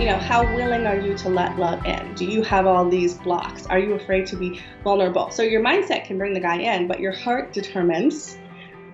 you 0.00 0.06
know, 0.06 0.16
how 0.16 0.42
willing 0.54 0.86
are 0.86 0.98
you 0.98 1.14
to 1.14 1.28
let 1.28 1.58
love 1.58 1.84
in? 1.84 2.14
Do 2.14 2.24
you 2.24 2.42
have 2.44 2.66
all 2.66 2.88
these 2.88 3.18
blocks? 3.18 3.66
Are 3.66 3.78
you 3.78 3.92
afraid 3.92 4.26
to 4.28 4.36
be 4.36 4.62
vulnerable? 4.82 5.30
So 5.30 5.42
your 5.42 5.62
mindset 5.62 6.06
can 6.06 6.16
bring 6.16 6.32
the 6.32 6.40
guy 6.40 6.56
in, 6.56 6.88
but 6.88 7.00
your 7.00 7.12
heart 7.12 7.52
determines 7.52 8.38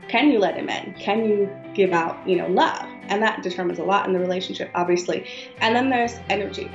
can 0.09 0.33
you 0.33 0.41
let 0.41 0.57
him 0.57 0.69
in? 0.69 0.95
Can 0.95 1.25
you 1.25 1.49
give 1.75 1.93
out, 1.93 2.29
you 2.29 2.35
know, 2.35 2.49
love? 2.49 2.89
And 3.03 3.23
that 3.23 3.45
determines 3.45 3.79
a 3.79 3.85
lot 3.85 4.09
in 4.09 4.15
the 4.15 4.19
relationship, 4.19 4.69
obviously. 4.75 5.29
And 5.61 5.77
then 5.77 5.91
there's 5.91 6.17
energy. 6.29 6.69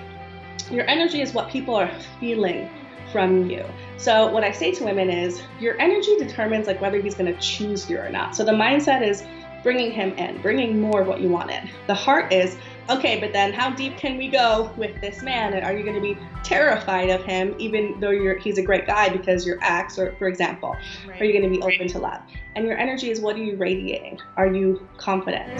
Your 0.71 0.87
energy 0.87 1.19
is 1.19 1.33
what 1.33 1.49
people 1.49 1.75
are 1.75 1.91
feeling 2.21 2.69
from 3.11 3.49
you. 3.49 3.65
So 3.97 4.31
what 4.31 4.45
I 4.45 4.53
say 4.53 4.71
to 4.71 4.85
women 4.85 5.09
is 5.09 5.41
your 5.59 5.77
energy 5.81 6.15
determines 6.17 6.67
like 6.67 6.79
whether 6.79 7.01
he's 7.01 7.15
going 7.15 7.33
to 7.33 7.39
choose 7.41 7.89
you 7.89 7.99
or 7.99 8.09
not. 8.09 8.33
So 8.33 8.45
the 8.45 8.53
mindset 8.53 9.05
is 9.05 9.25
bringing 9.63 9.91
him 9.91 10.13
in, 10.13 10.41
bringing 10.41 10.79
more 10.79 11.01
of 11.01 11.07
what 11.07 11.21
you 11.21 11.29
want 11.29 11.51
in. 11.51 11.69
The 11.87 11.93
heart 11.93 12.31
is 12.33 12.57
okay, 12.91 13.19
but 13.21 13.31
then 13.31 13.53
how 13.53 13.69
deep 13.69 13.97
can 13.97 14.17
we 14.17 14.27
go 14.27 14.69
with 14.75 14.99
this 14.99 15.21
man? 15.21 15.53
And 15.53 15.63
are 15.63 15.73
you 15.73 15.83
going 15.83 15.95
to 15.95 16.01
be 16.01 16.17
terrified 16.43 17.09
of 17.09 17.23
him, 17.23 17.55
even 17.57 17.97
though 18.01 18.09
you're 18.09 18.37
he's 18.37 18.57
a 18.57 18.61
great 18.61 18.85
guy 18.85 19.07
because 19.07 19.45
you're 19.45 19.59
ex, 19.61 19.97
or 19.97 20.13
for 20.17 20.27
example, 20.27 20.75
right. 21.07 21.21
are 21.21 21.25
you 21.25 21.31
going 21.31 21.43
to 21.43 21.49
be 21.49 21.61
open 21.61 21.87
to 21.87 21.99
love? 21.99 22.21
And 22.55 22.65
your 22.65 22.77
energy 22.77 23.09
is 23.09 23.21
what 23.21 23.37
are 23.37 23.43
you 23.43 23.55
radiating? 23.55 24.19
Are 24.35 24.47
you 24.47 24.85
confident? 24.97 25.57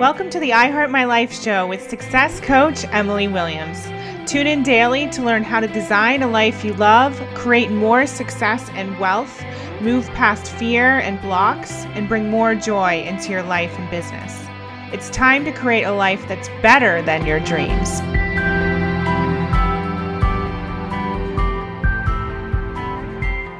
Welcome 0.00 0.28
to 0.30 0.40
the 0.40 0.52
I 0.52 0.70
Heart 0.70 0.90
My 0.90 1.04
Life 1.04 1.32
show 1.32 1.68
with 1.68 1.88
success 1.88 2.40
coach 2.40 2.84
Emily 2.86 3.28
Williams. 3.28 3.84
Tune 4.28 4.46
in 4.46 4.64
daily 4.64 5.08
to 5.10 5.22
learn 5.22 5.44
how 5.44 5.60
to 5.60 5.68
design 5.68 6.22
a 6.22 6.28
life 6.28 6.64
you 6.64 6.74
love, 6.74 7.16
create 7.34 7.70
more 7.70 8.06
success 8.06 8.68
and 8.74 8.98
wealth, 8.98 9.42
move 9.80 10.08
past 10.10 10.50
fear 10.52 10.98
and 10.98 11.20
blocks, 11.20 11.84
and 11.94 12.08
bring 12.08 12.30
more 12.30 12.54
joy 12.54 13.02
into 13.02 13.30
your 13.30 13.42
life 13.42 13.72
and 13.78 13.90
business. 13.90 14.44
It's 14.92 15.10
time 15.10 15.44
to 15.44 15.52
create 15.52 15.84
a 15.84 15.92
life 15.92 16.26
that's 16.28 16.48
better 16.62 17.02
than 17.02 17.26
your 17.26 17.40
dreams. 17.40 18.00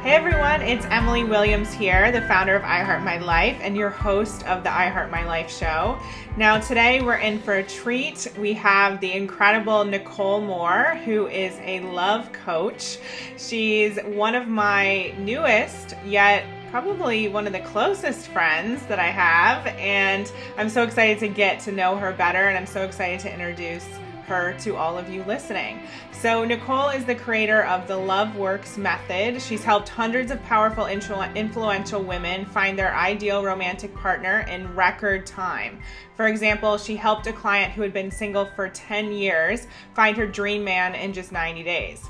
Hey 0.08 0.14
everyone, 0.14 0.62
it's 0.62 0.86
Emily 0.86 1.22
Williams 1.22 1.70
here, 1.70 2.10
the 2.10 2.22
founder 2.22 2.56
of 2.56 2.64
I 2.64 2.82
Heart 2.82 3.02
My 3.02 3.18
Life 3.18 3.58
and 3.60 3.76
your 3.76 3.90
host 3.90 4.42
of 4.46 4.62
the 4.62 4.72
I 4.72 4.88
Heart 4.88 5.10
My 5.10 5.22
Life 5.26 5.54
show. 5.54 5.98
Now, 6.38 6.58
today 6.58 7.02
we're 7.02 7.16
in 7.16 7.38
for 7.38 7.56
a 7.56 7.62
treat. 7.62 8.26
We 8.38 8.54
have 8.54 9.02
the 9.02 9.12
incredible 9.12 9.84
Nicole 9.84 10.40
Moore, 10.40 10.98
who 11.04 11.26
is 11.26 11.58
a 11.60 11.80
love 11.80 12.32
coach. 12.32 12.96
She's 13.36 13.98
one 13.98 14.34
of 14.34 14.48
my 14.48 15.12
newest, 15.18 15.94
yet 16.06 16.42
probably 16.70 17.28
one 17.28 17.46
of 17.46 17.52
the 17.52 17.60
closest 17.60 18.28
friends 18.28 18.86
that 18.86 18.98
I 18.98 19.08
have, 19.08 19.66
and 19.76 20.32
I'm 20.56 20.70
so 20.70 20.84
excited 20.84 21.18
to 21.18 21.28
get 21.28 21.60
to 21.60 21.72
know 21.72 21.98
her 21.98 22.14
better, 22.14 22.48
and 22.48 22.56
I'm 22.56 22.64
so 22.64 22.82
excited 22.82 23.20
to 23.20 23.30
introduce 23.30 23.86
her 24.28 24.56
to 24.60 24.76
all 24.76 24.96
of 24.96 25.10
you 25.10 25.24
listening. 25.24 25.80
So, 26.12 26.44
Nicole 26.44 26.90
is 26.90 27.04
the 27.04 27.14
creator 27.14 27.64
of 27.64 27.88
the 27.88 27.96
Love 27.96 28.36
Works 28.36 28.78
method. 28.78 29.42
She's 29.42 29.64
helped 29.64 29.88
hundreds 29.88 30.30
of 30.30 30.42
powerful, 30.44 30.86
influential 30.86 32.02
women 32.02 32.44
find 32.46 32.78
their 32.78 32.94
ideal 32.94 33.42
romantic 33.42 33.94
partner 33.94 34.40
in 34.48 34.74
record 34.74 35.26
time. 35.26 35.80
For 36.14 36.26
example, 36.26 36.78
she 36.78 36.96
helped 36.96 37.26
a 37.26 37.32
client 37.32 37.72
who 37.72 37.82
had 37.82 37.92
been 37.92 38.10
single 38.10 38.46
for 38.54 38.68
10 38.68 39.12
years 39.12 39.66
find 39.94 40.16
her 40.16 40.26
dream 40.26 40.64
man 40.64 40.94
in 40.94 41.12
just 41.12 41.32
90 41.32 41.62
days. 41.62 42.08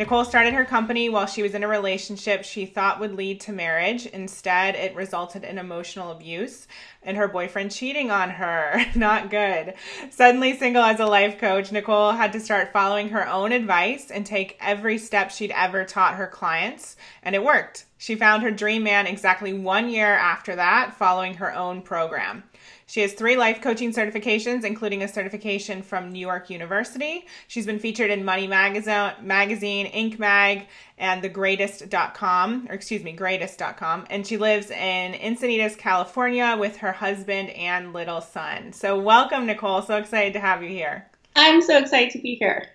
Nicole 0.00 0.24
started 0.24 0.54
her 0.54 0.64
company 0.64 1.10
while 1.10 1.26
she 1.26 1.42
was 1.42 1.52
in 1.52 1.62
a 1.62 1.68
relationship 1.68 2.42
she 2.42 2.64
thought 2.64 3.00
would 3.00 3.14
lead 3.14 3.38
to 3.40 3.52
marriage. 3.52 4.06
Instead, 4.06 4.74
it 4.74 4.96
resulted 4.96 5.44
in 5.44 5.58
emotional 5.58 6.10
abuse 6.10 6.66
and 7.02 7.18
her 7.18 7.28
boyfriend 7.28 7.70
cheating 7.70 8.10
on 8.10 8.30
her. 8.30 8.82
Not 8.94 9.28
good. 9.28 9.74
Suddenly 10.08 10.56
single 10.56 10.82
as 10.82 11.00
a 11.00 11.04
life 11.04 11.38
coach, 11.38 11.70
Nicole 11.70 12.12
had 12.12 12.32
to 12.32 12.40
start 12.40 12.72
following 12.72 13.10
her 13.10 13.28
own 13.28 13.52
advice 13.52 14.10
and 14.10 14.24
take 14.24 14.56
every 14.58 14.96
step 14.96 15.30
she'd 15.30 15.52
ever 15.54 15.84
taught 15.84 16.14
her 16.14 16.26
clients, 16.26 16.96
and 17.22 17.34
it 17.34 17.44
worked. 17.44 17.84
She 17.98 18.14
found 18.14 18.42
her 18.42 18.50
dream 18.50 18.82
man 18.82 19.06
exactly 19.06 19.52
one 19.52 19.90
year 19.90 20.14
after 20.14 20.56
that, 20.56 20.94
following 20.94 21.34
her 21.34 21.54
own 21.54 21.82
program. 21.82 22.44
She 22.90 23.02
has 23.02 23.12
three 23.12 23.36
life 23.36 23.60
coaching 23.60 23.92
certifications, 23.92 24.64
including 24.64 25.04
a 25.04 25.06
certification 25.06 25.80
from 25.80 26.10
New 26.10 26.18
York 26.18 26.50
University. 26.50 27.24
She's 27.46 27.64
been 27.64 27.78
featured 27.78 28.10
in 28.10 28.24
Money 28.24 28.48
Magazine, 28.48 29.12
Magazine 29.22 29.86
Inc. 29.92 30.18
Mag, 30.18 30.66
and 30.98 31.22
thegreatest.com, 31.22 32.66
or 32.68 32.74
excuse 32.74 33.04
me, 33.04 33.12
greatist.com. 33.12 34.06
And 34.10 34.26
she 34.26 34.36
lives 34.36 34.72
in 34.72 35.12
Encinitas, 35.12 35.78
California 35.78 36.56
with 36.58 36.78
her 36.78 36.90
husband 36.90 37.50
and 37.50 37.92
little 37.92 38.20
son. 38.20 38.72
So, 38.72 38.98
welcome, 38.98 39.46
Nicole. 39.46 39.82
So 39.82 39.96
excited 39.96 40.32
to 40.32 40.40
have 40.40 40.60
you 40.64 40.70
here. 40.70 41.06
I'm 41.36 41.62
so 41.62 41.78
excited 41.78 42.10
to 42.14 42.18
be 42.18 42.34
here. 42.34 42.70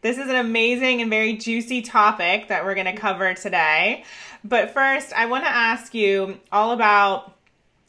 This 0.00 0.16
is 0.16 0.30
an 0.30 0.36
amazing 0.36 1.02
and 1.02 1.10
very 1.10 1.34
juicy 1.34 1.82
topic 1.82 2.48
that 2.48 2.64
we're 2.64 2.74
going 2.74 2.86
to 2.86 2.96
cover 2.96 3.34
today. 3.34 4.04
But 4.42 4.70
first, 4.70 5.12
I 5.12 5.26
want 5.26 5.44
to 5.44 5.50
ask 5.50 5.92
you 5.92 6.40
all 6.50 6.72
about 6.72 7.36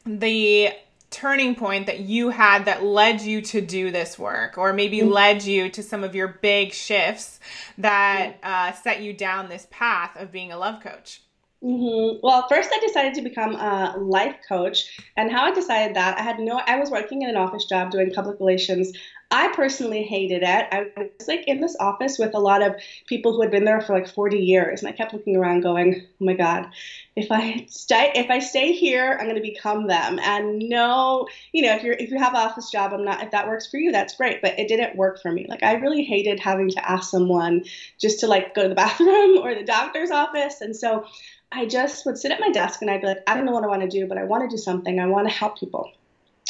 the 0.06 0.74
turning 1.12 1.56
point 1.56 1.86
that 1.86 2.00
you 2.00 2.30
had 2.30 2.66
that 2.66 2.84
led 2.84 3.22
you 3.22 3.42
to 3.42 3.62
do 3.62 3.92
this 3.92 4.18
work 4.18 4.58
or 4.58 4.74
maybe 4.74 5.00
mm-hmm. 5.00 5.12
led 5.12 5.44
you 5.44 5.70
to 5.70 5.84
some 5.84 6.04
of 6.04 6.16
your 6.16 6.40
big 6.42 6.74
shifts 6.74 7.40
that 7.78 8.38
uh, 8.42 8.72
set 8.72 9.02
you 9.02 9.14
down 9.14 9.50
this 9.50 9.68
path 9.70 10.16
of 10.16 10.32
being 10.32 10.52
a 10.52 10.58
love 10.58 10.82
coach 10.82 11.22
Mm-hmm. 11.64 12.20
Well, 12.24 12.48
first 12.50 12.72
I 12.74 12.80
decided 12.80 13.14
to 13.16 13.22
become 13.22 13.54
a 13.56 13.96
life 14.00 14.36
coach, 14.48 15.00
and 15.16 15.32
how 15.32 15.44
I 15.44 15.52
decided 15.52 15.96
that 15.96 16.18
I 16.18 16.24
had 16.24 16.40
no. 16.40 16.60
I 16.66 16.80
was 16.80 16.90
working 16.90 17.22
in 17.22 17.30
an 17.30 17.36
office 17.36 17.66
job 17.66 17.92
doing 17.92 18.12
public 18.12 18.40
relations. 18.40 18.94
I 19.31 19.53
personally 19.56 20.03
hated 20.03 20.44
it. 20.44 20.68
I 20.72 20.88
was 20.97 21.28
like 21.28 21.47
in 21.47 21.62
this 21.62 21.78
office 21.80 22.19
with 22.19 22.36
a 22.36 22.40
lot 22.40 22.62
of 22.62 22.75
people 23.08 23.34
who 23.34 23.42
had 23.42 23.50
been 23.50 23.64
there 23.64 23.80
for 23.80 23.94
like 23.94 24.09
40 24.09 24.38
years, 24.38 24.81
and 24.81 24.90
I 24.90 24.92
kept 24.92 25.14
looking 25.14 25.38
around, 25.38 25.62
going, 25.62 26.02
"Oh 26.03 26.25
my 26.25 26.34
God, 26.34 26.68
if 27.16 27.31
I 27.31 27.66
stay, 27.70 28.12
if 28.14 28.30
I 28.30 28.40
stay 28.40 28.74
here, 28.74 29.18
I'm 29.18 29.28
going 29.28 29.36
to 29.38 29.41
become 29.41 29.88
them." 29.88 30.20
And 30.20 30.59
no, 30.59 31.28
you 31.53 31.62
know, 31.62 31.74
if 31.74 31.81
you're 31.81 31.94
if 31.94 32.12
you 32.12 32.20
have 32.20 32.34
an 32.34 32.41
office 32.41 32.70
job, 32.70 32.91
I'm 32.94 33.06
not. 33.06 33.24
If 33.24 33.31
that 33.31 33.47
works 33.47 33.68
for 33.68 33.78
you, 33.78 33.94
that's 33.94 34.16
great. 34.16 34.41
But 34.41 34.59
it 34.59 34.68
didn't 34.68 34.97
work 34.97 35.22
for 35.22 35.31
me. 35.31 35.46
Like 35.47 35.64
I 35.64 35.74
really 35.75 36.03
hated 36.03 36.40
having 36.41 36.70
to 36.72 36.91
ask 36.91 37.09
someone 37.09 37.64
just 38.00 38.20
to 38.20 38.28
like 38.28 38.53
go 38.53 38.64
to 38.64 38.70
the 38.70 38.75
bathroom 38.84 39.38
or 39.38 39.56
the 39.56 39.64
doctor's 39.64 40.12
office, 40.12 40.59
and 40.59 40.75
so 40.75 41.06
I 41.53 41.66
just 41.66 42.06
would 42.06 42.18
sit 42.18 42.31
at 42.31 42.40
my 42.41 42.50
desk 42.50 42.81
and 42.81 42.91
I'd 42.91 43.02
be 43.02 43.08
like, 43.08 43.24
I 43.28 43.36
don't 43.36 43.46
know 43.46 43.52
what 43.52 43.64
I 43.64 43.68
want 43.68 43.81
to 43.81 43.88
do, 43.88 44.08
but 44.08 44.18
I 44.18 44.24
want 44.24 44.50
to 44.50 44.56
do 44.56 44.62
something. 44.62 45.00
I 45.00 45.08
want 45.08 45.28
to 45.28 45.34
help 45.34 45.59
people. 45.59 45.91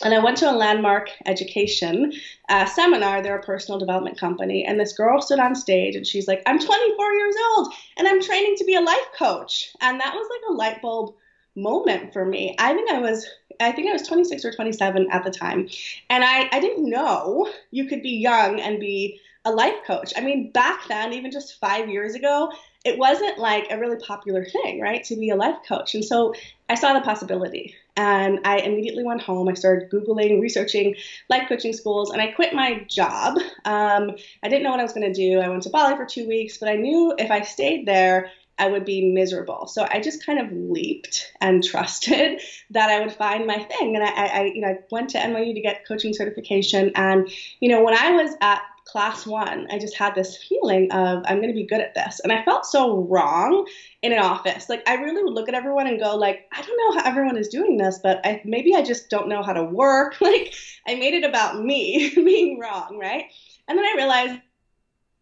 And 0.04 0.14
I 0.14 0.20
went 0.20 0.38
to 0.38 0.52
a 0.52 0.54
landmark 0.54 1.10
education 1.26 2.14
uh, 2.50 2.66
seminar. 2.66 3.22
They're 3.22 3.40
a 3.40 3.44
personal 3.44 3.80
development 3.80 4.18
company. 4.20 4.66
And 4.66 4.80
this 4.80 4.94
girl 4.94 5.22
stood 5.22 5.40
on 5.40 5.56
stage 5.56 5.96
and 5.96 6.06
she's 6.06 6.28
like, 6.28 6.42
I'm 6.46 6.60
24 6.60 7.14
years 7.14 7.36
old 7.50 7.74
and 7.98 8.08
I'm 8.08 8.22
training 8.22 8.56
to 8.58 8.66
be 8.66 8.76
a 8.76 8.82
life 8.82 9.08
coach. 9.18 9.70
And 9.82 10.00
that 10.00 10.14
was 10.14 10.28
like 10.30 10.50
a 10.50 10.54
light 10.54 10.82
bulb 10.82 11.16
moment 11.56 12.14
for 12.14 12.26
me. 12.26 12.56
I 12.60 12.74
think 12.74 12.90
I 12.92 13.00
was 13.00 13.28
I 13.60 13.72
think 13.72 13.90
I 13.90 13.94
was 13.94 14.08
26 14.08 14.44
or 14.44 14.52
27 14.52 15.08
at 15.12 15.24
the 15.24 15.30
time. 15.30 15.70
And 16.10 16.24
I, 16.24 16.50
I 16.52 16.60
didn't 16.60 16.90
know 16.90 17.52
you 17.70 17.86
could 17.86 18.02
be 18.02 18.12
young 18.12 18.60
and 18.60 18.80
be 18.80 19.20
a 19.46 19.52
life 19.52 19.76
coach. 19.86 20.14
I 20.16 20.22
mean, 20.22 20.52
back 20.52 20.88
then, 20.88 21.14
even 21.14 21.32
just 21.32 21.60
five 21.60 21.90
years 21.90 22.16
ago, 22.16 22.52
it 22.84 22.98
wasn't 22.98 23.38
like 23.38 23.68
a 23.70 23.78
really 23.78 23.98
popular 23.98 24.44
thing, 24.44 24.82
right, 24.82 25.04
to 25.04 25.16
be 25.16 25.30
a 25.30 25.36
life 25.36 25.58
coach. 25.68 25.94
And 25.94 26.04
so 26.04 26.34
I 26.68 26.76
saw 26.76 26.94
the 26.94 27.02
possibility 27.02 27.76
and 27.96 28.40
I 28.44 28.58
immediately 28.60 29.04
went 29.04 29.22
home. 29.22 29.48
I 29.50 29.54
started 29.54 29.92
Googling, 29.92 30.42
researching 30.42 30.96
life 31.30 31.48
coaching 31.48 31.74
schools, 31.74 32.10
and 32.10 32.22
I 32.22 32.32
quit 32.32 32.54
my 32.54 32.84
job. 32.88 33.38
Um, 33.66 34.12
I 34.42 34.50
didn't 34.50 34.64
know 34.64 34.72
what 34.72 34.80
I 34.80 34.84
was 34.84 34.94
going 34.94 35.12
to 35.12 35.14
do. 35.14 35.40
I 35.40 35.50
went 35.50 35.64
to 35.64 35.70
Bali 35.70 35.96
for 35.96 36.06
two 36.06 36.28
weeks, 36.28 36.58
but 36.58 36.70
I 36.70 36.76
knew 36.76 37.14
if 37.18 37.30
I 37.30 37.42
stayed 37.42 37.86
there, 37.86 38.32
I 38.58 38.68
would 38.68 38.86
be 38.86 39.12
miserable. 39.12 39.68
So 39.68 39.88
I 39.90 40.00
just 40.00 40.26
kind 40.26 40.40
of 40.40 40.52
leaped 40.52 41.34
and 41.42 41.64
trusted 41.72 42.42
that 42.72 42.90
I 42.90 43.00
would 43.00 43.12
find 43.12 43.46
my 43.46 43.58
thing. 43.58 43.96
And 43.96 44.04
I, 44.04 44.10
I, 44.10 44.44
you 44.46 44.62
know, 44.62 44.70
I 44.70 44.78
went 44.92 45.10
to 45.12 45.18
NYU 45.18 45.54
to 45.54 45.62
get 45.62 45.88
coaching 45.88 46.14
certification. 46.14 46.92
And, 46.96 47.30
you 47.60 47.70
know, 47.70 47.84
when 47.84 47.96
I 47.96 48.12
was 48.12 48.36
at 48.42 48.62
class 48.92 49.26
one, 49.26 49.68
I 49.72 49.80
just 49.80 49.96
had 49.96 50.14
this 50.16 50.38
feeling 50.38 50.92
of 50.92 51.24
I'm 51.26 51.38
going 51.38 51.48
to 51.50 51.54
be 51.54 51.66
good 51.66 51.80
at 51.80 51.94
this. 51.94 52.20
And 52.20 52.32
I 52.32 52.44
felt 52.44 52.66
so 52.66 53.04
wrong 53.04 53.66
in 54.02 54.12
an 54.12 54.20
office. 54.20 54.68
Like 54.68 54.84
I 54.88 54.96
really 54.96 55.24
would 55.24 55.34
look 55.34 55.48
at 55.48 55.56
everyone 55.56 55.88
and 55.88 56.00
go 56.00 56.16
like, 56.16 56.46
I 56.52 56.62
don't 56.62 56.78
know 56.78 57.00
how 57.00 57.10
everyone 57.10 57.38
is 57.38 57.48
doing 57.48 57.78
this, 57.78 58.00
but 58.04 58.20
I, 58.26 58.42
maybe 58.44 58.76
I 58.76 58.82
just 58.82 59.10
don't 59.10 59.30
know 59.30 59.42
how 59.42 59.54
to 59.54 59.64
work. 59.64 60.16
Like 60.32 60.54
I 60.88 60.96
made 60.96 61.14
it 61.14 61.24
about 61.26 61.62
me 61.62 62.10
being 62.16 62.58
wrong, 62.58 62.98
right? 62.98 63.26
And 63.68 63.78
then 63.78 63.86
I 63.86 63.94
realized 63.96 64.40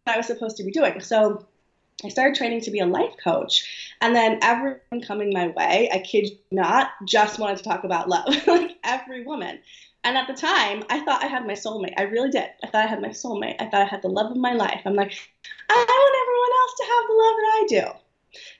I 0.06 0.16
was 0.16 0.26
supposed 0.26 0.56
to 0.58 0.64
be 0.64 0.70
doing. 0.70 1.00
So 1.00 1.46
I 2.04 2.08
started 2.08 2.36
training 2.36 2.60
to 2.62 2.70
be 2.70 2.80
a 2.80 2.86
life 2.86 3.14
coach. 3.22 3.94
And 4.00 4.14
then 4.14 4.38
everyone 4.42 5.02
coming 5.02 5.32
my 5.32 5.48
way, 5.48 5.90
I 5.92 5.98
kid 5.98 6.28
you 6.28 6.36
not, 6.50 6.90
just 7.04 7.38
wanted 7.38 7.58
to 7.58 7.64
talk 7.64 7.84
about 7.84 8.08
love. 8.08 8.28
like 8.46 8.76
every 8.84 9.24
woman. 9.24 9.58
And 10.02 10.16
at 10.16 10.26
the 10.26 10.34
time, 10.34 10.82
I 10.88 11.00
thought 11.00 11.22
I 11.22 11.26
had 11.26 11.46
my 11.46 11.52
soulmate. 11.52 11.94
I 11.98 12.02
really 12.02 12.30
did. 12.30 12.48
I 12.64 12.68
thought 12.68 12.84
I 12.84 12.88
had 12.88 13.02
my 13.02 13.10
soulmate. 13.10 13.56
I 13.60 13.66
thought 13.66 13.82
I 13.82 13.84
had 13.84 14.02
the 14.02 14.08
love 14.08 14.30
of 14.30 14.36
my 14.38 14.54
life. 14.54 14.80
I'm 14.86 14.94
like, 14.94 15.12
I 15.68 15.74
want 15.74 16.16
everyone 16.22 16.54
else 16.60 16.74
to 16.78 16.84
have 16.84 17.06
the 17.06 17.14
love 17.22 17.36
that 17.36 17.54
I 17.54 17.92
do. 17.92 18.00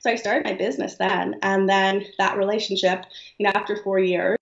So 0.00 0.10
I 0.10 0.16
started 0.16 0.44
my 0.44 0.54
business 0.54 0.96
then. 0.96 1.36
And 1.42 1.68
then 1.68 2.04
that 2.18 2.36
relationship, 2.36 3.04
you 3.38 3.44
know, 3.44 3.52
after 3.54 3.76
four 3.76 3.98
years, 3.98 4.36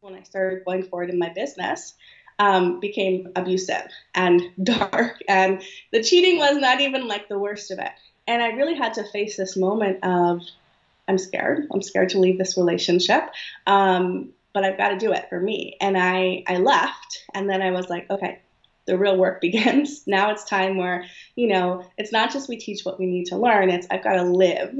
when 0.00 0.14
I 0.14 0.22
started 0.24 0.64
going 0.64 0.82
forward 0.82 1.10
in 1.10 1.18
my 1.18 1.30
business 1.30 1.94
um, 2.38 2.80
became 2.80 3.30
abusive 3.36 3.88
and 4.14 4.42
dark. 4.62 5.22
And 5.28 5.62
the 5.92 6.02
cheating 6.02 6.38
was 6.38 6.56
not 6.56 6.80
even 6.80 7.06
like 7.06 7.28
the 7.28 7.38
worst 7.38 7.70
of 7.70 7.78
it. 7.78 7.92
And 8.26 8.42
I 8.42 8.48
really 8.48 8.74
had 8.74 8.94
to 8.94 9.04
face 9.04 9.36
this 9.36 9.56
moment 9.56 10.02
of, 10.04 10.42
I'm 11.08 11.18
scared. 11.18 11.66
I'm 11.72 11.82
scared 11.82 12.10
to 12.10 12.20
leave 12.20 12.38
this 12.38 12.56
relationship. 12.56 13.30
Um, 13.66 14.30
but 14.52 14.64
I've 14.64 14.78
got 14.78 14.88
to 14.90 14.98
do 14.98 15.12
it 15.12 15.28
for 15.28 15.40
me. 15.40 15.76
And 15.80 15.96
I, 15.96 16.44
I 16.46 16.56
left. 16.56 17.24
And 17.34 17.48
then 17.48 17.62
I 17.62 17.70
was 17.70 17.88
like, 17.88 18.10
okay, 18.10 18.40
the 18.86 18.98
real 18.98 19.16
work 19.16 19.40
begins. 19.40 20.06
Now 20.06 20.30
it's 20.30 20.44
time 20.44 20.76
where, 20.76 21.04
you 21.36 21.48
know, 21.48 21.84
it's 21.98 22.12
not 22.12 22.32
just 22.32 22.48
we 22.48 22.56
teach 22.56 22.84
what 22.84 22.98
we 22.98 23.06
need 23.06 23.26
to 23.26 23.36
learn, 23.36 23.70
it's 23.70 23.86
I've 23.90 24.04
got 24.04 24.14
to 24.14 24.24
live 24.24 24.74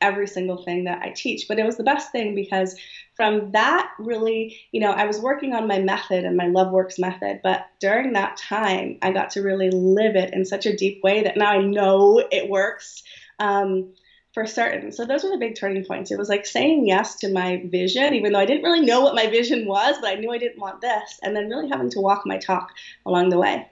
every 0.00 0.26
single 0.26 0.62
thing 0.62 0.84
that 0.84 1.00
I 1.02 1.10
teach. 1.10 1.48
But 1.48 1.58
it 1.58 1.64
was 1.64 1.78
the 1.78 1.82
best 1.82 2.12
thing 2.12 2.34
because 2.34 2.76
from 3.14 3.52
that, 3.52 3.90
really, 3.98 4.56
you 4.70 4.80
know, 4.80 4.90
I 4.90 5.06
was 5.06 5.18
working 5.18 5.54
on 5.54 5.66
my 5.66 5.78
method 5.78 6.24
and 6.24 6.36
my 6.36 6.46
Love 6.46 6.72
Works 6.72 6.98
method. 6.98 7.40
But 7.42 7.66
during 7.80 8.12
that 8.12 8.36
time, 8.36 8.98
I 9.00 9.12
got 9.12 9.30
to 9.30 9.42
really 9.42 9.70
live 9.70 10.14
it 10.14 10.34
in 10.34 10.44
such 10.44 10.66
a 10.66 10.76
deep 10.76 11.02
way 11.02 11.22
that 11.22 11.38
now 11.38 11.52
I 11.52 11.62
know 11.62 12.22
it 12.30 12.50
works. 12.50 13.02
Um, 13.38 13.94
for 14.34 14.44
certain. 14.46 14.90
So 14.90 15.06
those 15.06 15.22
were 15.22 15.30
the 15.30 15.38
big 15.38 15.56
turning 15.56 15.84
points. 15.84 16.10
It 16.10 16.18
was 16.18 16.28
like 16.28 16.44
saying 16.44 16.88
yes 16.88 17.14
to 17.20 17.32
my 17.32 17.62
vision, 17.66 18.14
even 18.14 18.32
though 18.32 18.40
I 18.40 18.46
didn't 18.46 18.64
really 18.64 18.84
know 18.84 19.00
what 19.00 19.14
my 19.14 19.28
vision 19.28 19.66
was, 19.66 19.96
but 20.00 20.10
I 20.10 20.16
knew 20.16 20.32
I 20.32 20.38
didn't 20.38 20.58
want 20.58 20.80
this, 20.80 21.20
and 21.22 21.36
then 21.36 21.48
really 21.48 21.68
having 21.68 21.88
to 21.90 22.00
walk 22.00 22.26
my 22.26 22.36
talk 22.36 22.72
along 23.06 23.30
the 23.30 23.38
way. 23.38 23.68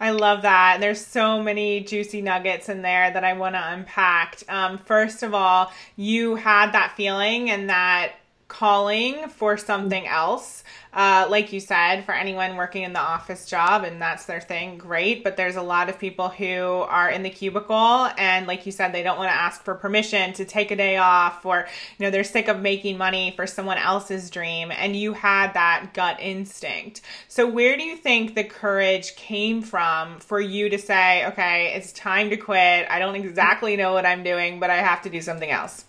I 0.00 0.12
love 0.12 0.42
that. 0.42 0.78
There's 0.80 1.04
so 1.04 1.42
many 1.42 1.80
juicy 1.80 2.22
nuggets 2.22 2.68
in 2.68 2.82
there 2.82 3.10
that 3.10 3.24
I 3.24 3.34
want 3.34 3.54
to 3.56 3.72
unpack. 3.72 4.42
Um, 4.48 4.78
first 4.78 5.22
of 5.22 5.34
all, 5.34 5.72
you 5.96 6.36
had 6.36 6.72
that 6.72 6.94
feeling 6.96 7.50
and 7.50 7.68
that 7.68 8.12
calling 8.48 9.28
for 9.28 9.56
something 9.56 10.06
else. 10.06 10.64
Uh, 10.90 11.26
like 11.28 11.52
you 11.52 11.60
said, 11.60 12.02
for 12.04 12.12
anyone 12.12 12.56
working 12.56 12.82
in 12.82 12.94
the 12.94 12.98
office 12.98 13.44
job 13.44 13.84
and 13.84 14.00
that's 14.00 14.24
their 14.24 14.40
thing, 14.40 14.78
great. 14.78 15.22
But 15.22 15.36
there's 15.36 15.56
a 15.56 15.62
lot 15.62 15.90
of 15.90 15.98
people 15.98 16.30
who 16.30 16.46
are 16.46 17.10
in 17.10 17.22
the 17.22 17.30
cubicle 17.30 18.08
and, 18.16 18.46
like 18.46 18.64
you 18.64 18.72
said, 18.72 18.92
they 18.92 19.02
don't 19.02 19.18
want 19.18 19.30
to 19.30 19.36
ask 19.36 19.62
for 19.62 19.74
permission 19.74 20.32
to 20.32 20.46
take 20.46 20.70
a 20.70 20.76
day 20.76 20.96
off 20.96 21.44
or, 21.44 21.68
you 21.98 22.06
know, 22.06 22.10
they're 22.10 22.24
sick 22.24 22.48
of 22.48 22.60
making 22.60 22.96
money 22.96 23.32
for 23.36 23.46
someone 23.46 23.76
else's 23.76 24.30
dream. 24.30 24.72
And 24.72 24.96
you 24.96 25.12
had 25.12 25.52
that 25.52 25.90
gut 25.92 26.18
instinct. 26.20 27.02
So, 27.28 27.46
where 27.46 27.76
do 27.76 27.82
you 27.82 27.96
think 27.96 28.34
the 28.34 28.44
courage 28.44 29.14
came 29.14 29.60
from 29.60 30.18
for 30.20 30.40
you 30.40 30.70
to 30.70 30.78
say, 30.78 31.26
okay, 31.26 31.74
it's 31.76 31.92
time 31.92 32.30
to 32.30 32.36
quit? 32.38 32.86
I 32.90 32.98
don't 32.98 33.14
exactly 33.14 33.76
know 33.76 33.92
what 33.92 34.06
I'm 34.06 34.22
doing, 34.24 34.58
but 34.58 34.70
I 34.70 34.76
have 34.76 35.02
to 35.02 35.10
do 35.10 35.20
something 35.20 35.50
else? 35.50 35.84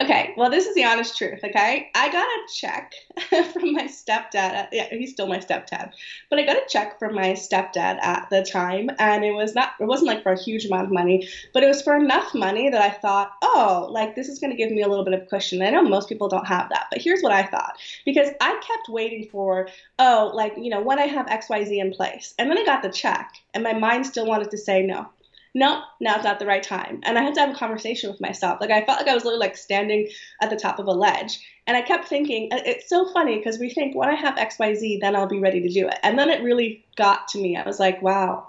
Okay, 0.00 0.34
well, 0.36 0.50
this 0.50 0.66
is 0.66 0.74
the 0.74 0.84
honest 0.84 1.16
truth. 1.16 1.38
Okay, 1.44 1.88
I 1.94 2.10
got 2.10 2.26
a 2.26 2.40
check 2.52 2.94
from 3.52 3.74
my 3.74 3.84
stepdad. 3.84 4.66
Yeah, 4.72 4.88
he's 4.90 5.12
still 5.12 5.28
my 5.28 5.38
stepdad, 5.38 5.92
but 6.28 6.40
I 6.40 6.44
got 6.44 6.56
a 6.56 6.66
check 6.68 6.98
from 6.98 7.14
my 7.14 7.30
stepdad 7.34 8.02
at 8.02 8.26
the 8.28 8.42
time, 8.42 8.90
and 8.98 9.24
it 9.24 9.30
was 9.30 9.54
not. 9.54 9.70
It 9.78 9.84
wasn't 9.84 10.08
like 10.08 10.24
for 10.24 10.32
a 10.32 10.42
huge 10.42 10.64
amount 10.64 10.86
of 10.86 10.92
money, 10.92 11.28
but 11.52 11.62
it 11.62 11.68
was 11.68 11.80
for 11.80 11.94
enough 11.94 12.34
money 12.34 12.68
that 12.70 12.82
I 12.82 12.90
thought, 12.90 13.34
oh, 13.42 13.86
like 13.88 14.16
this 14.16 14.28
is 14.28 14.40
going 14.40 14.50
to 14.50 14.56
give 14.56 14.72
me 14.72 14.82
a 14.82 14.88
little 14.88 15.04
bit 15.04 15.14
of 15.14 15.28
cushion. 15.28 15.62
I 15.62 15.70
know 15.70 15.82
most 15.82 16.08
people 16.08 16.28
don't 16.28 16.46
have 16.46 16.70
that, 16.70 16.88
but 16.90 17.00
here's 17.00 17.22
what 17.22 17.32
I 17.32 17.44
thought 17.44 17.78
because 18.04 18.30
I 18.40 18.60
kept 18.66 18.88
waiting 18.88 19.28
for, 19.30 19.68
oh, 20.00 20.32
like 20.34 20.54
you 20.56 20.70
know, 20.70 20.82
when 20.82 20.98
I 20.98 21.06
have 21.06 21.28
X, 21.28 21.48
Y, 21.48 21.62
Z 21.62 21.78
in 21.78 21.92
place, 21.92 22.34
and 22.36 22.50
then 22.50 22.58
I 22.58 22.64
got 22.64 22.82
the 22.82 22.90
check, 22.90 23.32
and 23.54 23.62
my 23.62 23.74
mind 23.74 24.06
still 24.06 24.26
wanted 24.26 24.50
to 24.50 24.58
say 24.58 24.82
no 24.82 25.08
no, 25.54 25.82
now's 26.00 26.24
not 26.24 26.40
the 26.40 26.46
right 26.46 26.62
time. 26.62 27.00
And 27.04 27.16
I 27.16 27.22
had 27.22 27.34
to 27.34 27.40
have 27.40 27.50
a 27.50 27.58
conversation 27.58 28.10
with 28.10 28.20
myself. 28.20 28.60
Like 28.60 28.72
I 28.72 28.84
felt 28.84 28.98
like 28.98 29.08
I 29.08 29.14
was 29.14 29.24
literally 29.24 29.46
like 29.46 29.56
standing 29.56 30.10
at 30.42 30.50
the 30.50 30.56
top 30.56 30.80
of 30.80 30.86
a 30.86 30.92
ledge. 30.92 31.38
And 31.68 31.76
I 31.76 31.82
kept 31.82 32.08
thinking, 32.08 32.48
it's 32.50 32.88
so 32.88 33.10
funny 33.12 33.38
because 33.38 33.60
we 33.60 33.70
think 33.70 33.94
when 33.94 34.10
I 34.10 34.16
have 34.16 34.34
XYZ, 34.34 35.00
then 35.00 35.14
I'll 35.14 35.28
be 35.28 35.38
ready 35.38 35.60
to 35.60 35.68
do 35.68 35.86
it. 35.86 35.98
And 36.02 36.18
then 36.18 36.28
it 36.28 36.42
really 36.42 36.84
got 36.96 37.28
to 37.28 37.38
me. 37.38 37.56
I 37.56 37.64
was 37.64 37.78
like, 37.78 38.02
wow, 38.02 38.48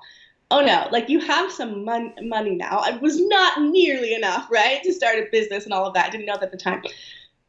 oh 0.50 0.62
no, 0.62 0.88
like 0.92 1.08
you 1.08 1.20
have 1.20 1.52
some 1.52 1.86
mon- 1.86 2.16
money 2.24 2.56
now. 2.56 2.84
It 2.86 3.00
was 3.02 3.22
not 3.22 3.62
nearly 3.62 4.16
enough, 4.16 4.48
right, 4.52 4.82
to 4.82 4.92
start 4.92 5.20
a 5.20 5.28
business 5.32 5.66
and 5.66 5.74
all 5.74 5.86
of 5.86 5.94
that. 5.94 6.08
I 6.08 6.10
didn't 6.10 6.26
know 6.26 6.34
that 6.34 6.44
at 6.44 6.52
the 6.52 6.58
time. 6.58 6.82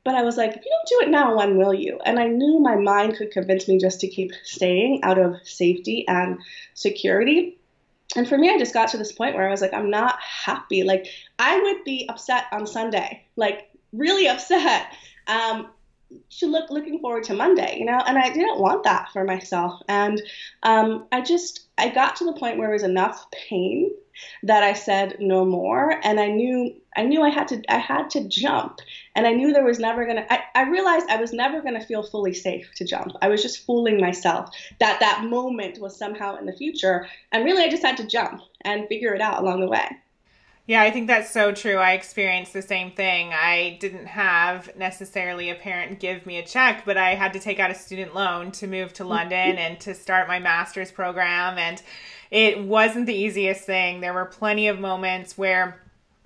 But 0.04 0.14
I 0.14 0.22
was 0.22 0.36
like, 0.36 0.50
if 0.50 0.64
you 0.64 0.70
don't 0.70 1.00
do 1.00 1.08
it 1.08 1.10
now, 1.10 1.36
when 1.36 1.56
will 1.56 1.74
you? 1.74 1.98
And 2.04 2.20
I 2.20 2.28
knew 2.28 2.60
my 2.60 2.76
mind 2.76 3.16
could 3.16 3.32
convince 3.32 3.66
me 3.66 3.78
just 3.78 4.00
to 4.00 4.06
keep 4.06 4.32
staying 4.44 5.02
out 5.02 5.18
of 5.18 5.36
safety 5.42 6.06
and 6.06 6.38
security 6.74 7.58
and 8.16 8.28
for 8.28 8.38
me, 8.38 8.50
I 8.50 8.58
just 8.58 8.74
got 8.74 8.88
to 8.90 8.98
this 8.98 9.12
point 9.12 9.34
where 9.34 9.46
I 9.46 9.50
was 9.50 9.60
like, 9.60 9.74
I'm 9.74 9.90
not 9.90 10.18
happy. 10.20 10.82
Like, 10.82 11.06
I 11.38 11.60
would 11.60 11.84
be 11.84 12.08
upset 12.08 12.44
on 12.52 12.66
Sunday, 12.66 13.24
like, 13.36 13.70
really 13.92 14.28
upset. 14.28 14.92
Um, 15.26 15.68
to 16.38 16.46
look 16.46 16.70
looking 16.70 17.00
forward 17.00 17.24
to 17.24 17.34
Monday, 17.34 17.78
you 17.78 17.84
know, 17.84 18.00
and 18.06 18.16
I 18.16 18.32
didn't 18.32 18.60
want 18.60 18.84
that 18.84 19.08
for 19.12 19.24
myself. 19.24 19.80
And 19.88 20.22
um, 20.62 21.06
I 21.10 21.20
just 21.20 21.66
I 21.78 21.88
got 21.88 22.14
to 22.16 22.24
the 22.24 22.32
point 22.32 22.58
where 22.58 22.70
it 22.70 22.74
was 22.74 22.84
enough 22.84 23.26
pain 23.32 23.90
that 24.42 24.62
I 24.62 24.72
said 24.72 25.16
no 25.20 25.44
more 25.44 26.00
and 26.02 26.18
I 26.20 26.28
knew 26.28 26.74
I 26.96 27.04
knew 27.04 27.22
I 27.22 27.30
had 27.30 27.48
to 27.48 27.62
I 27.68 27.78
had 27.78 28.10
to 28.10 28.26
jump 28.28 28.80
and 29.14 29.26
I 29.26 29.32
knew 29.32 29.52
there 29.52 29.64
was 29.64 29.78
never 29.78 30.06
gonna 30.06 30.26
I, 30.30 30.42
I 30.54 30.62
realized 30.68 31.08
I 31.08 31.20
was 31.20 31.32
never 31.32 31.60
gonna 31.62 31.84
feel 31.84 32.02
fully 32.02 32.34
safe 32.34 32.70
to 32.76 32.84
jump. 32.84 33.12
I 33.22 33.28
was 33.28 33.42
just 33.42 33.66
fooling 33.66 34.00
myself 34.00 34.50
that 34.80 35.00
that 35.00 35.24
moment 35.24 35.80
was 35.80 35.96
somehow 35.96 36.36
in 36.36 36.46
the 36.46 36.52
future 36.52 37.08
and 37.32 37.44
really 37.44 37.64
I 37.64 37.68
just 37.68 37.84
had 37.84 37.96
to 37.98 38.06
jump 38.06 38.42
and 38.62 38.88
figure 38.88 39.14
it 39.14 39.20
out 39.20 39.42
along 39.42 39.60
the 39.60 39.68
way. 39.68 39.88
Yeah, 40.66 40.82
I 40.82 40.90
think 40.90 41.06
that's 41.06 41.30
so 41.30 41.52
true. 41.52 41.76
I 41.76 41.92
experienced 41.92 42.52
the 42.52 42.62
same 42.62 42.90
thing. 42.90 43.32
I 43.32 43.78
didn't 43.80 44.06
have 44.06 44.76
necessarily 44.76 45.50
a 45.50 45.54
parent 45.54 46.00
give 46.00 46.26
me 46.26 46.38
a 46.38 46.44
check, 46.44 46.82
but 46.84 46.96
I 46.96 47.14
had 47.14 47.32
to 47.34 47.38
take 47.38 47.60
out 47.60 47.70
a 47.70 47.74
student 47.74 48.16
loan 48.16 48.50
to 48.52 48.66
move 48.66 48.92
to 48.94 49.04
mm-hmm. 49.04 49.12
London 49.12 49.58
and 49.58 49.78
to 49.80 49.94
start 49.94 50.26
my 50.26 50.40
master's 50.40 50.90
program 50.90 51.56
and 51.56 51.80
it 52.30 52.62
wasn't 52.62 53.06
the 53.06 53.14
easiest 53.14 53.64
thing. 53.64 54.00
There 54.00 54.14
were 54.14 54.24
plenty 54.26 54.68
of 54.68 54.78
moments 54.80 55.36
where 55.36 55.80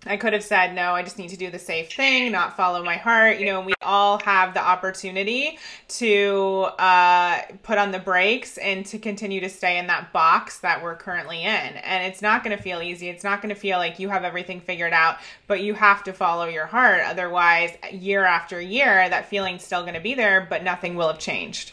I 0.06 0.16
could 0.16 0.32
have 0.32 0.42
said, 0.42 0.74
no, 0.74 0.92
I 0.92 1.02
just 1.02 1.18
need 1.18 1.28
to 1.28 1.36
do 1.36 1.50
the 1.50 1.58
safe 1.58 1.92
thing, 1.92 2.32
not 2.32 2.56
follow 2.56 2.82
my 2.82 2.96
heart. 2.96 3.38
You 3.38 3.44
know, 3.46 3.60
we 3.60 3.74
all 3.82 4.18
have 4.20 4.54
the 4.54 4.60
opportunity 4.60 5.58
to 5.88 6.68
uh, 6.78 7.42
put 7.62 7.76
on 7.76 7.90
the 7.90 7.98
brakes 7.98 8.56
and 8.56 8.86
to 8.86 8.98
continue 8.98 9.40
to 9.40 9.50
stay 9.50 9.76
in 9.76 9.88
that 9.88 10.10
box 10.10 10.60
that 10.60 10.82
we're 10.82 10.96
currently 10.96 11.42
in. 11.42 11.46
And 11.48 12.06
it's 12.06 12.22
not 12.22 12.42
going 12.42 12.56
to 12.56 12.62
feel 12.62 12.80
easy. 12.80 13.10
It's 13.10 13.24
not 13.24 13.42
going 13.42 13.54
to 13.54 13.60
feel 13.60 13.76
like 13.76 13.98
you 13.98 14.08
have 14.08 14.24
everything 14.24 14.62
figured 14.62 14.94
out, 14.94 15.18
but 15.46 15.60
you 15.60 15.74
have 15.74 16.02
to 16.04 16.14
follow 16.14 16.46
your 16.46 16.66
heart. 16.66 17.02
Otherwise, 17.04 17.76
year 17.92 18.24
after 18.24 18.58
year, 18.58 19.06
that 19.06 19.28
feeling's 19.28 19.62
still 19.62 19.82
going 19.82 19.94
to 19.94 20.00
be 20.00 20.14
there, 20.14 20.46
but 20.48 20.64
nothing 20.64 20.94
will 20.94 21.08
have 21.08 21.18
changed. 21.18 21.72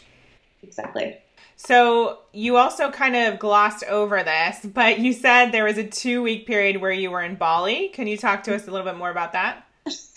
Exactly. 0.62 1.16
So 1.60 2.20
you 2.32 2.56
also 2.56 2.90
kind 2.92 3.16
of 3.16 3.40
glossed 3.40 3.82
over 3.88 4.22
this, 4.22 4.64
but 4.64 5.00
you 5.00 5.12
said 5.12 5.50
there 5.50 5.64
was 5.64 5.76
a 5.76 5.84
two 5.84 6.22
week 6.22 6.46
period 6.46 6.80
where 6.80 6.92
you 6.92 7.10
were 7.10 7.20
in 7.20 7.34
Bali. 7.34 7.88
Can 7.88 8.06
you 8.06 8.16
talk 8.16 8.44
to 8.44 8.54
us 8.54 8.68
a 8.68 8.70
little 8.70 8.86
bit 8.86 8.96
more 8.96 9.10
about 9.10 9.32
that? 9.32 9.66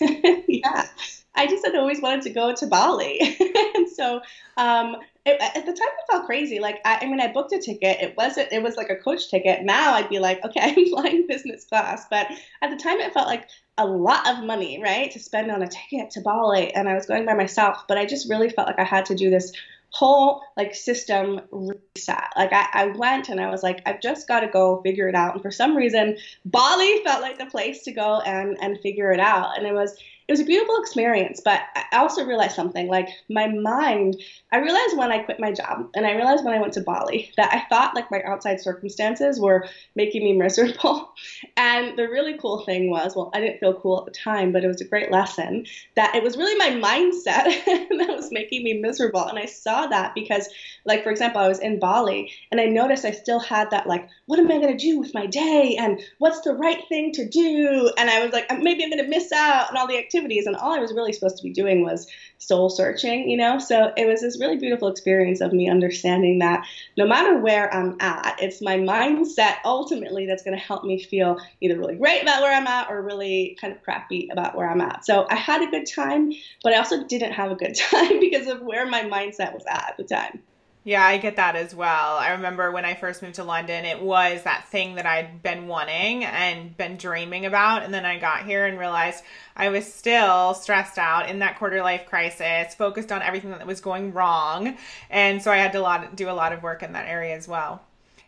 yeah. 0.00 0.86
I 1.34 1.46
just 1.48 1.66
had 1.66 1.74
always 1.74 2.00
wanted 2.00 2.22
to 2.22 2.30
go 2.30 2.54
to 2.54 2.66
Bali. 2.66 3.18
and 3.74 3.88
so 3.88 4.20
um, 4.56 4.96
it, 5.26 5.40
at 5.40 5.66
the 5.66 5.72
time 5.72 5.88
it 5.88 6.12
felt 6.12 6.26
crazy. 6.26 6.60
Like 6.60 6.80
I, 6.84 6.98
I, 7.02 7.06
mean, 7.06 7.20
I 7.20 7.32
booked 7.32 7.52
a 7.52 7.58
ticket. 7.58 8.00
It 8.00 8.16
wasn't. 8.16 8.52
It 8.52 8.62
was 8.62 8.76
like 8.76 8.90
a 8.90 8.96
coach 8.96 9.28
ticket. 9.28 9.64
Now 9.64 9.94
I'd 9.94 10.08
be 10.08 10.20
like, 10.20 10.44
okay, 10.44 10.60
I'm 10.76 10.88
flying 10.90 11.26
business 11.26 11.64
class. 11.64 12.06
But 12.08 12.28
at 12.60 12.70
the 12.70 12.76
time, 12.76 13.00
it 13.00 13.12
felt 13.14 13.26
like 13.26 13.48
a 13.78 13.86
lot 13.86 14.28
of 14.28 14.44
money, 14.44 14.80
right, 14.80 15.10
to 15.10 15.18
spend 15.18 15.50
on 15.50 15.62
a 15.62 15.68
ticket 15.68 16.10
to 16.12 16.20
Bali. 16.20 16.72
And 16.72 16.88
I 16.88 16.94
was 16.94 17.06
going 17.06 17.26
by 17.26 17.34
myself. 17.34 17.84
But 17.88 17.98
I 17.98 18.06
just 18.06 18.28
really 18.30 18.48
felt 18.48 18.68
like 18.68 18.78
I 18.78 18.84
had 18.84 19.06
to 19.06 19.16
do 19.16 19.28
this 19.28 19.52
whole 19.92 20.42
like 20.56 20.74
system 20.74 21.40
reset. 21.50 22.32
Like 22.36 22.52
I, 22.52 22.66
I 22.72 22.86
went 22.96 23.28
and 23.28 23.40
I 23.40 23.50
was 23.50 23.62
like, 23.62 23.82
I've 23.86 24.00
just 24.00 24.26
got 24.26 24.40
to 24.40 24.48
go 24.48 24.80
figure 24.82 25.08
it 25.08 25.14
out. 25.14 25.34
And 25.34 25.42
for 25.42 25.50
some 25.50 25.76
reason, 25.76 26.16
Bali 26.46 27.04
felt 27.04 27.20
like 27.20 27.38
the 27.38 27.46
place 27.46 27.84
to 27.84 27.92
go 27.92 28.20
and 28.20 28.56
and 28.60 28.80
figure 28.80 29.12
it 29.12 29.20
out. 29.20 29.56
And 29.56 29.66
it 29.66 29.74
was 29.74 29.96
it 30.28 30.32
was 30.32 30.40
a 30.40 30.44
beautiful 30.44 30.76
experience, 30.80 31.40
but 31.44 31.60
I 31.74 31.98
also 31.98 32.24
realized 32.24 32.54
something 32.54 32.88
like 32.88 33.08
my 33.28 33.48
mind. 33.48 34.16
I 34.52 34.58
realized 34.58 34.96
when 34.96 35.10
I 35.10 35.18
quit 35.18 35.40
my 35.40 35.52
job 35.52 35.90
and 35.94 36.06
I 36.06 36.12
realized 36.12 36.44
when 36.44 36.54
I 36.54 36.60
went 36.60 36.74
to 36.74 36.80
Bali 36.80 37.32
that 37.36 37.52
I 37.52 37.68
thought 37.68 37.94
like 37.94 38.10
my 38.10 38.22
outside 38.22 38.60
circumstances 38.60 39.40
were 39.40 39.66
making 39.94 40.24
me 40.24 40.32
miserable. 40.32 41.12
And 41.56 41.96
the 41.96 42.08
really 42.08 42.36
cool 42.38 42.64
thing 42.64 42.90
was, 42.90 43.14
well, 43.14 43.30
I 43.34 43.40
didn't 43.40 43.60
feel 43.60 43.74
cool 43.74 44.00
at 44.00 44.06
the 44.06 44.18
time, 44.18 44.52
but 44.52 44.64
it 44.64 44.68
was 44.68 44.80
a 44.80 44.86
great 44.86 45.10
lesson 45.12 45.66
that 45.94 46.14
it 46.14 46.22
was 46.22 46.36
really 46.36 46.56
my 46.56 46.70
mindset 46.70 47.44
that 47.64 48.08
was 48.08 48.32
making 48.32 48.64
me 48.64 48.74
miserable. 48.74 49.24
And 49.24 49.38
I 49.38 49.46
saw 49.46 49.86
that 49.86 50.14
because, 50.14 50.48
like, 50.84 51.04
for 51.04 51.10
example, 51.10 51.40
I 51.40 51.48
was 51.48 51.60
in 51.60 51.78
Bali 51.78 52.32
and 52.50 52.60
I 52.60 52.66
noticed 52.66 53.04
I 53.04 53.12
still 53.12 53.38
had 53.38 53.70
that, 53.70 53.86
like, 53.86 54.08
what 54.26 54.38
am 54.38 54.50
I 54.50 54.58
going 54.58 54.76
to 54.76 54.84
do 54.84 54.98
with 54.98 55.14
my 55.14 55.26
day? 55.26 55.76
And 55.78 56.00
what's 56.18 56.40
the 56.40 56.54
right 56.54 56.82
thing 56.88 57.12
to 57.12 57.28
do? 57.28 57.90
And 57.96 58.10
I 58.10 58.24
was 58.24 58.32
like, 58.32 58.50
uh, 58.50 58.56
maybe 58.56 58.82
I'm 58.82 58.90
going 58.90 59.02
to 59.02 59.08
miss 59.08 59.30
out 59.32 59.70
on 59.70 59.76
all 59.76 59.86
the 59.86 59.96
activities 60.12 60.46
and 60.46 60.56
all 60.56 60.72
I 60.72 60.78
was 60.78 60.92
really 60.92 61.12
supposed 61.12 61.36
to 61.38 61.42
be 61.42 61.52
doing 61.52 61.82
was 61.82 62.06
soul 62.38 62.68
searching, 62.68 63.28
you 63.28 63.36
know? 63.36 63.58
So 63.58 63.92
it 63.96 64.06
was 64.06 64.20
this 64.20 64.38
really 64.40 64.58
beautiful 64.58 64.88
experience 64.88 65.40
of 65.40 65.52
me 65.52 65.68
understanding 65.68 66.38
that 66.40 66.66
no 66.96 67.06
matter 67.06 67.38
where 67.38 67.72
I'm 67.72 67.96
at, 68.00 68.36
it's 68.40 68.60
my 68.60 68.76
mindset 68.76 69.56
ultimately 69.64 70.26
that's 70.26 70.42
going 70.42 70.56
to 70.56 70.62
help 70.62 70.84
me 70.84 71.02
feel 71.02 71.38
either 71.60 71.78
really 71.78 71.96
great 71.96 72.22
about 72.22 72.42
where 72.42 72.54
I'm 72.54 72.66
at 72.66 72.90
or 72.90 73.02
really 73.02 73.56
kind 73.60 73.72
of 73.72 73.82
crappy 73.82 74.28
about 74.32 74.56
where 74.56 74.68
I'm 74.68 74.80
at. 74.80 75.04
So 75.04 75.26
I 75.30 75.36
had 75.36 75.62
a 75.62 75.70
good 75.70 75.86
time, 75.86 76.32
but 76.62 76.72
I 76.72 76.78
also 76.78 77.06
didn't 77.06 77.32
have 77.32 77.50
a 77.50 77.56
good 77.56 77.74
time 77.90 78.20
because 78.20 78.46
of 78.46 78.60
where 78.62 78.86
my 78.86 79.02
mindset 79.02 79.54
was 79.54 79.64
at 79.68 79.90
at 79.90 79.96
the 79.96 80.04
time. 80.04 80.42
Yeah, 80.84 81.04
I 81.04 81.18
get 81.18 81.36
that 81.36 81.54
as 81.54 81.76
well. 81.76 82.16
I 82.16 82.32
remember 82.32 82.72
when 82.72 82.84
I 82.84 82.94
first 82.94 83.22
moved 83.22 83.36
to 83.36 83.44
London, 83.44 83.84
it 83.84 84.02
was 84.02 84.42
that 84.42 84.66
thing 84.68 84.96
that 84.96 85.06
I'd 85.06 85.40
been 85.40 85.68
wanting 85.68 86.24
and 86.24 86.76
been 86.76 86.96
dreaming 86.96 87.46
about. 87.46 87.84
And 87.84 87.94
then 87.94 88.04
I 88.04 88.18
got 88.18 88.46
here 88.46 88.66
and 88.66 88.76
realized 88.76 89.22
I 89.56 89.68
was 89.68 89.92
still 89.92 90.54
stressed 90.54 90.98
out 90.98 91.30
in 91.30 91.38
that 91.38 91.56
quarter 91.56 91.82
life 91.82 92.06
crisis, 92.06 92.74
focused 92.74 93.12
on 93.12 93.22
everything 93.22 93.50
that 93.50 93.64
was 93.64 93.80
going 93.80 94.12
wrong. 94.12 94.76
And 95.08 95.40
so 95.40 95.52
I 95.52 95.58
had 95.58 95.72
to 95.72 96.10
do 96.16 96.28
a 96.28 96.32
lot 96.32 96.52
of 96.52 96.64
work 96.64 96.82
in 96.82 96.94
that 96.94 97.06
area 97.06 97.36
as 97.36 97.46
well. 97.46 97.82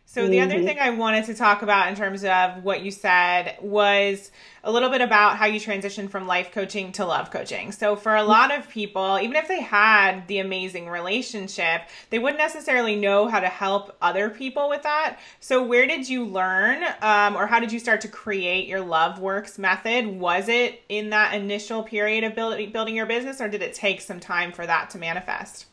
So, 0.07 0.29
the 0.29 0.37
mm-hmm. 0.37 0.51
other 0.51 0.63
thing 0.63 0.79
I 0.79 0.91
wanted 0.91 1.25
to 1.25 1.35
talk 1.35 1.63
about 1.63 1.89
in 1.89 1.97
terms 1.97 2.25
of 2.25 2.63
what 2.63 2.83
you 2.83 2.93
said 2.93 3.57
was 3.61 4.31
a 4.63 4.71
little 4.71 4.91
bit 4.91 5.01
about 5.01 5.39
how 5.39 5.47
you 5.47 5.59
transitioned 5.59 6.11
from 6.11 6.27
life 6.27 6.53
coaching 6.53 6.93
to 6.93 7.05
love 7.05 7.31
coaching. 7.31 7.73
So, 7.73 7.97
for 7.97 8.15
a 8.15 8.23
lot 8.23 8.57
of 8.57 8.69
people, 8.69 9.19
even 9.21 9.35
if 9.35 9.49
they 9.49 9.61
had 9.61 10.29
the 10.29 10.39
amazing 10.39 10.89
relationship, 10.89 11.83
they 12.11 12.19
wouldn't 12.21 12.39
necessarily 12.39 12.95
know 12.95 13.27
how 13.29 13.41
to 13.41 13.49
help 13.49 13.97
other 14.01 14.31
people 14.31 14.69
with 14.69 14.83
that. 14.83 15.19
So, 15.41 15.63
where 15.65 15.87
did 15.87 16.09
you 16.09 16.25
learn, 16.25 16.85
um, 17.03 17.35
or 17.35 17.47
how 17.47 17.59
did 17.59 17.73
you 17.73 17.81
start 17.81 18.03
to 18.03 18.09
create 18.09 18.69
your 18.69 18.83
Love 18.83 19.19
Works 19.19 19.59
method? 19.59 20.07
Was 20.07 20.49
it 20.49 20.83
in 20.89 21.11
that 21.11 21.35
initial 21.35 21.83
period 21.83 22.25
of 22.25 22.35
building 22.35 22.71
building 22.71 22.95
your 22.95 23.07
business, 23.07 23.41
or 23.41 23.49
did 23.49 23.63
it 23.63 23.75
take 23.75 24.01
some 24.01 24.21
time 24.21 24.53
for 24.53 24.67
that 24.67 24.91
to 24.91 24.99
manifest? 24.99 25.67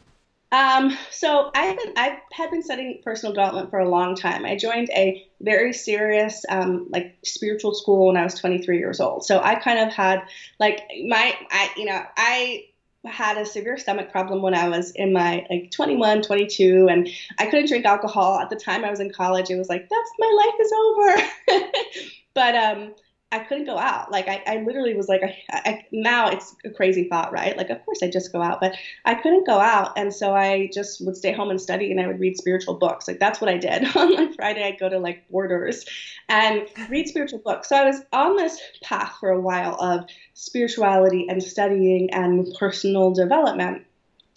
Um, 0.51 0.97
so 1.11 1.49
I've 1.55 1.77
been 1.77 1.93
I 1.95 2.19
had 2.33 2.51
been 2.51 2.61
studying 2.61 3.01
personal 3.03 3.33
development 3.33 3.69
for 3.69 3.79
a 3.79 3.89
long 3.89 4.15
time. 4.15 4.45
I 4.45 4.57
joined 4.57 4.89
a 4.89 5.25
very 5.39 5.71
serious 5.71 6.43
um, 6.49 6.87
like 6.89 7.17
spiritual 7.23 7.73
school 7.73 8.07
when 8.07 8.17
I 8.17 8.23
was 8.23 8.35
23 8.35 8.77
years 8.77 8.99
old. 8.99 9.25
So 9.25 9.39
I 9.41 9.55
kind 9.55 9.79
of 9.79 9.93
had 9.93 10.23
like 10.59 10.83
my 11.07 11.35
I 11.51 11.69
you 11.77 11.85
know 11.85 12.03
I 12.17 12.65
had 13.05 13.37
a 13.37 13.45
severe 13.45 13.77
stomach 13.77 14.11
problem 14.11 14.41
when 14.41 14.53
I 14.53 14.67
was 14.67 14.91
in 14.91 15.13
my 15.13 15.45
like 15.49 15.71
21, 15.71 16.21
22, 16.21 16.87
and 16.89 17.09
I 17.39 17.45
couldn't 17.45 17.67
drink 17.67 17.85
alcohol 17.85 18.39
at 18.39 18.49
the 18.49 18.55
time. 18.55 18.83
I 18.83 18.91
was 18.91 18.99
in 18.99 19.11
college. 19.11 19.49
It 19.49 19.57
was 19.57 19.69
like 19.69 19.89
that's 19.89 20.11
my 20.19 20.31
life 20.37 20.55
is 20.59 20.71
over. 20.73 21.69
but 22.33 22.55
um, 22.55 22.93
I 23.33 23.39
couldn't 23.39 23.65
go 23.65 23.77
out. 23.77 24.11
Like 24.11 24.27
I, 24.27 24.43
I 24.45 24.57
literally 24.57 24.93
was 24.93 25.07
like, 25.07 25.23
I, 25.23 25.37
I, 25.49 25.85
now 25.91 26.27
it's 26.29 26.53
a 26.65 26.69
crazy 26.69 27.07
thought, 27.07 27.31
right? 27.31 27.55
Like, 27.55 27.69
of 27.69 27.83
course 27.85 28.03
I 28.03 28.09
just 28.09 28.33
go 28.33 28.41
out, 28.41 28.59
but 28.59 28.75
I 29.05 29.15
couldn't 29.15 29.47
go 29.47 29.57
out. 29.57 29.97
And 29.97 30.13
so 30.13 30.35
I 30.35 30.69
just 30.73 31.05
would 31.05 31.15
stay 31.15 31.31
home 31.31 31.49
and 31.49 31.61
study 31.61 31.91
and 31.91 32.01
I 32.01 32.07
would 32.07 32.19
read 32.19 32.37
spiritual 32.37 32.73
books. 32.73 33.07
Like 33.07 33.19
that's 33.19 33.39
what 33.39 33.49
I 33.49 33.57
did. 33.57 33.83
on 33.95 34.13
like 34.15 34.35
Friday, 34.35 34.63
I'd 34.63 34.79
go 34.79 34.89
to 34.89 34.99
like 34.99 35.23
Borders 35.29 35.85
and 36.27 36.67
read 36.89 37.07
spiritual 37.07 37.39
books. 37.39 37.69
So 37.69 37.77
I 37.77 37.85
was 37.85 38.01
on 38.11 38.35
this 38.35 38.59
path 38.83 39.15
for 39.19 39.29
a 39.29 39.39
while 39.39 39.75
of 39.79 40.05
spirituality 40.33 41.27
and 41.29 41.41
studying 41.41 42.13
and 42.13 42.47
personal 42.59 43.11
development. 43.11 43.85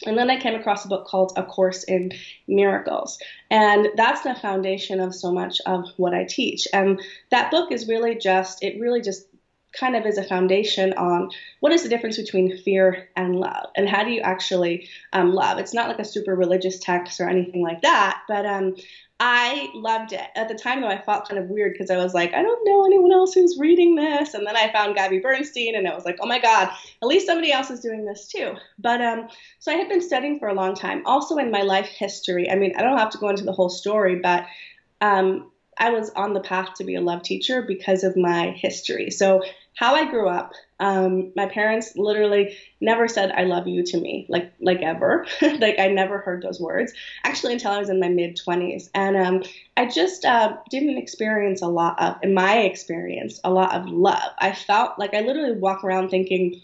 And 0.07 0.19
then 0.19 0.31
I 0.31 0.39
came 0.39 0.55
across 0.55 0.85
a 0.85 0.89
book 0.89 1.07
called 1.07 1.33
A 1.37 1.43
Course 1.43 1.85
in 1.85 2.13
Miracles. 2.47 3.19
And 3.51 3.89
that's 3.97 4.23
the 4.23 4.35
foundation 4.35 5.01
of 5.01 5.15
so 5.15 5.33
much 5.33 5.61
of 5.67 5.87
what 5.97 6.15
I 6.15 6.25
teach. 6.25 6.67
And 6.73 7.01
that 7.31 7.51
book 7.51 7.73
is 7.73 7.89
really 7.89 8.15
just, 8.15 8.63
it 8.63 8.81
really 8.81 9.01
just 9.01 9.27
kind 9.79 9.97
of 9.97 10.07
is 10.07 10.19
a 10.19 10.25
foundation 10.25 10.93
on 10.95 11.31
what 11.61 11.73
is 11.73 11.83
the 11.83 11.89
difference 11.89 12.17
between 12.17 12.57
fear 12.59 13.09
and 13.17 13.37
love 13.37 13.67
and 13.77 13.89
how 13.89 14.05
do 14.05 14.11
you 14.11 14.21
actually 14.21 14.89
um, 15.13 15.33
love 15.33 15.59
it's 15.59 15.75
not 15.75 15.89
like 15.89 15.99
a 15.99 16.05
super 16.05 16.35
religious 16.35 16.79
text 16.79 17.21
or 17.21 17.29
anything 17.29 17.63
like 17.63 17.83
that 17.83 18.23
but 18.29 18.47
um, 18.47 18.75
I 19.21 19.71
loved 19.75 20.13
it. 20.13 20.27
At 20.35 20.49
the 20.49 20.55
time, 20.55 20.81
though, 20.81 20.89
I 20.89 21.01
felt 21.01 21.29
kind 21.29 21.41
of 21.41 21.49
weird 21.49 21.73
because 21.73 21.89
I 21.89 21.97
was 21.97 22.15
like, 22.15 22.35
I 22.35 22.43
don't 22.43 22.69
know 22.69 22.85
anyone 22.85 23.13
else 23.13 23.33
who's 23.33 23.59
reading 23.59 23.95
this. 23.95 24.35
And 24.35 24.45
then 24.45 24.57
I 24.57 24.73
found 24.73 24.97
Gabby 24.97 25.21
Bernstein, 25.21 25.77
and 25.77 25.87
I 25.87 25.95
was 25.95 26.05
like, 26.05 26.19
oh 26.21 26.27
my 26.27 26.41
God, 26.41 26.69
at 27.01 27.09
least 27.09 27.27
somebody 27.27 27.53
else 27.53 27.71
is 27.71 27.81
doing 27.81 28.05
this 28.05 28.27
too. 28.27 28.55
But 28.79 29.01
um, 29.01 29.29
so 29.61 29.73
I 29.73 29.77
had 29.77 29.89
been 29.89 30.03
studying 30.03 30.41
for 30.41 30.49
a 30.49 30.55
long 30.55 30.75
time. 30.75 31.03
Also, 31.07 31.37
in 31.37 31.53
my 31.53 31.63
life 31.63 31.87
history, 31.87 32.51
I 32.51 32.57
mean, 32.57 32.75
I 32.77 32.83
don't 32.83 32.99
have 32.99 33.11
to 33.11 33.19
go 33.19 33.29
into 33.29 33.45
the 33.45 33.53
whole 33.53 33.71
story, 33.71 34.17
but 34.17 34.47
um, 35.01 35.51
I 35.79 35.91
was 35.91 36.11
on 36.11 36.35
the 36.35 36.41
path 36.41 36.75
to 36.77 36.85
be 36.85 36.97
a 36.97 37.01
love 37.01 37.23
teacher 37.23 37.63
because 37.63 38.03
of 38.03 38.17
my 38.17 38.51
history. 38.51 39.11
So 39.11 39.43
how 39.77 39.97
I 39.97 40.09
grew 40.09 40.29
up, 40.29 40.53
um, 40.79 41.33
my 41.35 41.47
parents 41.47 41.97
literally 41.97 42.57
never 42.81 43.09
said 43.09 43.33
"I 43.33 43.45
love 43.45 43.67
you" 43.67 43.83
to 43.85 44.01
me, 44.01 44.27
like 44.29 44.53
like 44.61 44.83
ever. 44.83 45.27
like 45.43 45.79
I 45.79 45.89
never 45.89 46.19
heard 46.19 46.43
those 46.43 46.61
words 46.61 46.93
actually 47.25 47.55
until 47.55 47.73
I 47.73 47.79
was 47.79 47.89
in 47.89 48.01
my 48.01 48.09
mid 48.09 48.37
twenties, 48.37 48.89
and 48.95 49.17
um, 49.17 49.43
I 49.77 49.87
just 49.87 50.25
uh, 50.25 50.57
didn't 50.71 50.99
experience 50.99 51.61
a 51.61 51.67
lot 51.67 52.01
of, 52.01 52.17
in 52.23 52.35
my 52.35 52.59
experience, 52.59 53.41
a 53.43 53.51
lot 53.51 53.75
of 53.75 53.87
love. 53.87 54.31
I 54.39 54.53
felt 54.53 54.99
like 54.99 55.13
I 55.15 55.21
literally 55.21 55.59
walk 55.59 55.83
around 55.83 56.09
thinking, 56.09 56.61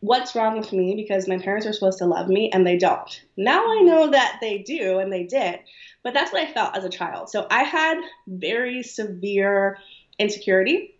"What's 0.00 0.34
wrong 0.34 0.58
with 0.58 0.72
me?" 0.72 0.96
Because 0.96 1.28
my 1.28 1.38
parents 1.38 1.66
are 1.66 1.72
supposed 1.72 1.98
to 1.98 2.06
love 2.06 2.28
me 2.28 2.50
and 2.52 2.66
they 2.66 2.76
don't. 2.76 3.22
Now 3.36 3.60
I 3.60 3.82
know 3.82 4.10
that 4.10 4.38
they 4.40 4.58
do 4.58 4.98
and 4.98 5.12
they 5.12 5.22
did, 5.22 5.60
but 6.02 6.12
that's 6.12 6.32
what 6.32 6.42
I 6.42 6.52
felt 6.52 6.76
as 6.76 6.84
a 6.84 6.90
child. 6.90 7.30
So 7.30 7.46
I 7.52 7.62
had 7.62 8.00
very 8.26 8.82
severe 8.82 9.78
insecurity 10.18 10.95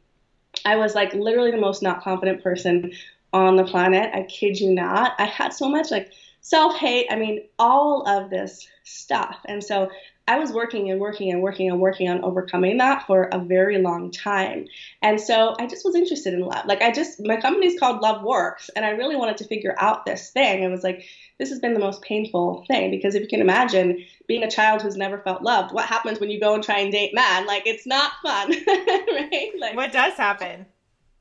I 0.66 0.76
was 0.76 0.96
like 0.96 1.14
literally 1.14 1.52
the 1.52 1.56
most 1.56 1.80
not 1.80 2.02
confident 2.02 2.42
person 2.42 2.92
on 3.32 3.56
the 3.56 3.64
planet. 3.64 4.10
I 4.12 4.22
kid 4.22 4.58
you 4.58 4.74
not. 4.74 5.14
I 5.18 5.24
had 5.24 5.52
so 5.52 5.68
much 5.68 5.92
like 5.92 6.10
self 6.40 6.76
hate. 6.76 7.06
I 7.08 7.16
mean, 7.16 7.44
all 7.58 8.06
of 8.08 8.30
this 8.30 8.66
stuff. 8.82 9.38
And 9.46 9.62
so 9.62 9.88
I 10.28 10.38
was 10.38 10.50
working 10.50 10.90
and 10.90 11.00
working 11.00 11.30
and 11.30 11.40
working 11.40 11.70
and 11.70 11.80
working 11.80 12.08
on 12.08 12.24
overcoming 12.24 12.78
that 12.78 13.06
for 13.06 13.24
a 13.24 13.38
very 13.38 13.78
long 13.78 14.10
time. 14.10 14.66
And 15.00 15.20
so 15.20 15.54
I 15.60 15.66
just 15.66 15.84
was 15.84 15.94
interested 15.94 16.34
in 16.34 16.40
love. 16.40 16.66
Like 16.66 16.82
I 16.82 16.90
just 16.90 17.24
my 17.24 17.36
company's 17.40 17.78
called 17.78 18.02
Love 18.02 18.24
Works 18.24 18.68
and 18.74 18.84
I 18.84 18.90
really 18.90 19.14
wanted 19.14 19.36
to 19.38 19.46
figure 19.46 19.76
out 19.78 20.04
this 20.04 20.30
thing. 20.30 20.64
It 20.64 20.68
was 20.68 20.82
like 20.82 21.04
this 21.38 21.50
has 21.50 21.60
been 21.60 21.74
the 21.74 21.80
most 21.80 22.02
painful 22.02 22.64
thing 22.66 22.90
because 22.90 23.14
if 23.14 23.22
you 23.22 23.28
can 23.28 23.40
imagine 23.40 24.04
being 24.26 24.42
a 24.42 24.50
child 24.50 24.82
who's 24.82 24.96
never 24.96 25.18
felt 25.18 25.42
loved, 25.42 25.72
what 25.72 25.86
happens 25.86 26.18
when 26.18 26.30
you 26.30 26.40
go 26.40 26.54
and 26.54 26.64
try 26.64 26.78
and 26.78 26.90
date 26.90 27.14
man? 27.14 27.46
Like 27.46 27.62
it's 27.66 27.86
not 27.86 28.12
fun, 28.22 28.50
right? 28.66 29.52
Like 29.60 29.76
what 29.76 29.92
does 29.92 30.14
happen? 30.14 30.66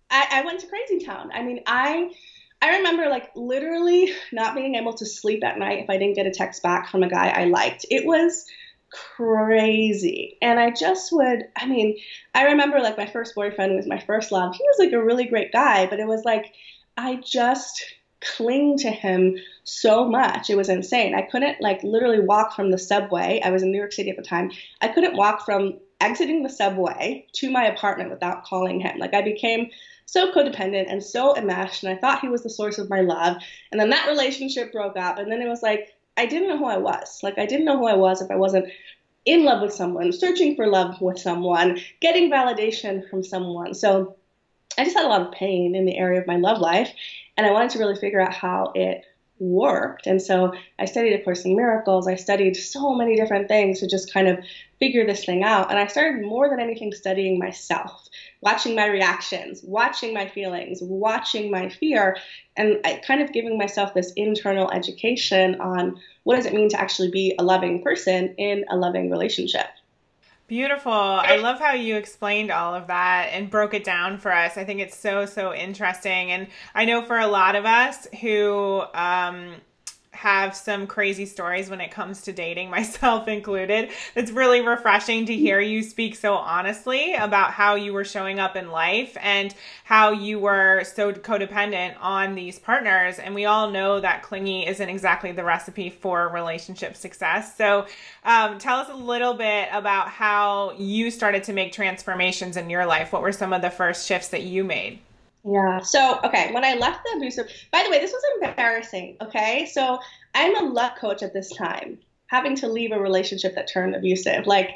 I, 0.10 0.28
I 0.32 0.46
went 0.46 0.62
to 0.62 0.68
crazy 0.68 1.06
town. 1.06 1.30
I 1.32 1.44
mean, 1.44 1.62
I 1.68 2.12
I 2.60 2.78
remember 2.78 3.08
like 3.10 3.30
literally 3.36 4.12
not 4.32 4.56
being 4.56 4.74
able 4.76 4.94
to 4.94 5.06
sleep 5.06 5.44
at 5.44 5.60
night 5.60 5.84
if 5.84 5.90
I 5.92 5.98
didn't 5.98 6.16
get 6.16 6.26
a 6.26 6.32
text 6.32 6.64
back 6.64 6.90
from 6.90 7.04
a 7.04 7.10
guy 7.10 7.28
I 7.30 7.46
liked. 7.46 7.86
It 7.92 8.06
was 8.06 8.46
crazy. 9.16 10.38
And 10.42 10.60
I 10.60 10.72
just 10.72 11.12
would, 11.12 11.46
I 11.56 11.66
mean, 11.66 11.98
I 12.34 12.44
remember 12.44 12.80
like 12.80 12.98
my 12.98 13.06
first 13.06 13.36
boyfriend 13.36 13.76
was 13.76 13.88
my 13.88 14.00
first 14.00 14.32
love. 14.32 14.56
He 14.56 14.64
was 14.64 14.80
like 14.80 14.94
a 14.94 15.04
really 15.04 15.26
great 15.26 15.52
guy, 15.52 15.88
but 15.88 16.00
it 16.00 16.08
was 16.08 16.24
like 16.26 16.54
I 16.98 17.16
just 17.16 17.84
cling 18.22 18.78
to 18.80 18.90
him 18.90 19.36
so 19.64 20.08
much. 20.08 20.50
It 20.50 20.58
was 20.58 20.70
insane. 20.70 21.16
I 21.16 21.22
couldn't 21.22 21.62
like 21.62 21.84
literally 21.84 22.20
walk 22.20 22.56
from 22.56 22.72
the 22.72 22.78
subway. 22.78 23.42
I 23.44 23.52
was 23.52 23.64
in 23.64 23.72
New 23.72 23.78
York 23.78 23.94
City 23.94 24.10
at 24.10 24.18
the 24.18 24.24
time. 24.24 24.52
I 24.82 24.88
couldn't 24.88 25.18
walk 25.18 25.46
from 25.46 25.80
exiting 26.02 26.44
the 26.44 26.50
subway 26.50 27.26
to 27.34 27.52
my 27.52 27.66
apartment 27.66 28.10
without 28.10 28.44
calling 28.44 28.80
him. 28.80 28.98
Like 28.98 29.14
I 29.14 29.22
became 29.22 29.70
so 30.06 30.32
codependent 30.32 30.86
and 30.88 31.04
so 31.04 31.36
enmeshed 31.36 31.84
and 31.84 31.92
I 31.92 32.00
thought 32.00 32.22
he 32.22 32.28
was 32.28 32.44
the 32.44 32.50
source 32.50 32.78
of 32.78 32.90
my 32.90 33.02
love. 33.02 33.38
And 33.72 33.80
then 33.80 33.90
that 33.90 34.08
relationship 34.08 34.72
broke 34.72 34.98
up 34.98 35.18
and 35.18 35.32
then 35.32 35.42
it 35.42 35.48
was 35.48 35.64
like 35.64 35.95
I 36.18 36.26
didn't 36.26 36.48
know 36.48 36.58
who 36.58 36.66
I 36.66 36.78
was. 36.78 37.22
Like 37.24 37.38
I 37.38 37.46
didn't 37.46 37.66
know 37.66 37.78
who 37.78 37.88
I 37.88 37.96
was 37.96 38.22
if 38.22 38.32
I 38.32 38.36
wasn't 38.36 38.72
in 39.26 39.44
love 39.44 39.62
with 39.62 39.74
someone, 39.74 40.12
searching 40.12 40.56
for 40.56 40.68
love 40.68 41.02
with 41.02 41.20
someone, 41.20 41.80
getting 42.00 42.30
validation 42.30 43.10
from 43.10 43.24
someone. 43.24 43.74
So 43.74 44.16
I 44.78 44.84
just 44.84 44.96
had 44.96 45.06
a 45.06 45.10
lot 45.10 45.22
of 45.22 45.32
pain 45.32 45.76
in 45.76 45.86
the 45.86 45.98
area 45.98 46.20
of 46.20 46.28
my 46.28 46.38
love 46.38 46.60
life 46.60 46.92
and 47.38 47.46
I 47.46 47.52
wanted 47.52 47.72
to 47.72 47.80
really 47.80 47.96
figure 47.96 48.22
out 48.22 48.34
how 48.34 48.72
it 48.76 49.04
worked. 49.40 50.08
And 50.08 50.22
so 50.22 50.54
I 50.80 50.86
studied 50.86 51.14
A 51.14 51.24
Course 51.24 51.44
in 51.44 51.56
Miracles. 51.56 52.08
I 52.08 52.16
studied 52.16 52.56
so 52.56 52.96
many 52.96 53.16
different 53.16 53.48
things 53.48 53.80
to 53.80 53.88
just 53.88 54.14
kind 54.14 54.28
of 54.28 54.40
figure 54.80 55.06
this 55.06 55.26
thing 55.26 55.44
out. 55.44 55.70
And 55.70 55.80
I 55.80 55.88
started 55.88 56.26
more 56.26 56.50
than 56.50 56.60
anything 56.60 56.94
studying 56.94 57.38
myself, 57.38 58.08
watching 58.46 58.76
my 58.76 58.86
reactions, 58.86 59.62
watching 59.64 60.14
my 60.14 60.28
feelings, 60.28 60.78
watching 60.82 61.50
my 61.50 61.68
fear, 61.68 62.16
and 62.56 62.78
kind 63.06 63.22
of 63.22 63.34
giving 63.34 63.58
myself 63.58 63.96
this 63.96 64.14
internal 64.16 64.72
education 64.72 65.60
on 65.60 66.00
what 66.24 66.36
does 66.36 66.46
it 66.46 66.54
mean 66.54 66.70
to 66.70 66.80
actually 66.80 67.10
be 67.10 67.36
a 67.40 67.44
loving 67.44 67.82
person 67.82 68.36
in 68.38 68.64
a 68.70 68.78
loving 68.78 69.10
relationship. 69.10 69.66
Beautiful. 70.48 70.92
I 70.92 71.38
love 71.38 71.60
how 71.60 71.74
you 71.74 71.96
explained 71.96 72.52
all 72.52 72.76
of 72.76 72.86
that 72.86 73.30
and 73.32 73.50
broke 73.50 73.74
it 73.74 73.84
down 73.84 74.20
for 74.20 74.32
us. 74.32 74.58
I 74.58 74.64
think 74.64 74.80
it's 74.80 74.96
so, 74.96 75.26
so 75.26 75.52
interesting. 75.52 76.30
And 76.32 76.46
I 76.76 76.86
know 76.86 77.02
for 77.02 77.18
a 77.18 77.26
lot 77.26 77.56
of 77.56 77.66
us 77.66 78.08
who 78.22 78.84
um, 78.94 79.56
have 80.26 80.56
some 80.56 80.88
crazy 80.88 81.28
stories 81.28 81.70
when 81.70 81.80
it 81.80 81.92
comes 81.92 82.24
to 82.24 82.34
dating, 82.34 82.68
myself 82.72 83.28
included. 83.28 83.92
It's 84.16 84.32
really 84.32 84.62
refreshing 84.62 85.28
to 85.28 85.36
hear 85.36 85.60
you 85.60 85.84
speak 85.84 86.16
so 86.16 86.34
honestly 86.34 87.14
about 87.14 87.52
how 87.52 87.76
you 87.76 87.94
were 87.94 88.04
showing 88.04 88.40
up 88.40 88.56
in 88.56 88.72
life 88.72 89.16
and 89.22 89.54
how 89.84 90.14
you 90.14 90.40
were 90.40 90.84
so 90.84 91.14
codependent 91.14 91.94
on 92.02 92.34
these 92.34 92.58
partners. 92.58 93.20
And 93.20 93.36
we 93.36 93.46
all 93.46 93.70
know 93.70 94.00
that 94.00 94.24
clingy 94.24 94.66
isn't 94.66 94.90
exactly 94.90 95.32
the 95.32 95.44
recipe 95.44 95.92
for 95.92 96.28
relationship 96.30 96.96
success. 96.96 97.56
So, 97.56 97.86
um, 98.24 98.58
tell 98.58 98.80
us 98.80 98.90
a 98.90 98.96
little 98.96 99.36
bit 99.36 99.70
about 99.72 100.10
how 100.10 100.72
you 100.72 101.12
started 101.12 101.44
to 101.44 101.54
make 101.54 101.72
transformations 101.72 102.58
in 102.58 102.72
your 102.72 102.88
life. 102.88 103.14
What 103.14 103.22
were 103.22 103.32
some 103.32 103.54
of 103.54 103.62
the 103.62 103.70
first 103.70 104.08
shifts 104.08 104.30
that 104.30 104.42
you 104.42 104.64
made? 104.64 104.98
Yeah. 105.46 105.80
So, 105.82 106.20
okay, 106.24 106.52
when 106.54 106.66
I 106.66 106.74
left 106.74 107.04
the 107.04 107.18
abusive, 107.18 107.52
by 107.72 107.84
the 107.84 107.92
way, 107.92 108.00
this 108.00 108.12
was 108.12 108.24
embarrassing. 108.42 109.18
Okay. 109.22 109.68
So, 109.72 110.00
I'm 110.34 110.56
a 110.58 110.70
love 110.70 110.94
coach 111.00 111.22
at 111.22 111.34
this 111.34 111.52
time, 111.56 112.00
having 112.28 112.56
to 112.58 112.68
leave 112.68 112.92
a 112.92 113.00
relationship 113.00 113.54
that 113.56 113.68
turned 113.68 113.96
abusive. 113.96 114.48
Like, 114.48 114.72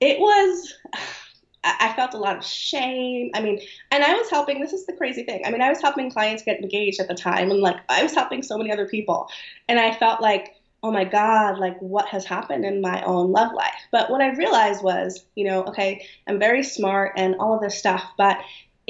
it 0.00 0.20
was, 0.20 0.74
I 1.64 1.92
felt 1.94 2.14
a 2.14 2.18
lot 2.18 2.36
of 2.36 2.44
shame. 2.44 3.30
I 3.34 3.40
mean, 3.40 3.60
and 3.90 4.02
I 4.02 4.14
was 4.14 4.30
helping, 4.30 4.60
this 4.60 4.72
is 4.72 4.86
the 4.86 4.94
crazy 4.94 5.24
thing. 5.24 5.42
I 5.44 5.50
mean, 5.50 5.60
I 5.60 5.68
was 5.68 5.80
helping 5.80 6.10
clients 6.10 6.42
get 6.42 6.60
engaged 6.60 7.00
at 7.00 7.08
the 7.08 7.14
time, 7.14 7.50
and 7.50 7.60
like, 7.60 7.76
I 7.88 8.02
was 8.02 8.14
helping 8.14 8.42
so 8.42 8.56
many 8.58 8.72
other 8.72 8.86
people. 8.86 9.28
And 9.68 9.78
I 9.78 9.94
felt 9.94 10.20
like, 10.20 10.54
oh 10.82 10.90
my 10.90 11.04
God, 11.04 11.58
like 11.58 11.78
what 11.80 12.08
has 12.08 12.24
happened 12.24 12.64
in 12.64 12.80
my 12.80 13.02
own 13.04 13.32
love 13.32 13.52
life? 13.52 13.74
But 13.92 14.10
what 14.10 14.22
I 14.22 14.34
realized 14.34 14.82
was, 14.82 15.24
you 15.34 15.44
know, 15.44 15.64
okay, 15.64 16.06
I'm 16.26 16.38
very 16.38 16.62
smart 16.62 17.12
and 17.16 17.36
all 17.38 17.54
of 17.54 17.60
this 17.60 17.78
stuff, 17.78 18.02
but 18.16 18.38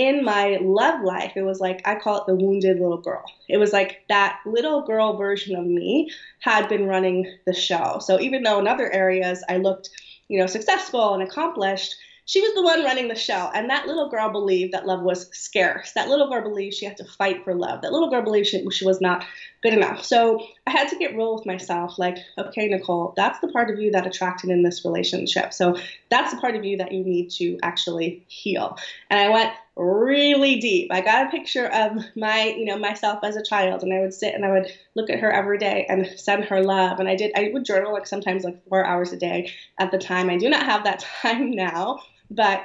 in 0.01 0.25
my 0.25 0.57
love 0.63 1.05
life, 1.05 1.33
it 1.37 1.43
was 1.43 1.61
like 1.61 1.87
I 1.87 1.95
call 1.95 2.17
it 2.17 2.27
the 2.27 2.35
wounded 2.35 2.81
little 2.81 3.03
girl. 3.03 3.23
It 3.51 3.59
was 3.59 3.75
like 3.75 4.01
that 4.09 4.39
little 4.47 4.81
girl 4.87 5.19
version 5.19 5.55
of 5.55 5.67
me 5.67 6.11
had 6.39 6.71
been 6.71 6.87
running 6.87 7.31
the 7.45 7.53
show. 7.53 7.99
So 8.01 8.19
even 8.19 8.43
though 8.43 8.59
in 8.61 8.67
other 8.67 8.91
areas 8.91 9.45
I 9.47 9.59
looked, 9.59 9.91
you 10.29 10.41
know, 10.41 10.47
successful 10.47 11.13
and 11.13 11.23
accomplished, 11.23 11.97
she 12.25 12.41
was 12.41 12.55
the 12.55 12.63
one 12.63 12.83
running 12.83 13.09
the 13.09 13.15
show. 13.15 13.51
And 13.55 13.69
that 13.69 13.87
little 13.87 14.09
girl 14.09 14.31
believed 14.31 14.73
that 14.73 14.87
love 14.87 15.03
was 15.03 15.29
scarce. 15.37 15.93
That 15.93 16.09
little 16.09 16.31
girl 16.31 16.43
believed 16.43 16.77
she 16.77 16.87
had 16.87 16.97
to 16.97 17.05
fight 17.05 17.45
for 17.45 17.55
love. 17.55 17.83
That 17.83 17.93
little 17.93 18.09
girl 18.09 18.23
believed 18.23 18.47
she, 18.47 18.67
she 18.71 18.87
was 18.87 19.03
not 19.03 19.27
good 19.63 19.75
enough. 19.75 20.03
So 20.03 20.47
I 20.71 20.79
had 20.79 20.89
to 20.91 20.97
get 20.97 21.17
real 21.17 21.35
with 21.35 21.47
myself 21.47 21.99
like, 21.99 22.17
okay, 22.39 22.69
Nicole, 22.69 23.13
that's 23.17 23.41
the 23.41 23.49
part 23.49 23.71
of 23.71 23.81
you 23.81 23.91
that 23.91 24.07
attracted 24.07 24.51
in 24.51 24.63
this 24.63 24.85
relationship. 24.85 25.53
So 25.53 25.77
that's 26.11 26.33
the 26.33 26.41
part 26.41 26.55
of 26.57 26.65
you 26.65 26.77
that 26.79 26.93
you 26.93 27.05
need 27.05 27.31
to 27.33 27.59
actually 27.63 28.25
heal. 28.29 28.77
And 29.11 29.19
I 29.19 29.29
went 29.31 29.53
really 29.77 30.61
deep. 30.61 30.93
I 30.93 31.01
got 31.01 31.27
a 31.27 31.31
picture 31.31 31.67
of 31.67 32.05
my, 32.17 32.55
you 32.57 32.67
know, 32.67 32.79
myself 32.79 33.21
as 33.25 33.37
a 33.37 33.43
child 33.43 33.83
and 33.83 33.93
I 33.93 34.01
would 34.01 34.15
sit 34.15 34.35
and 34.35 34.45
I 34.45 34.51
would 34.53 34.71
look 34.95 35.11
at 35.11 35.21
her 35.21 35.33
every 35.33 35.59
day 35.59 35.87
and 35.89 36.07
send 36.17 36.45
her 36.45 36.63
love. 36.63 37.01
And 37.01 37.09
I 37.09 37.17
did 37.17 37.33
I 37.37 37.51
would 37.53 37.65
journal 37.65 37.93
like 37.93 38.07
sometimes 38.07 38.45
like 38.45 38.63
4 38.69 38.85
hours 38.85 39.13
a 39.13 39.17
day 39.17 39.51
at 39.79 39.91
the 39.91 39.99
time. 39.99 40.31
I 40.31 40.37
do 40.37 40.49
not 40.49 40.65
have 40.67 40.85
that 40.85 41.01
time 41.23 41.51
now 41.51 42.01
but 42.33 42.63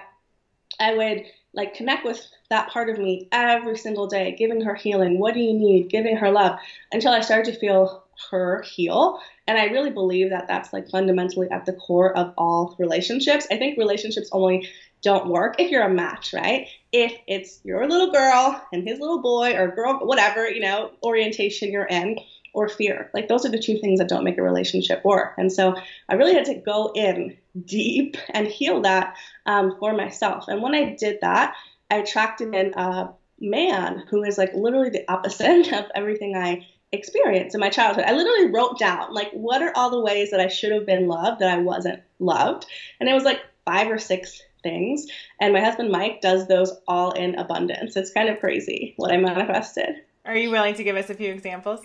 I 0.80 0.94
would 0.94 1.26
like 1.54 1.74
connect 1.74 2.06
with 2.06 2.22
that 2.50 2.70
part 2.70 2.90
of 2.90 2.98
me 2.98 3.28
every 3.32 3.78
single 3.78 4.08
day, 4.08 4.36
giving 4.38 4.62
her 4.62 4.76
healing. 4.76 5.20
What 5.20 5.34
do 5.34 5.40
you 5.40 5.54
need? 5.54 5.90
Giving 5.90 6.18
her 6.18 6.32
love 6.32 6.60
until 6.92 7.12
I 7.12 7.22
started 7.22 7.54
to 7.54 7.60
feel 7.60 8.04
her 8.32 8.62
heal. 8.62 9.20
And 9.48 9.58
I 9.58 9.66
really 9.66 9.92
believe 9.92 10.30
that 10.30 10.48
that's 10.48 10.72
like 10.72 10.90
fundamentally 10.90 11.50
at 11.50 11.66
the 11.66 11.74
core 11.74 12.16
of 12.16 12.34
all 12.38 12.76
relationships. 12.80 13.48
I 13.52 13.58
think 13.58 13.78
relationships 13.78 14.30
only 14.32 14.70
don't 15.02 15.28
work 15.28 15.60
if 15.60 15.70
you're 15.70 15.84
a 15.84 15.90
match, 15.90 16.34
right? 16.34 16.68
If 16.92 17.14
it's 17.28 17.60
your 17.64 17.88
little 17.88 18.12
girl 18.12 18.62
and 18.72 18.88
his 18.88 19.00
little 19.00 19.22
boy 19.22 19.56
or 19.56 19.76
girl, 19.76 20.00
whatever, 20.00 20.50
you 20.50 20.62
know, 20.62 20.92
orientation 21.04 21.72
you're 21.72 21.86
in, 21.86 22.18
or 22.56 22.70
fear. 22.70 23.12
Like 23.14 23.28
those 23.28 23.46
are 23.46 23.50
the 23.50 23.60
two 23.60 23.78
things 23.78 24.00
that 24.00 24.08
don't 24.08 24.24
make 24.24 24.38
a 24.38 24.42
relationship 24.42 25.04
work. 25.04 25.34
And 25.38 25.52
so 25.52 25.76
I 26.08 26.16
really 26.16 26.34
had 26.34 26.46
to 26.46 26.56
go 26.56 26.92
in 26.96 27.36
deep 27.66 28.16
and 28.30 28.48
heal 28.48 28.82
that 28.82 29.16
um, 29.46 29.76
for 29.78 29.94
myself. 29.94 30.48
And 30.48 30.62
when 30.62 30.74
I 30.74 30.96
did 30.96 31.20
that, 31.22 31.54
I 31.90 31.98
attracted 31.98 32.54
in 32.54 32.74
a 32.76 33.14
man 33.40 34.04
who 34.10 34.24
is 34.24 34.38
like 34.38 34.54
literally 34.54 34.90
the 34.90 35.10
opposite 35.12 35.72
of 35.74 35.86
everything 35.94 36.36
I 36.36 36.66
experienced 36.92 37.56
in 37.56 37.62
my 37.62 37.70
childhood. 37.70 38.06
I 38.08 38.14
literally 38.14 38.52
wrote 38.52 38.80
down 38.80 39.14
like 39.14 39.32
what 39.32 39.62
are 39.62 39.74
all 39.76 39.90
the 39.90 40.02
ways 40.02 40.32
that 40.32 40.40
I 40.40 40.48
should 40.48 40.72
have 40.72 40.86
been 40.86 41.08
loved 41.08 41.42
that 41.42 41.52
I 41.52 41.62
wasn't 41.62 42.02
loved. 42.20 42.66
And 43.00 43.10
it 43.10 43.14
was 43.14 43.24
like 43.24 43.42
five 43.66 43.90
or 43.90 43.98
six 43.98 44.42
things. 44.64 45.06
And 45.40 45.54
my 45.54 45.60
husband 45.60 45.92
Mike 45.92 46.22
does 46.22 46.48
those 46.48 46.74
all 46.88 47.12
in 47.12 47.36
abundance. 47.36 47.96
It's 47.96 48.12
kind 48.12 48.30
of 48.30 48.40
crazy 48.40 48.94
what 48.98 49.12
I 49.12 49.18
manifested. 49.18 49.96
Are 50.26 50.36
you 50.36 50.50
willing 50.50 50.74
to 50.76 50.84
give 50.84 50.96
us 50.96 51.10
a 51.10 51.14
few 51.14 51.32
examples? 51.32 51.82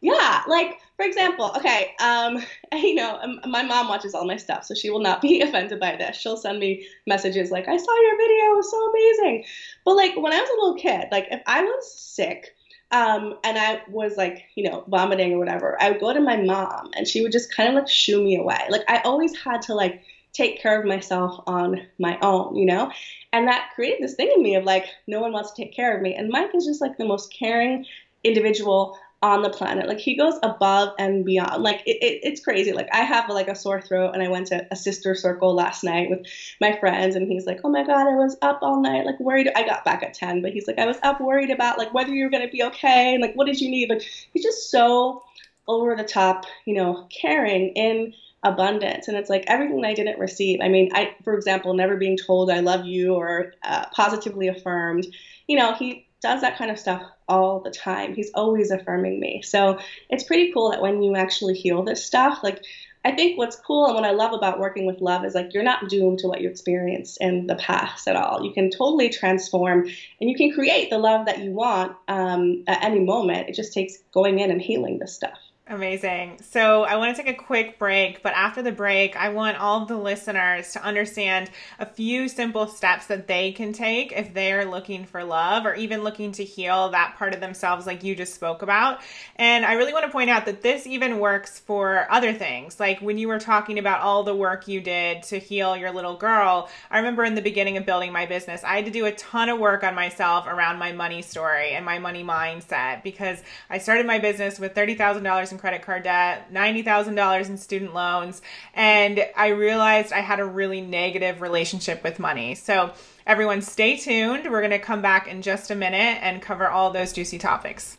Yeah, 0.00 0.42
like 0.48 0.80
for 0.96 1.04
example, 1.04 1.52
okay, 1.56 1.94
um, 2.00 2.42
you 2.72 2.94
know, 2.94 3.18
um, 3.22 3.40
my 3.46 3.62
mom 3.62 3.88
watches 3.88 4.14
all 4.14 4.26
my 4.26 4.36
stuff, 4.36 4.64
so 4.64 4.74
she 4.74 4.90
will 4.90 5.00
not 5.00 5.22
be 5.22 5.40
offended 5.42 5.78
by 5.78 5.96
this. 5.96 6.16
She'll 6.16 6.36
send 6.36 6.58
me 6.58 6.86
messages 7.06 7.50
like, 7.50 7.68
"I 7.68 7.76
saw 7.76 8.02
your 8.02 8.16
video, 8.16 8.52
it 8.52 8.56
was 8.56 8.70
so 8.70 8.90
amazing." 8.90 9.44
But 9.84 9.96
like 9.96 10.16
when 10.16 10.32
I 10.32 10.40
was 10.40 10.50
a 10.50 10.54
little 10.54 10.74
kid, 10.74 11.08
like 11.12 11.28
if 11.30 11.42
I 11.46 11.62
was 11.62 11.98
sick, 11.98 12.54
um, 12.90 13.38
and 13.44 13.56
I 13.56 13.82
was 13.88 14.16
like, 14.16 14.44
you 14.56 14.68
know, 14.68 14.84
vomiting 14.88 15.32
or 15.34 15.38
whatever, 15.38 15.80
I 15.80 15.90
would 15.90 16.00
go 16.00 16.12
to 16.12 16.20
my 16.20 16.36
mom, 16.36 16.90
and 16.94 17.06
she 17.06 17.22
would 17.22 17.32
just 17.32 17.54
kind 17.54 17.68
of 17.68 17.76
like 17.76 17.88
shoo 17.88 18.22
me 18.22 18.36
away. 18.36 18.60
Like 18.68 18.84
I 18.88 18.98
always 19.04 19.36
had 19.36 19.62
to 19.62 19.74
like 19.74 20.02
take 20.36 20.60
care 20.60 20.78
of 20.78 20.86
myself 20.86 21.42
on 21.46 21.80
my 21.98 22.18
own, 22.20 22.54
you 22.56 22.66
know? 22.66 22.92
And 23.32 23.48
that 23.48 23.70
created 23.74 24.02
this 24.02 24.14
thing 24.14 24.32
in 24.34 24.42
me 24.42 24.54
of 24.54 24.64
like, 24.64 24.86
no 25.06 25.20
one 25.20 25.32
wants 25.32 25.52
to 25.52 25.62
take 25.62 25.74
care 25.74 25.96
of 25.96 26.02
me. 26.02 26.14
And 26.14 26.30
Mike 26.30 26.54
is 26.54 26.64
just 26.64 26.80
like 26.80 26.96
the 26.96 27.04
most 27.04 27.32
caring 27.32 27.84
individual 28.24 28.98
on 29.22 29.42
the 29.42 29.50
planet. 29.50 29.88
Like 29.88 29.98
he 29.98 30.14
goes 30.14 30.34
above 30.42 30.94
and 30.98 31.24
beyond. 31.24 31.62
Like 31.62 31.82
it, 31.86 31.96
it, 32.02 32.20
it's 32.22 32.40
crazy. 32.40 32.72
Like 32.72 32.88
I 32.92 33.02
have 33.02 33.28
like 33.28 33.48
a 33.48 33.54
sore 33.54 33.80
throat 33.80 34.12
and 34.14 34.22
I 34.22 34.28
went 34.28 34.48
to 34.48 34.66
a 34.70 34.76
sister 34.76 35.14
circle 35.14 35.54
last 35.54 35.82
night 35.82 36.10
with 36.10 36.26
my 36.60 36.76
friends 36.78 37.16
and 37.16 37.30
he's 37.30 37.46
like, 37.46 37.60
oh 37.64 37.70
my 37.70 37.84
God, 37.84 38.06
I 38.06 38.14
was 38.14 38.36
up 38.42 38.58
all 38.62 38.80
night, 38.80 39.06
like 39.06 39.18
worried. 39.18 39.50
I 39.56 39.64
got 39.64 39.84
back 39.84 40.02
at 40.02 40.14
10, 40.14 40.42
but 40.42 40.52
he's 40.52 40.66
like, 40.66 40.78
I 40.78 40.86
was 40.86 40.98
up 41.02 41.20
worried 41.20 41.50
about 41.50 41.78
like 41.78 41.94
whether 41.94 42.12
you're 42.12 42.30
to 42.30 42.48
be 42.48 42.62
okay. 42.62 43.14
And 43.14 43.22
like, 43.22 43.34
what 43.34 43.46
did 43.46 43.60
you 43.60 43.70
need? 43.70 43.88
Like 43.88 44.02
he's 44.32 44.42
just 44.42 44.70
so 44.70 45.22
over 45.66 45.96
the 45.96 46.04
top, 46.04 46.44
you 46.64 46.74
know, 46.74 47.08
caring 47.10 47.70
in 47.70 48.12
abundance 48.46 49.08
and 49.08 49.16
it's 49.16 49.28
like 49.28 49.44
everything 49.48 49.84
i 49.84 49.92
didn't 49.92 50.18
receive 50.18 50.60
i 50.62 50.68
mean 50.68 50.88
i 50.94 51.14
for 51.24 51.34
example 51.34 51.74
never 51.74 51.96
being 51.96 52.16
told 52.16 52.50
i 52.50 52.60
love 52.60 52.86
you 52.86 53.14
or 53.14 53.52
uh, 53.64 53.84
positively 53.92 54.48
affirmed 54.48 55.06
you 55.48 55.56
know 55.56 55.74
he 55.74 56.06
does 56.22 56.40
that 56.40 56.56
kind 56.56 56.70
of 56.70 56.78
stuff 56.78 57.02
all 57.28 57.60
the 57.60 57.70
time 57.70 58.14
he's 58.14 58.30
always 58.34 58.70
affirming 58.70 59.18
me 59.18 59.42
so 59.42 59.78
it's 60.10 60.24
pretty 60.24 60.52
cool 60.52 60.70
that 60.70 60.80
when 60.80 61.02
you 61.02 61.16
actually 61.16 61.54
heal 61.54 61.82
this 61.82 62.04
stuff 62.04 62.38
like 62.42 62.62
I 63.04 63.12
think 63.12 63.38
what's 63.38 63.54
cool 63.54 63.86
and 63.86 63.94
what 63.94 64.02
I 64.02 64.10
love 64.10 64.32
about 64.32 64.58
working 64.58 64.84
with 64.84 65.00
love 65.00 65.24
is 65.24 65.32
like 65.32 65.54
you're 65.54 65.62
not 65.62 65.88
doomed 65.88 66.18
to 66.20 66.26
what 66.26 66.40
you 66.40 66.48
experienced 66.48 67.18
in 67.20 67.46
the 67.46 67.54
past 67.54 68.08
at 68.08 68.16
all. 68.16 68.44
You 68.44 68.52
can 68.52 68.68
totally 68.68 69.10
transform 69.10 69.82
and 70.20 70.28
you 70.28 70.34
can 70.36 70.52
create 70.52 70.90
the 70.90 70.98
love 70.98 71.26
that 71.26 71.38
you 71.38 71.52
want 71.52 71.96
um, 72.08 72.64
at 72.66 72.82
any 72.82 72.98
moment. 72.98 73.48
It 73.48 73.54
just 73.54 73.72
takes 73.72 73.98
going 74.12 74.40
in 74.40 74.50
and 74.50 74.60
healing 74.60 74.98
this 74.98 75.14
stuff. 75.14 75.38
Amazing. 75.68 76.38
So 76.48 76.84
I 76.84 76.94
want 76.94 77.16
to 77.16 77.20
take 77.20 77.36
a 77.36 77.36
quick 77.36 77.76
break, 77.76 78.22
but 78.22 78.32
after 78.34 78.62
the 78.62 78.70
break, 78.70 79.16
I 79.16 79.30
want 79.30 79.58
all 79.58 79.84
the 79.84 79.96
listeners 79.96 80.72
to 80.74 80.84
understand 80.84 81.50
a 81.80 81.86
few 81.86 82.28
simple 82.28 82.68
steps 82.68 83.08
that 83.08 83.26
they 83.26 83.50
can 83.50 83.72
take 83.72 84.12
if 84.12 84.32
they 84.32 84.52
are 84.52 84.64
looking 84.64 85.04
for 85.04 85.24
love 85.24 85.66
or 85.66 85.74
even 85.74 86.04
looking 86.04 86.30
to 86.32 86.44
heal 86.44 86.90
that 86.90 87.16
part 87.16 87.34
of 87.34 87.40
themselves, 87.40 87.84
like 87.84 88.04
you 88.04 88.14
just 88.14 88.32
spoke 88.32 88.62
about. 88.62 89.00
And 89.34 89.66
I 89.66 89.72
really 89.72 89.92
want 89.92 90.04
to 90.04 90.12
point 90.12 90.30
out 90.30 90.46
that 90.46 90.62
this 90.62 90.86
even 90.86 91.18
works 91.18 91.58
for 91.58 92.06
other 92.12 92.32
things. 92.32 92.78
Like 92.78 93.00
when 93.00 93.18
you 93.18 93.26
were 93.26 93.40
talking 93.40 93.80
about 93.80 94.02
all 94.02 94.22
the 94.22 94.36
work 94.36 94.68
you 94.68 94.80
did 94.80 95.24
to 95.24 95.40
heal 95.40 95.76
your 95.76 95.90
little 95.90 96.16
girl, 96.16 96.70
I 96.92 96.98
remember 96.98 97.24
in 97.24 97.34
the 97.34 97.42
beginning 97.42 97.76
of 97.76 97.84
building 97.84 98.12
my 98.12 98.26
business, 98.26 98.62
I 98.62 98.76
had 98.76 98.84
to 98.84 98.92
do 98.92 99.06
a 99.06 99.12
ton 99.12 99.48
of 99.48 99.58
work 99.58 99.82
on 99.82 99.96
myself 99.96 100.46
around 100.46 100.78
my 100.78 100.92
money 100.92 101.22
story 101.22 101.72
and 101.72 101.84
my 101.84 101.98
money 101.98 102.22
mindset 102.22 103.02
because 103.02 103.42
I 103.68 103.78
started 103.78 104.06
my 104.06 104.20
business 104.20 104.60
with 104.60 104.72
$30,000 104.72 105.55
in 105.55 105.55
credit 105.58 105.82
card 105.82 106.02
debt, 106.02 106.52
$90,000 106.52 107.48
in 107.48 107.56
student 107.56 107.94
loans, 107.94 108.42
and 108.74 109.24
I 109.36 109.48
realized 109.48 110.12
I 110.12 110.20
had 110.20 110.40
a 110.40 110.44
really 110.44 110.80
negative 110.80 111.40
relationship 111.40 112.02
with 112.02 112.18
money. 112.18 112.54
So, 112.54 112.92
everyone, 113.26 113.62
stay 113.62 113.96
tuned. 113.96 114.50
We're 114.50 114.60
going 114.60 114.70
to 114.70 114.78
come 114.78 115.02
back 115.02 115.28
in 115.28 115.42
just 115.42 115.70
a 115.70 115.74
minute 115.74 116.18
and 116.22 116.42
cover 116.42 116.68
all 116.68 116.90
those 116.90 117.12
juicy 117.12 117.38
topics. 117.38 117.98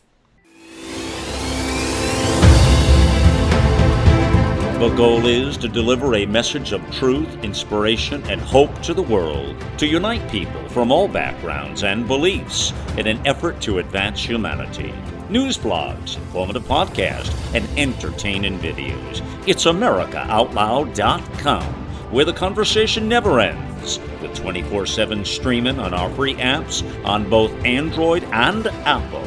The 4.78 4.94
goal 4.94 5.26
is 5.26 5.56
to 5.56 5.66
deliver 5.66 6.14
a 6.14 6.24
message 6.24 6.70
of 6.70 6.88
truth, 6.92 7.42
inspiration, 7.42 8.22
and 8.30 8.40
hope 8.40 8.80
to 8.82 8.94
the 8.94 9.02
world, 9.02 9.56
to 9.78 9.88
unite 9.88 10.30
people 10.30 10.68
from 10.68 10.92
all 10.92 11.08
backgrounds 11.08 11.82
and 11.82 12.06
beliefs 12.06 12.72
in 12.96 13.08
an 13.08 13.26
effort 13.26 13.60
to 13.62 13.80
advance 13.80 14.22
humanity 14.22 14.94
news 15.30 15.58
blogs, 15.58 16.16
informative 16.16 16.64
podcasts, 16.64 17.34
and 17.54 17.68
entertaining 17.78 18.58
videos. 18.58 19.22
It's 19.46 19.64
AmericaOutloud.com, 19.64 21.62
where 22.10 22.24
the 22.24 22.32
conversation 22.32 23.08
never 23.08 23.40
ends, 23.40 23.98
with 24.22 24.34
24 24.34 24.86
7 24.86 25.24
streaming 25.24 25.78
on 25.78 25.94
our 25.94 26.10
free 26.10 26.34
apps 26.34 26.82
on 27.04 27.28
both 27.28 27.52
Android 27.64 28.24
and 28.24 28.66
Apple. 28.66 29.22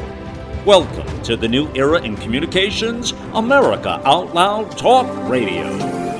Welcome 0.64 1.22
to 1.22 1.36
the 1.36 1.48
new 1.48 1.72
era 1.74 2.00
in 2.02 2.16
communications, 2.16 3.12
America 3.34 4.00
Out 4.04 4.34
Loud 4.34 4.76
Talk 4.76 5.28
Radio. 5.28 6.11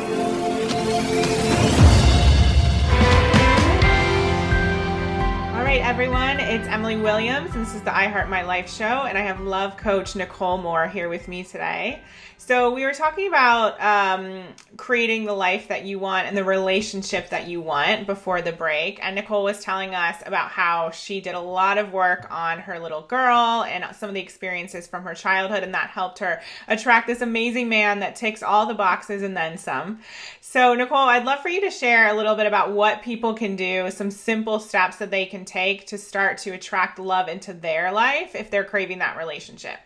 Everyone. 5.93 6.41
It's 6.41 6.67
Emily 6.69 6.97
Williams. 6.97 7.53
This 7.53 7.75
is 7.75 7.83
the 7.83 7.95
I 7.95 8.09
Heart 8.09 8.31
My 8.31 8.41
Life 8.41 8.73
show, 8.73 8.85
and 8.85 9.19
I 9.19 9.21
have 9.21 9.41
love 9.41 9.77
coach 9.77 10.17
Nicole 10.17 10.57
Moore 10.57 10.89
here 10.89 11.11
with 11.11 11.29
me 11.29 11.45
today. 11.45 12.01
So, 12.39 12.75
we 12.75 12.85
were 12.85 12.95
talking 12.95 13.29
about 13.29 13.81
um, 13.81 14.43
creating 14.77 15.27
the 15.27 15.33
life 15.33 15.69
that 15.69 15.85
you 15.85 16.01
want 16.01 16.27
and 16.27 16.37
the 16.37 16.43
relationship 16.43 17.29
that 17.29 17.47
you 17.47 17.61
want 17.61 18.07
before 18.07 18.43
the 18.43 18.51
break. 18.51 18.99
And 19.01 19.15
Nicole 19.15 19.45
was 19.45 19.61
telling 19.61 19.95
us 19.95 20.21
about 20.27 20.49
how 20.49 20.91
she 20.91 21.21
did 21.21 21.35
a 21.35 21.41
lot 21.41 21.79
of 21.79 21.93
work 21.93 22.27
on 22.31 22.59
her 22.59 22.81
little 22.81 23.03
girl 23.03 23.63
and 23.63 23.85
some 23.95 24.09
of 24.09 24.15
the 24.15 24.21
experiences 24.21 24.89
from 24.89 25.05
her 25.05 25.15
childhood, 25.15 25.63
and 25.63 25.75
that 25.75 25.91
helped 25.91 26.19
her 26.19 26.41
attract 26.67 27.07
this 27.07 27.21
amazing 27.21 27.69
man 27.69 28.01
that 28.01 28.17
ticks 28.17 28.43
all 28.43 28.67
the 28.67 28.75
boxes 28.75 29.23
and 29.23 29.37
then 29.37 29.57
some. 29.59 30.01
So, 30.41 30.75
Nicole, 30.75 30.97
I'd 30.97 31.25
love 31.25 31.41
for 31.41 31.49
you 31.49 31.61
to 31.61 31.71
share 31.71 32.09
a 32.09 32.15
little 32.15 32.35
bit 32.35 32.47
about 32.47 32.73
what 32.73 33.03
people 33.03 33.35
can 33.35 33.57
do, 33.57 33.89
some 33.91 34.11
simple 34.11 34.59
steps 34.59 34.97
that 34.97 35.13
they 35.13 35.27
can 35.27 35.45
take 35.45 35.82
to 35.87 35.99
start 35.99 36.39
to 36.39 36.51
attract 36.51 36.99
love 36.99 37.29
into 37.29 37.53
their 37.53 37.93
life 37.93 38.35
if 38.35 38.51
they're 38.51 38.65
craving 38.65 38.99
that 38.99 39.17
relationship. 39.17 39.79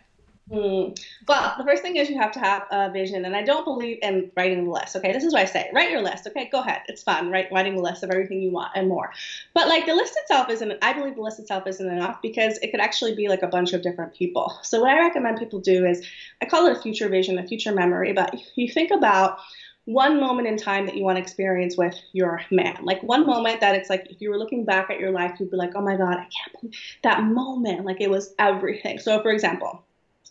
Mm. 0.50 0.96
Well, 1.26 1.54
the 1.58 1.64
first 1.64 1.82
thing 1.82 1.96
is 1.96 2.08
you 2.08 2.20
have 2.20 2.30
to 2.32 2.38
have 2.38 2.66
a 2.70 2.88
vision, 2.92 3.24
and 3.24 3.34
I 3.34 3.42
don't 3.42 3.64
believe 3.64 3.98
in 4.00 4.30
writing 4.36 4.64
the 4.64 4.70
list. 4.70 4.94
Okay, 4.94 5.12
this 5.12 5.24
is 5.24 5.32
what 5.32 5.42
I 5.42 5.44
say: 5.44 5.68
write 5.74 5.90
your 5.90 6.02
list. 6.02 6.24
Okay, 6.28 6.48
go 6.52 6.60
ahead, 6.60 6.82
it's 6.86 7.02
fun. 7.02 7.32
Write 7.32 7.50
writing 7.50 7.74
the 7.74 7.82
list 7.82 8.04
of 8.04 8.10
everything 8.10 8.40
you 8.40 8.52
want 8.52 8.70
and 8.76 8.88
more. 8.88 9.12
But 9.54 9.66
like 9.66 9.86
the 9.86 9.94
list 9.94 10.14
itself 10.16 10.48
isn't. 10.48 10.72
I 10.82 10.92
believe 10.92 11.16
the 11.16 11.22
list 11.22 11.40
itself 11.40 11.66
isn't 11.66 11.90
enough 11.90 12.22
because 12.22 12.58
it 12.58 12.70
could 12.70 12.80
actually 12.80 13.16
be 13.16 13.26
like 13.26 13.42
a 13.42 13.48
bunch 13.48 13.72
of 13.72 13.82
different 13.82 14.14
people. 14.14 14.56
So 14.62 14.80
what 14.80 14.90
I 14.90 15.00
recommend 15.00 15.38
people 15.38 15.58
do 15.58 15.84
is 15.84 16.06
I 16.40 16.46
call 16.46 16.66
it 16.66 16.76
a 16.76 16.80
future 16.80 17.08
vision, 17.08 17.38
a 17.38 17.46
future 17.46 17.72
memory. 17.72 18.12
But 18.12 18.36
you 18.54 18.68
think 18.70 18.92
about 18.92 19.38
one 19.86 20.20
moment 20.20 20.48
in 20.48 20.56
time 20.56 20.84
that 20.86 20.96
you 20.96 21.04
want 21.04 21.16
to 21.16 21.22
experience 21.22 21.76
with 21.76 21.96
your 22.12 22.42
man. 22.50 22.76
Like 22.82 23.02
one 23.02 23.24
moment 23.24 23.60
that 23.60 23.76
it's 23.76 23.88
like 23.88 24.06
if 24.10 24.20
you 24.20 24.30
were 24.30 24.38
looking 24.38 24.64
back 24.64 24.90
at 24.90 24.98
your 24.98 25.12
life, 25.12 25.38
you'd 25.38 25.50
be 25.50 25.56
like, 25.56 25.72
oh 25.74 25.80
my 25.80 25.96
God, 25.96 26.14
I 26.14 26.26
can't 26.26 26.60
believe 26.60 26.74
that 27.02 27.22
moment. 27.22 27.84
Like 27.84 28.00
it 28.00 28.10
was 28.10 28.34
everything. 28.38 28.98
So, 28.98 29.22
for 29.22 29.30
example, 29.30 29.84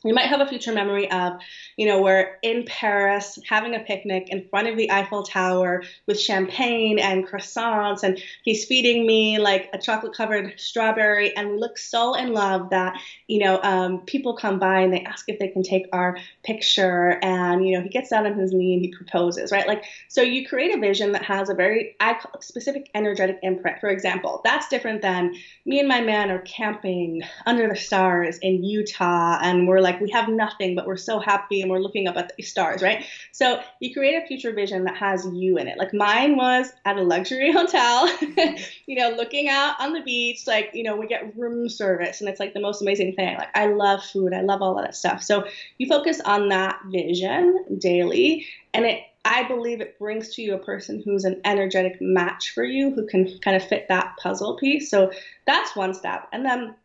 you 0.05 0.13
might 0.13 0.27
have 0.27 0.39
a 0.39 0.47
future 0.47 0.71
memory 0.71 1.09
of, 1.11 1.33
you 1.77 1.87
know, 1.87 2.01
we're 2.01 2.37
in 2.43 2.63
Paris 2.65 3.39
having 3.49 3.75
a 3.75 3.79
picnic 3.79 4.29
in 4.29 4.47
front 4.49 4.67
of 4.67 4.77
the 4.77 4.91
Eiffel 4.91 5.23
Tower 5.23 5.83
with 6.07 6.19
champagne 6.19 6.99
and 6.99 7.27
croissants, 7.27 8.03
and 8.03 8.21
he's 8.43 8.65
feeding 8.65 9.05
me 9.07 9.39
like 9.39 9.69
a 9.73 9.77
chocolate 9.77 10.15
covered 10.15 10.53
strawberry, 10.57 11.35
and 11.35 11.49
we 11.49 11.57
look 11.57 11.77
so 11.77 12.13
in 12.13 12.33
love 12.33 12.69
that, 12.69 12.97
you 13.27 13.39
know, 13.39 13.59
um, 13.63 13.99
people 14.05 14.35
come 14.37 14.59
by 14.59 14.81
and 14.81 14.93
they 14.93 15.01
ask 15.01 15.25
if 15.27 15.39
they 15.39 15.47
can 15.47 15.63
take 15.63 15.87
our 15.91 16.17
picture, 16.43 17.19
and, 17.23 17.67
you 17.67 17.75
know, 17.75 17.81
he 17.81 17.89
gets 17.89 18.09
down 18.11 18.27
on 18.27 18.37
his 18.37 18.53
knee 18.53 18.75
and 18.75 18.81
he 18.83 18.93
proposes, 18.93 19.51
right? 19.51 19.67
Like, 19.67 19.83
so 20.07 20.21
you 20.21 20.47
create 20.47 20.75
a 20.75 20.79
vision 20.79 21.11
that 21.13 21.23
has 21.23 21.49
a 21.49 21.55
very 21.55 21.95
specific 22.39 22.89
energetic 22.93 23.39
imprint. 23.41 23.79
For 23.79 23.89
example, 23.89 24.41
that's 24.43 24.67
different 24.69 25.01
than 25.01 25.33
me 25.65 25.79
and 25.79 25.87
my 25.87 26.01
man 26.01 26.29
are 26.29 26.41
camping 26.41 27.21
under 27.47 27.67
the 27.67 27.75
stars 27.75 28.37
in 28.43 28.63
Utah, 28.63 29.39
and 29.41 29.67
we're 29.67 29.79
like, 29.79 29.94
like 29.95 30.01
we 30.01 30.11
have 30.11 30.29
nothing, 30.29 30.75
but 30.75 30.85
we're 30.85 30.97
so 30.97 31.19
happy 31.19 31.61
and 31.61 31.71
we're 31.71 31.79
looking 31.79 32.07
up 32.07 32.17
at 32.17 32.35
the 32.35 32.43
stars, 32.43 32.81
right? 32.81 33.05
So 33.31 33.61
you 33.79 33.93
create 33.93 34.21
a 34.21 34.27
future 34.27 34.51
vision 34.51 34.83
that 34.83 34.97
has 34.97 35.25
you 35.33 35.57
in 35.57 35.67
it. 35.67 35.77
Like 35.77 35.93
mine 35.93 36.35
was 36.35 36.71
at 36.85 36.97
a 36.97 37.01
luxury 37.01 37.51
hotel, 37.53 38.09
you 38.85 38.95
know, 38.95 39.09
looking 39.11 39.47
out 39.47 39.79
on 39.79 39.93
the 39.93 40.01
beach. 40.01 40.45
Like, 40.47 40.71
you 40.73 40.83
know, 40.83 40.95
we 40.95 41.07
get 41.07 41.35
room 41.37 41.69
service 41.69 42.19
and 42.19 42.29
it's 42.29 42.39
like 42.39 42.53
the 42.53 42.59
most 42.59 42.81
amazing 42.81 43.15
thing. 43.15 43.37
Like, 43.37 43.55
I 43.55 43.67
love 43.67 44.03
food, 44.03 44.33
I 44.33 44.41
love 44.41 44.61
all 44.61 44.77
of 44.77 44.83
that 44.83 44.95
stuff. 44.95 45.23
So 45.23 45.47
you 45.77 45.87
focus 45.87 46.19
on 46.21 46.49
that 46.49 46.79
vision 46.91 47.79
daily 47.79 48.45
and 48.73 48.85
it 48.85 49.01
I 49.27 49.41
believe 49.47 49.81
it 49.81 49.97
brings 49.97 50.35
to 50.35 50.43
you 50.43 50.53
a 50.53 50.59
person 50.59 51.01
who's 51.03 51.25
an 51.25 51.41
energetic 51.45 51.99
match 51.99 52.51
for 52.51 52.63
you, 52.63 52.91
who 52.91 53.07
can 53.07 53.39
kind 53.39 53.57
of 53.57 53.67
fit 53.67 53.87
that 53.87 54.15
puzzle 54.21 54.55
piece. 54.55 54.87
So 54.91 55.11
that's 55.47 55.75
one 55.75 55.95
step. 55.95 56.27
And 56.31 56.45
then 56.45 56.75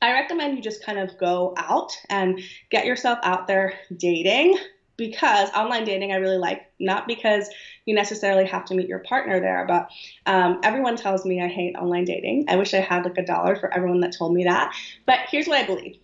I 0.00 0.12
recommend 0.12 0.56
you 0.56 0.62
just 0.62 0.84
kind 0.84 0.98
of 0.98 1.16
go 1.18 1.54
out 1.56 1.92
and 2.08 2.40
get 2.70 2.86
yourself 2.86 3.18
out 3.22 3.46
there 3.46 3.74
dating 3.96 4.56
because 4.96 5.48
online 5.50 5.84
dating 5.84 6.12
I 6.12 6.16
really 6.16 6.38
like, 6.38 6.70
not 6.78 7.06
because 7.06 7.48
you 7.86 7.94
necessarily 7.94 8.44
have 8.44 8.64
to 8.66 8.74
meet 8.74 8.88
your 8.88 8.98
partner 9.00 9.40
there, 9.40 9.64
but 9.66 9.90
um, 10.26 10.60
everyone 10.62 10.96
tells 10.96 11.24
me 11.24 11.42
I 11.42 11.48
hate 11.48 11.76
online 11.76 12.04
dating. 12.04 12.46
I 12.48 12.56
wish 12.56 12.74
I 12.74 12.80
had 12.80 13.04
like 13.04 13.16
a 13.16 13.24
dollar 13.24 13.56
for 13.56 13.72
everyone 13.72 14.00
that 14.00 14.16
told 14.16 14.34
me 14.34 14.44
that. 14.44 14.74
But 15.06 15.20
here's 15.30 15.46
what 15.46 15.62
I 15.62 15.66
believe 15.66 15.98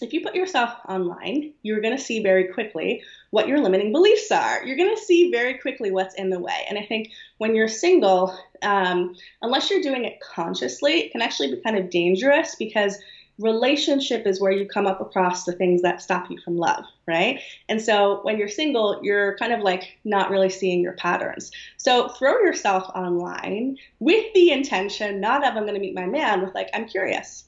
if 0.00 0.12
you 0.12 0.20
put 0.20 0.34
yourself 0.34 0.74
online, 0.88 1.52
you're 1.62 1.80
going 1.80 1.96
to 1.96 2.02
see 2.02 2.22
very 2.22 2.48
quickly 2.48 3.02
what 3.30 3.48
your 3.48 3.60
limiting 3.60 3.92
beliefs 3.92 4.30
are. 4.30 4.64
You're 4.64 4.76
going 4.76 4.94
to 4.94 5.02
see 5.02 5.30
very 5.30 5.54
quickly 5.54 5.90
what's 5.90 6.14
in 6.16 6.30
the 6.30 6.40
way. 6.40 6.64
And 6.68 6.78
I 6.78 6.84
think 6.84 7.10
when 7.38 7.54
you're 7.54 7.68
single, 7.68 8.36
um, 8.62 9.14
unless 9.42 9.70
you're 9.70 9.82
doing 9.82 10.04
it 10.04 10.20
consciously, 10.20 11.00
it 11.00 11.12
can 11.12 11.22
actually 11.22 11.54
be 11.54 11.60
kind 11.62 11.78
of 11.78 11.90
dangerous 11.90 12.54
because 12.56 12.98
relationship 13.38 14.26
is 14.26 14.40
where 14.40 14.52
you 14.52 14.66
come 14.66 14.86
up 14.86 15.00
across 15.00 15.44
the 15.44 15.52
things 15.52 15.82
that 15.82 16.00
stop 16.00 16.30
you 16.30 16.38
from 16.38 16.56
love, 16.56 16.84
right? 17.08 17.40
And 17.68 17.82
so 17.82 18.20
when 18.22 18.38
you're 18.38 18.48
single, 18.48 19.00
you're 19.02 19.36
kind 19.38 19.52
of 19.52 19.60
like 19.60 19.98
not 20.04 20.30
really 20.30 20.50
seeing 20.50 20.80
your 20.80 20.92
patterns. 20.92 21.50
So 21.76 22.08
throw 22.08 22.38
yourself 22.40 22.84
online 22.94 23.76
with 23.98 24.32
the 24.34 24.52
intention 24.52 25.20
not 25.20 25.44
of 25.44 25.56
I'm 25.56 25.64
going 25.64 25.74
to 25.74 25.80
meet 25.80 25.94
my 25.94 26.06
man, 26.06 26.42
with 26.42 26.54
like, 26.54 26.70
I'm 26.72 26.86
curious 26.86 27.44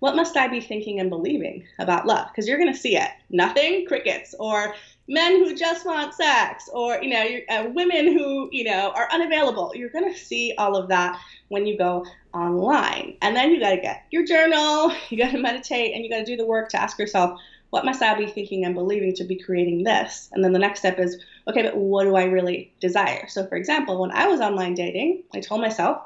what 0.00 0.16
must 0.16 0.36
I 0.36 0.48
be 0.48 0.60
thinking 0.60 0.98
and 0.98 1.08
believing 1.08 1.64
about 1.78 2.06
love? 2.06 2.28
Because 2.28 2.48
you're 2.48 2.58
going 2.58 2.72
to 2.72 2.78
see 2.78 2.96
it. 2.96 3.10
Nothing, 3.30 3.86
crickets, 3.86 4.34
or 4.38 4.74
men 5.08 5.44
who 5.44 5.54
just 5.54 5.86
want 5.86 6.14
sex, 6.14 6.68
or 6.72 7.02
you 7.02 7.10
know, 7.10 7.38
uh, 7.48 7.70
women 7.70 8.06
who 8.06 8.48
you 8.50 8.64
know 8.64 8.92
are 8.94 9.08
unavailable. 9.12 9.72
You're 9.74 9.90
going 9.90 10.12
to 10.12 10.18
see 10.18 10.54
all 10.58 10.74
of 10.74 10.88
that 10.88 11.20
when 11.48 11.66
you 11.66 11.76
go 11.78 12.04
online, 12.32 13.16
and 13.22 13.36
then 13.36 13.50
you 13.50 13.60
got 13.60 13.70
to 13.70 13.80
get 13.80 14.04
your 14.10 14.24
journal, 14.24 14.92
you 15.10 15.18
got 15.18 15.32
to 15.32 15.38
meditate, 15.38 15.94
and 15.94 16.04
you 16.04 16.10
got 16.10 16.18
to 16.18 16.24
do 16.24 16.36
the 16.36 16.46
work 16.46 16.70
to 16.70 16.80
ask 16.80 16.98
yourself, 16.98 17.38
what 17.70 17.84
must 17.84 18.02
I 18.02 18.16
be 18.16 18.26
thinking 18.26 18.64
and 18.64 18.74
believing 18.74 19.14
to 19.14 19.24
be 19.24 19.36
creating 19.36 19.84
this? 19.84 20.28
And 20.32 20.42
then 20.42 20.52
the 20.52 20.58
next 20.58 20.80
step 20.80 20.98
is, 20.98 21.22
okay, 21.46 21.62
but 21.62 21.76
what 21.76 22.04
do 22.04 22.16
I 22.16 22.24
really 22.24 22.72
desire? 22.80 23.28
So, 23.28 23.46
for 23.46 23.56
example, 23.56 24.00
when 24.00 24.10
I 24.10 24.26
was 24.26 24.40
online 24.40 24.74
dating, 24.74 25.22
I 25.32 25.40
told 25.40 25.60
myself 25.60 26.02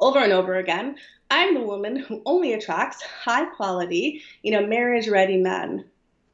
over 0.00 0.18
and 0.18 0.32
over 0.32 0.56
again, 0.56 0.96
I'm 1.30 1.54
the 1.54 1.60
woman 1.60 1.96
who 1.96 2.22
only 2.26 2.52
attracts 2.52 3.02
high 3.02 3.44
quality, 3.44 4.22
you 4.42 4.52
know, 4.52 4.66
marriage 4.66 5.08
ready 5.08 5.36
men 5.36 5.84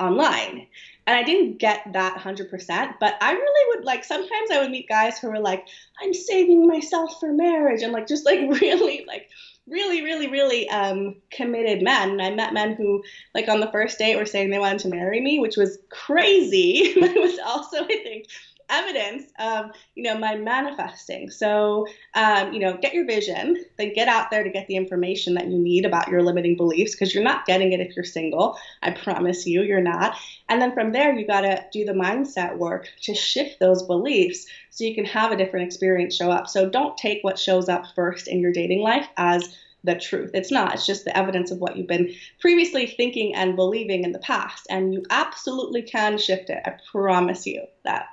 online. 0.00 0.66
And 1.06 1.16
I 1.16 1.22
didn't 1.22 1.58
get 1.58 1.92
that 1.92 2.18
100%, 2.18 2.94
but 2.98 3.14
I 3.20 3.32
really 3.32 3.76
would 3.76 3.84
like 3.84 4.02
sometimes 4.04 4.50
I 4.50 4.60
would 4.60 4.70
meet 4.70 4.88
guys 4.88 5.18
who 5.18 5.28
were 5.28 5.38
like, 5.38 5.66
I'm 6.02 6.12
saving 6.12 6.66
myself 6.66 7.20
for 7.20 7.32
marriage. 7.32 7.82
and 7.82 7.92
like, 7.92 8.08
just 8.08 8.26
like 8.26 8.40
really, 8.60 9.04
like, 9.06 9.28
really, 9.68 10.02
really, 10.02 10.28
really 10.28 10.68
um, 10.68 11.16
committed 11.30 11.82
men. 11.82 12.10
And 12.10 12.22
I 12.22 12.30
met 12.30 12.52
men 12.52 12.74
who, 12.74 13.04
like, 13.34 13.48
on 13.48 13.60
the 13.60 13.70
first 13.70 13.98
date 13.98 14.16
were 14.16 14.26
saying 14.26 14.50
they 14.50 14.58
wanted 14.58 14.80
to 14.80 14.88
marry 14.88 15.20
me, 15.20 15.38
which 15.38 15.56
was 15.56 15.78
crazy. 15.90 16.94
but 16.98 17.10
it 17.16 17.20
was 17.20 17.38
also, 17.44 17.84
I 17.84 18.00
think, 18.02 18.26
evidence 18.68 19.30
of 19.38 19.70
you 19.94 20.02
know 20.02 20.18
my 20.18 20.34
manifesting 20.34 21.30
so 21.30 21.86
um, 22.14 22.52
you 22.52 22.58
know 22.58 22.76
get 22.78 22.92
your 22.92 23.06
vision 23.06 23.64
then 23.78 23.92
get 23.92 24.08
out 24.08 24.30
there 24.30 24.42
to 24.42 24.50
get 24.50 24.66
the 24.66 24.76
information 24.76 25.34
that 25.34 25.46
you 25.46 25.58
need 25.58 25.84
about 25.84 26.08
your 26.08 26.22
limiting 26.22 26.56
beliefs 26.56 26.92
because 26.92 27.14
you're 27.14 27.22
not 27.22 27.46
getting 27.46 27.72
it 27.72 27.80
if 27.80 27.94
you're 27.94 28.04
single 28.04 28.56
i 28.82 28.90
promise 28.90 29.46
you 29.46 29.62
you're 29.62 29.80
not 29.80 30.16
and 30.48 30.60
then 30.60 30.74
from 30.74 30.92
there 30.92 31.16
you 31.16 31.26
got 31.26 31.42
to 31.42 31.64
do 31.72 31.84
the 31.84 31.92
mindset 31.92 32.56
work 32.56 32.88
to 33.00 33.14
shift 33.14 33.58
those 33.60 33.84
beliefs 33.84 34.46
so 34.70 34.84
you 34.84 34.94
can 34.94 35.04
have 35.04 35.30
a 35.30 35.36
different 35.36 35.66
experience 35.66 36.16
show 36.16 36.30
up 36.30 36.48
so 36.48 36.68
don't 36.68 36.96
take 36.96 37.22
what 37.22 37.38
shows 37.38 37.68
up 37.68 37.84
first 37.94 38.26
in 38.26 38.40
your 38.40 38.52
dating 38.52 38.80
life 38.80 39.06
as 39.16 39.56
the 39.84 39.94
truth. 39.94 40.32
It's 40.34 40.50
not. 40.50 40.74
It's 40.74 40.84
just 40.84 41.04
the 41.04 41.16
evidence 41.16 41.50
of 41.50 41.58
what 41.58 41.76
you've 41.76 41.86
been 41.86 42.12
previously 42.40 42.88
thinking 42.88 43.34
and 43.36 43.54
believing 43.54 44.02
in 44.02 44.12
the 44.12 44.18
past. 44.18 44.66
And 44.68 44.92
you 44.92 45.04
absolutely 45.10 45.82
can 45.82 46.18
shift 46.18 46.50
it. 46.50 46.60
I 46.66 46.74
promise 46.90 47.46
you 47.46 47.62
that. 47.84 48.06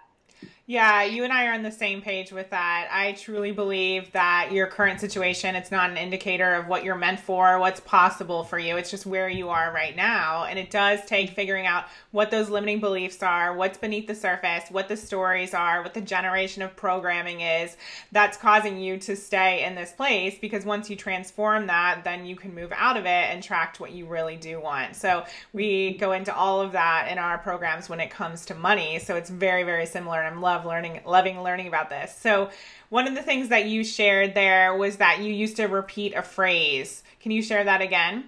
Yeah, 0.65 1.03
you 1.03 1.25
and 1.25 1.33
I 1.33 1.47
are 1.47 1.53
on 1.53 1.63
the 1.63 1.73
same 1.73 2.01
page 2.01 2.31
with 2.31 2.51
that. 2.51 2.87
I 2.89 3.11
truly 3.11 3.51
believe 3.51 4.09
that 4.13 4.53
your 4.53 4.65
current 4.65 5.01
situation, 5.01 5.57
it's 5.57 5.71
not 5.71 5.89
an 5.89 5.97
indicator 5.97 6.53
of 6.53 6.69
what 6.69 6.85
you're 6.85 6.95
meant 6.95 7.19
for, 7.19 7.59
what's 7.59 7.81
possible 7.81 8.45
for 8.45 8.57
you. 8.57 8.77
It's 8.77 8.89
just 8.89 9.05
where 9.05 9.27
you 9.27 9.49
are 9.49 9.73
right 9.73 9.93
now. 9.93 10.45
And 10.45 10.57
it 10.57 10.71
does 10.71 11.03
take 11.05 11.31
figuring 11.31 11.67
out 11.67 11.87
what 12.11 12.31
those 12.31 12.49
limiting 12.49 12.79
beliefs 12.79 13.21
are, 13.21 13.53
what's 13.53 13.77
beneath 13.77 14.07
the 14.07 14.15
surface, 14.15 14.63
what 14.69 14.87
the 14.87 14.95
stories 14.95 15.53
are, 15.53 15.83
what 15.83 15.93
the 15.93 15.99
generation 15.99 16.61
of 16.61 16.73
programming 16.77 17.41
is 17.41 17.75
that's 18.13 18.37
causing 18.37 18.79
you 18.79 18.97
to 18.99 19.17
stay 19.17 19.65
in 19.65 19.75
this 19.75 19.91
place. 19.91 20.37
Because 20.39 20.63
once 20.63 20.89
you 20.89 20.95
transform 20.95 21.67
that, 21.67 22.05
then 22.05 22.25
you 22.25 22.37
can 22.37 22.55
move 22.55 22.71
out 22.73 22.95
of 22.95 23.03
it 23.03 23.09
and 23.09 23.43
track 23.43 23.75
what 23.79 23.91
you 23.91 24.05
really 24.05 24.37
do 24.37 24.61
want. 24.61 24.95
So 24.95 25.25
we 25.51 25.97
go 25.97 26.13
into 26.13 26.33
all 26.33 26.61
of 26.61 26.71
that 26.71 27.09
in 27.11 27.17
our 27.17 27.37
programs 27.37 27.89
when 27.89 27.99
it 27.99 28.11
comes 28.11 28.45
to 28.45 28.55
money. 28.55 28.99
So 28.99 29.17
it's 29.17 29.29
very, 29.29 29.63
very 29.63 29.85
similar. 29.85 30.21
And 30.21 30.33
I'm 30.33 30.41
love 30.53 30.65
learning, 30.65 31.01
loving 31.05 31.41
learning 31.41 31.67
about 31.67 31.89
this. 31.89 32.15
So, 32.15 32.49
one 32.89 33.07
of 33.07 33.15
the 33.15 33.23
things 33.23 33.49
that 33.49 33.65
you 33.65 33.83
shared 33.83 34.35
there 34.35 34.75
was 34.75 34.97
that 34.97 35.19
you 35.19 35.33
used 35.33 35.55
to 35.57 35.65
repeat 35.65 36.13
a 36.13 36.21
phrase. 36.21 37.03
Can 37.19 37.31
you 37.31 37.41
share 37.41 37.63
that 37.63 37.81
again? 37.81 38.25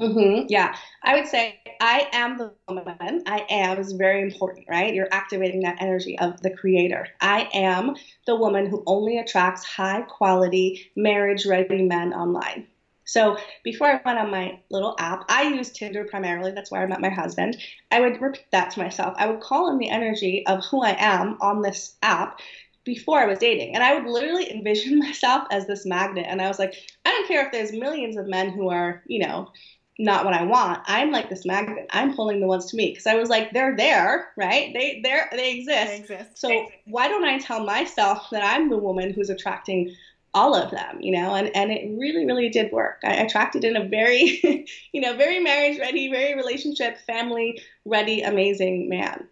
Mm-hmm. 0.00 0.46
Yeah, 0.48 0.74
I 1.04 1.14
would 1.14 1.28
say 1.28 1.60
I 1.80 2.08
am 2.12 2.38
the 2.38 2.52
woman. 2.68 3.22
I 3.26 3.46
am 3.50 3.78
is 3.78 3.92
very 3.92 4.22
important, 4.22 4.66
right? 4.68 4.94
You're 4.94 5.12
activating 5.12 5.60
that 5.60 5.76
energy 5.80 6.18
of 6.18 6.40
the 6.40 6.50
creator. 6.50 7.06
I 7.20 7.48
am 7.52 7.94
the 8.26 8.34
woman 8.34 8.66
who 8.66 8.82
only 8.86 9.18
attracts 9.18 9.64
high 9.64 10.02
quality, 10.02 10.90
marriage 10.96 11.44
ready 11.46 11.82
men 11.82 12.14
online. 12.14 12.66
So 13.10 13.36
before 13.64 13.88
I 13.88 14.00
went 14.04 14.20
on 14.20 14.30
my 14.30 14.60
little 14.70 14.94
app, 15.00 15.24
I 15.28 15.42
use 15.42 15.70
Tinder 15.70 16.04
primarily. 16.04 16.52
That's 16.52 16.70
where 16.70 16.80
I 16.80 16.86
met 16.86 17.00
my 17.00 17.08
husband. 17.08 17.56
I 17.90 17.98
would 17.98 18.20
repeat 18.20 18.46
that 18.52 18.70
to 18.70 18.80
myself. 18.80 19.14
I 19.18 19.26
would 19.26 19.40
call 19.40 19.68
in 19.72 19.78
the 19.78 19.90
energy 19.90 20.46
of 20.46 20.64
who 20.70 20.82
I 20.82 20.94
am 20.96 21.36
on 21.40 21.60
this 21.60 21.96
app 22.02 22.38
before 22.84 23.18
I 23.18 23.26
was 23.26 23.40
dating. 23.40 23.74
And 23.74 23.82
I 23.82 23.94
would 23.94 24.08
literally 24.08 24.48
envision 24.52 24.98
myself 25.06 25.48
as 25.50 25.66
this 25.66 25.84
magnet. 25.84 26.26
And 26.28 26.40
I 26.40 26.46
was 26.46 26.60
like, 26.60 26.76
I 27.04 27.10
don't 27.10 27.26
care 27.26 27.44
if 27.44 27.50
there's 27.50 27.72
millions 27.72 28.16
of 28.16 28.28
men 28.28 28.50
who 28.50 28.68
are, 28.68 29.02
you 29.06 29.26
know, 29.26 29.50
not 29.98 30.24
what 30.24 30.32
I 30.32 30.44
want. 30.44 30.80
I'm 30.86 31.10
like 31.10 31.28
this 31.28 31.44
magnet. 31.44 31.86
I'm 31.90 32.14
pulling 32.14 32.40
the 32.40 32.46
ones 32.46 32.70
to 32.70 32.76
me 32.76 32.90
because 32.90 33.08
I 33.08 33.16
was 33.16 33.28
like, 33.28 33.50
they're 33.50 33.76
there, 33.76 34.28
right? 34.36 34.72
They 34.72 35.00
they 35.02 35.20
they 35.36 35.52
exist. 35.58 35.90
They 35.90 35.96
exist. 35.96 36.38
So 36.38 36.50
exist. 36.50 36.78
why 36.86 37.08
don't 37.08 37.24
I 37.24 37.38
tell 37.38 37.64
myself 37.64 38.28
that 38.30 38.44
I'm 38.44 38.70
the 38.70 38.78
woman 38.78 39.12
who's 39.12 39.30
attracting 39.30 39.94
all 40.32 40.54
of 40.54 40.70
them, 40.70 41.00
you 41.00 41.12
know? 41.12 41.34
And 41.34 41.54
and 41.54 41.70
it 41.70 41.90
really 41.98 42.24
really 42.24 42.48
did 42.48 42.72
work. 42.72 43.00
I 43.04 43.14
attracted 43.14 43.64
in 43.64 43.76
a 43.76 43.84
very, 43.84 44.66
you 44.92 45.00
know, 45.00 45.16
very 45.16 45.40
marriage 45.40 45.78
ready, 45.78 46.10
very 46.10 46.34
relationship 46.34 46.98
family 47.06 47.60
ready, 47.84 48.22
amazing 48.22 48.88
man. 48.88 49.26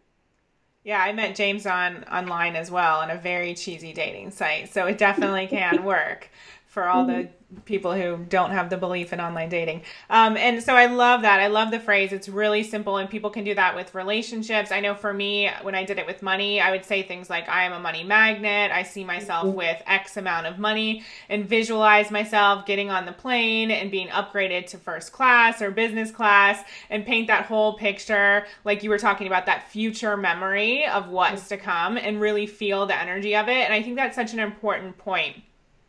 Yeah, 0.84 1.02
I 1.02 1.12
met 1.12 1.34
James 1.34 1.66
on 1.66 2.04
online 2.04 2.56
as 2.56 2.70
well 2.70 3.00
on 3.00 3.11
a 3.11 3.18
very 3.18 3.54
cheesy 3.54 3.92
dating 3.92 4.30
site, 4.30 4.72
so 4.72 4.87
it 4.87 4.96
definitely 4.96 5.46
can 5.46 5.84
work 5.84 6.30
for 6.68 6.85
all 6.85 7.07
the 7.07 7.12
mm-hmm 7.12 7.33
people 7.64 7.94
who 7.94 8.18
don't 8.28 8.50
have 8.50 8.68
the 8.68 8.76
belief 8.76 9.12
in 9.12 9.20
online 9.20 9.48
dating. 9.48 9.83
Um, 10.11 10.37
and 10.37 10.62
so 10.62 10.74
I 10.74 10.87
love 10.87 11.22
that. 11.22 11.40
I 11.40 11.46
love 11.46 11.70
the 11.70 11.81
phrase. 11.81 12.12
It's 12.12 12.28
really 12.28 12.62
simple, 12.62 12.98
and 12.98 13.09
people 13.09 13.31
can 13.31 13.44
do 13.44 13.54
that 13.54 13.74
with 13.74 13.94
relationships. 13.94 14.70
I 14.70 14.81
know 14.81 14.94
for 14.94 15.14
me, 15.14 15.50
when 15.62 15.74
I 15.74 15.85
did 15.85 15.98
it 15.98 16.07
with 16.07 16.22
money, 16.22 16.61
I 16.61 16.70
would 16.70 16.85
say 16.85 17.02
things 17.02 17.31
like, 17.31 17.48
I 17.48 17.64
am 17.64 17.72
a 17.72 17.81
money 17.81 18.04
magnet. 18.04 18.70
I 18.70 18.83
see 18.83 19.02
myself 19.02 19.46
mm-hmm. 19.46 19.57
with 19.57 19.83
X 19.87 20.18
amount 20.18 20.46
of 20.46 20.59
money 20.59 21.04
and 21.31 21.48
visualize 21.48 22.11
myself 22.11 22.66
getting 22.66 22.90
on 22.90 23.07
the 23.07 23.12
plane 23.12 23.70
and 23.70 23.90
being 23.90 24.09
upgraded 24.09 24.66
to 24.66 24.78
first 24.78 25.12
class 25.12 25.62
or 25.62 25.70
business 25.70 26.11
class 26.11 26.62
and 26.90 27.07
paint 27.07 27.28
that 27.28 27.46
whole 27.46 27.78
picture, 27.78 28.46
like 28.64 28.83
you 28.83 28.90
were 28.90 28.98
talking 28.98 29.26
about, 29.26 29.46
that 29.46 29.70
future 29.70 30.18
memory 30.18 30.87
of 30.87 31.09
what's 31.09 31.42
mm-hmm. 31.42 31.48
to 31.48 31.57
come 31.57 31.96
and 31.96 32.20
really 32.20 32.46
feel 32.46 32.85
the 32.85 33.00
energy 33.00 33.35
of 33.35 33.48
it. 33.48 33.64
And 33.64 33.72
I 33.72 33.83
think 33.83 33.96
that's 33.96 34.16
such 34.16 34.35
an 34.35 34.38
important 34.38 34.98
point 34.98 35.37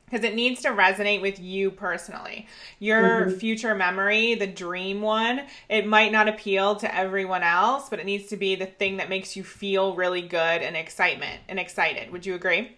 because 0.10 0.26
it 0.26 0.36
needs 0.36 0.62
to 0.62 0.70
resonate 0.70 1.22
with 1.22 1.40
you 1.40 1.72
personally. 1.72 2.48
Your 2.80 3.26
mm-hmm. 3.26 3.38
future 3.38 3.76
memory, 3.76 4.36
the 4.36 4.48
dream 4.48 5.02
one, 5.02 5.42
it 5.70 5.86
might 5.86 6.12
not 6.12 6.28
appeal 6.28 6.76
to 6.78 6.96
everyone 6.96 7.44
else, 7.44 7.90
but 7.90 8.00
it 8.00 8.06
needs 8.06 8.28
to 8.28 8.38
be 8.38 8.56
the 8.56 8.66
thing 8.66 8.98
that 8.98 9.10
makes 9.10 9.36
you 9.36 9.44
feel 9.44 9.96
really 9.96 10.22
good 10.22 10.62
and 10.62 10.76
excitement 10.76 11.42
and 11.48 11.60
excited. 11.60 12.12
Would 12.12 12.26
you 12.26 12.36
agree? 12.36 12.76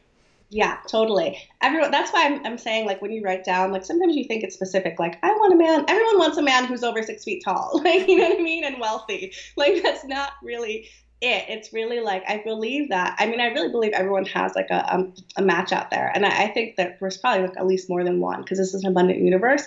Yeah, 0.54 0.80
totally. 0.90 1.38
Everyone 1.62 1.92
that's 1.92 2.12
why 2.12 2.26
I'm, 2.26 2.46
I'm 2.46 2.58
saying 2.58 2.86
like 2.86 3.02
when 3.02 3.12
you 3.12 3.24
write 3.24 3.46
down, 3.46 3.72
like 3.72 3.86
sometimes 3.86 4.18
you 4.18 4.26
think 4.26 4.44
it's 4.44 4.54
specific, 4.54 5.00
like 5.00 5.18
I 5.24 5.32
want 5.32 5.54
a 5.54 5.56
man 5.56 5.86
everyone 5.88 6.20
wants 6.20 6.38
a 6.38 6.42
man 6.42 6.66
who's 6.66 6.84
over 6.84 7.02
six 7.02 7.24
feet 7.24 7.42
tall, 7.46 7.82
like 7.86 8.06
you 8.10 8.18
know 8.18 8.30
what 8.30 8.40
I 8.40 8.44
mean, 8.44 8.66
and 8.66 8.78
wealthy. 8.78 9.34
Like 9.56 9.82
that's 9.82 10.04
not 10.04 10.34
really 10.44 10.90
it. 11.22 11.46
It's 11.48 11.72
really 11.72 12.00
like 12.00 12.24
I 12.28 12.42
believe 12.44 12.90
that. 12.90 13.16
I 13.20 13.28
mean, 13.28 13.40
I 13.40 13.48
really 13.48 13.70
believe 13.70 13.94
everyone 13.94 14.26
has 14.26 14.54
like 14.56 14.70
a 14.70 14.94
um, 14.94 15.14
a 15.38 15.42
match 15.42 15.72
out 15.72 15.92
there, 15.92 16.12
and 16.14 16.26
I, 16.26 16.44
I 16.44 16.48
think 16.48 16.76
that 16.78 17.00
there's 17.00 17.18
probably 17.18 17.48
like 17.48 17.58
at 17.58 17.68
least 17.68 17.90
more 17.90 18.04
than 18.04 18.20
one 18.20 18.42
because 18.42 18.58
this 18.58 18.74
is 18.74 18.84
an 18.84 18.92
abundant 18.92 19.20
universe. 19.20 19.64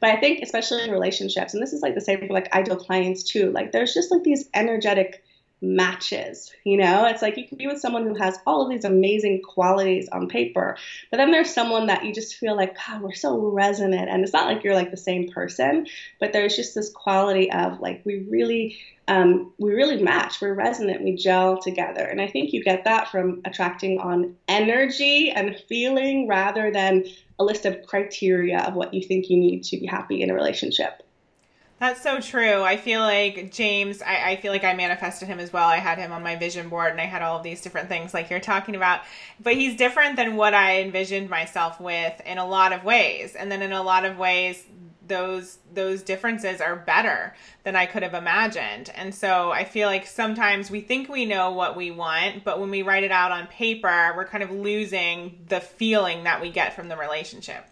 But 0.00 0.10
I 0.10 0.20
think 0.20 0.42
especially 0.42 0.82
in 0.82 0.90
relationships, 0.90 1.54
and 1.54 1.62
this 1.62 1.72
is 1.72 1.80
like 1.80 1.94
the 1.94 2.00
same 2.00 2.20
for 2.20 2.32
like 2.32 2.52
ideal 2.52 2.76
clients 2.76 3.22
too. 3.22 3.50
Like 3.52 3.72
there's 3.72 3.94
just 3.94 4.10
like 4.10 4.24
these 4.24 4.48
energetic 4.52 5.22
matches. 5.60 6.52
You 6.64 6.76
know, 6.76 7.06
it's 7.06 7.22
like 7.22 7.36
you 7.36 7.48
can 7.48 7.56
be 7.56 7.66
with 7.66 7.80
someone 7.80 8.06
who 8.06 8.14
has 8.14 8.38
all 8.46 8.62
of 8.62 8.70
these 8.70 8.84
amazing 8.84 9.42
qualities 9.42 10.08
on 10.10 10.28
paper, 10.28 10.76
but 11.10 11.16
then 11.16 11.30
there's 11.30 11.52
someone 11.52 11.86
that 11.86 12.04
you 12.04 12.12
just 12.12 12.36
feel 12.36 12.56
like, 12.56 12.76
God, 12.76 13.02
we're 13.02 13.14
so 13.14 13.38
resonant. 13.38 14.08
And 14.10 14.22
it's 14.22 14.32
not 14.32 14.46
like 14.46 14.62
you're 14.62 14.74
like 14.74 14.90
the 14.90 14.96
same 14.96 15.30
person, 15.30 15.86
but 16.20 16.32
there's 16.32 16.56
just 16.56 16.74
this 16.74 16.90
quality 16.90 17.50
of 17.50 17.80
like, 17.80 18.02
we 18.04 18.26
really, 18.28 18.78
um, 19.08 19.52
we 19.58 19.72
really 19.72 20.02
match, 20.02 20.40
we're 20.40 20.54
resonant, 20.54 21.02
we 21.02 21.16
gel 21.16 21.58
together. 21.58 22.04
And 22.04 22.20
I 22.20 22.26
think 22.26 22.52
you 22.52 22.62
get 22.62 22.84
that 22.84 23.08
from 23.08 23.40
attracting 23.44 23.98
on 24.00 24.36
energy 24.48 25.30
and 25.30 25.56
feeling 25.68 26.28
rather 26.28 26.70
than 26.70 27.04
a 27.38 27.44
list 27.44 27.66
of 27.66 27.86
criteria 27.86 28.60
of 28.60 28.74
what 28.74 28.94
you 28.94 29.02
think 29.02 29.30
you 29.30 29.36
need 29.36 29.62
to 29.64 29.78
be 29.78 29.86
happy 29.86 30.22
in 30.22 30.30
a 30.30 30.34
relationship. 30.34 31.02
That's 31.78 32.02
so 32.02 32.20
true. 32.20 32.62
I 32.62 32.78
feel 32.78 33.00
like 33.00 33.52
James, 33.52 34.00
I, 34.00 34.30
I, 34.30 34.36
feel 34.36 34.50
like 34.50 34.64
I 34.64 34.72
manifested 34.72 35.28
him 35.28 35.38
as 35.38 35.52
well. 35.52 35.68
I 35.68 35.76
had 35.76 35.98
him 35.98 36.10
on 36.10 36.22
my 36.22 36.34
vision 36.34 36.70
board 36.70 36.90
and 36.90 37.00
I 37.00 37.04
had 37.04 37.20
all 37.20 37.36
of 37.36 37.42
these 37.42 37.60
different 37.60 37.90
things 37.90 38.14
like 38.14 38.30
you're 38.30 38.40
talking 38.40 38.74
about. 38.74 39.02
But 39.40 39.56
he's 39.56 39.76
different 39.76 40.16
than 40.16 40.36
what 40.36 40.54
I 40.54 40.80
envisioned 40.80 41.28
myself 41.28 41.78
with 41.78 42.18
in 42.24 42.38
a 42.38 42.46
lot 42.46 42.72
of 42.72 42.82
ways. 42.82 43.34
And 43.34 43.52
then 43.52 43.60
in 43.60 43.72
a 43.72 43.82
lot 43.82 44.06
of 44.06 44.16
ways, 44.16 44.64
those 45.06 45.58
those 45.72 46.02
differences 46.02 46.60
are 46.60 46.74
better 46.74 47.34
than 47.64 47.76
I 47.76 47.84
could 47.86 48.02
have 48.02 48.14
imagined. 48.14 48.90
And 48.94 49.14
so 49.14 49.50
I 49.50 49.64
feel 49.64 49.86
like 49.86 50.06
sometimes 50.06 50.70
we 50.70 50.80
think 50.80 51.08
we 51.10 51.26
know 51.26 51.52
what 51.52 51.76
we 51.76 51.90
want, 51.90 52.42
but 52.42 52.58
when 52.58 52.70
we 52.70 52.82
write 52.82 53.04
it 53.04 53.12
out 53.12 53.32
on 53.32 53.46
paper, 53.48 54.14
we're 54.16 54.26
kind 54.26 54.42
of 54.42 54.50
losing 54.50 55.44
the 55.48 55.60
feeling 55.60 56.24
that 56.24 56.40
we 56.40 56.50
get 56.50 56.74
from 56.74 56.88
the 56.88 56.96
relationship. 56.96 57.66